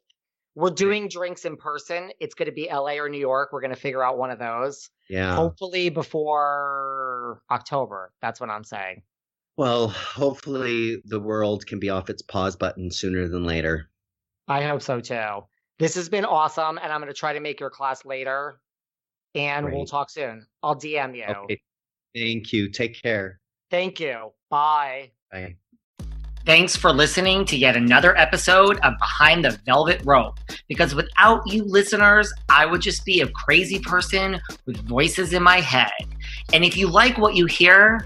We're 0.56 0.72
doing 0.72 1.08
drinks 1.10 1.46
in 1.46 1.58
person. 1.58 2.12
It's 2.20 2.34
going 2.34 2.48
to 2.48 2.54
be 2.54 2.70
LA 2.72 2.94
or 2.94 3.10
New 3.10 3.20
York. 3.20 3.50
We're 3.52 3.62
going 3.62 3.74
to 3.74 3.80
figure 3.80 4.04
out 4.04 4.18
one 4.18 4.32
of 4.32 4.40
those. 4.40 4.90
Yeah. 5.10 5.36
Hopefully 5.36 5.90
before 5.90 7.42
October. 7.52 8.14
That's 8.22 8.40
what 8.40 8.50
I'm 8.50 8.64
saying. 8.64 9.04
Well, 9.58 9.90
hopefully 9.90 11.02
the 11.06 11.20
world 11.20 11.66
can 11.66 11.80
be 11.80 11.90
off 11.90 12.10
its 12.10 12.22
pause 12.22 12.56
button 12.56 12.92
sooner 12.92 13.28
than 13.28 13.46
later. 13.46 13.90
I 14.48 14.64
hope 14.64 14.82
so 14.82 15.00
too. 15.00 15.46
This 15.80 15.96
has 15.96 16.08
been 16.08 16.26
awesome, 16.26 16.78
and 16.78 16.92
I'm 16.92 17.02
going 17.02 17.12
to 17.12 17.18
try 17.18 17.34
to 17.34 17.40
make 17.42 17.60
your 17.60 17.70
class 17.70 18.06
later, 18.06 18.60
and 19.36 19.72
we'll 19.72 19.86
talk 19.86 20.10
soon. 20.10 20.46
I'll 20.64 20.76
DM 20.76 21.16
you. 21.16 21.26
Okay. 21.26 21.62
Thank 22.16 22.54
you. 22.54 22.70
Take 22.70 23.02
care. 23.02 23.40
Thank 23.70 24.00
you. 24.00 24.32
Bye. 24.50 25.12
Bye. 25.32 25.56
Thanks 26.46 26.76
for 26.76 26.94
listening 26.94 27.44
to 27.46 27.58
yet 27.58 27.76
another 27.76 28.16
episode 28.16 28.80
of 28.82 28.94
Behind 29.00 29.44
the 29.44 29.60
Velvet 29.66 30.02
Rope. 30.06 30.40
Because 30.70 30.94
without 30.94 31.42
you 31.52 31.64
listeners, 31.64 32.32
I 32.50 32.68
would 32.68 32.82
just 32.82 33.04
be 33.04 33.22
a 33.22 33.28
crazy 33.30 33.80
person 33.80 34.40
with 34.68 34.78
voices 34.88 35.34
in 35.34 35.42
my 35.42 35.60
head. 35.60 35.92
And 36.54 36.64
if 36.64 36.78
you 36.78 36.88
like 36.88 37.18
what 37.18 37.34
you 37.34 37.48
hear, 37.48 38.06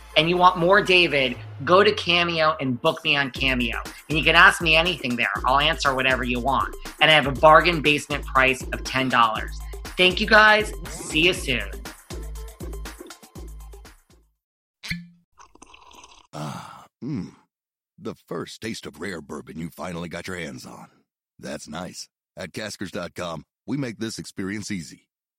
and 0.17 0.29
you 0.29 0.37
want 0.37 0.57
more 0.57 0.81
David, 0.81 1.37
go 1.63 1.83
to 1.83 1.91
Cameo 1.93 2.55
and 2.59 2.81
book 2.81 3.03
me 3.03 3.15
on 3.15 3.31
Cameo. 3.31 3.77
And 4.09 4.17
you 4.17 4.23
can 4.23 4.35
ask 4.35 4.61
me 4.61 4.75
anything 4.75 5.15
there. 5.15 5.31
I'll 5.45 5.59
answer 5.59 5.93
whatever 5.95 6.23
you 6.23 6.39
want. 6.39 6.75
And 7.01 7.09
I 7.09 7.13
have 7.13 7.27
a 7.27 7.31
bargain 7.31 7.81
basement 7.81 8.25
price 8.25 8.61
of 8.61 8.83
$10. 8.83 9.49
Thank 9.97 10.21
you 10.21 10.27
guys. 10.27 10.73
See 10.89 11.21
you 11.21 11.33
soon. 11.33 11.69
Ah, 16.33 16.85
mmm. 17.03 17.35
The 17.97 18.15
first 18.15 18.61
taste 18.61 18.87
of 18.87 18.99
rare 18.99 19.21
bourbon 19.21 19.59
you 19.59 19.69
finally 19.69 20.09
got 20.09 20.27
your 20.27 20.37
hands 20.37 20.65
on. 20.65 20.87
That's 21.37 21.67
nice. 21.67 22.09
At 22.35 22.51
Caskers.com, 22.51 23.43
we 23.67 23.77
make 23.77 23.99
this 23.99 24.17
experience 24.17 24.71
easy. 24.71 25.07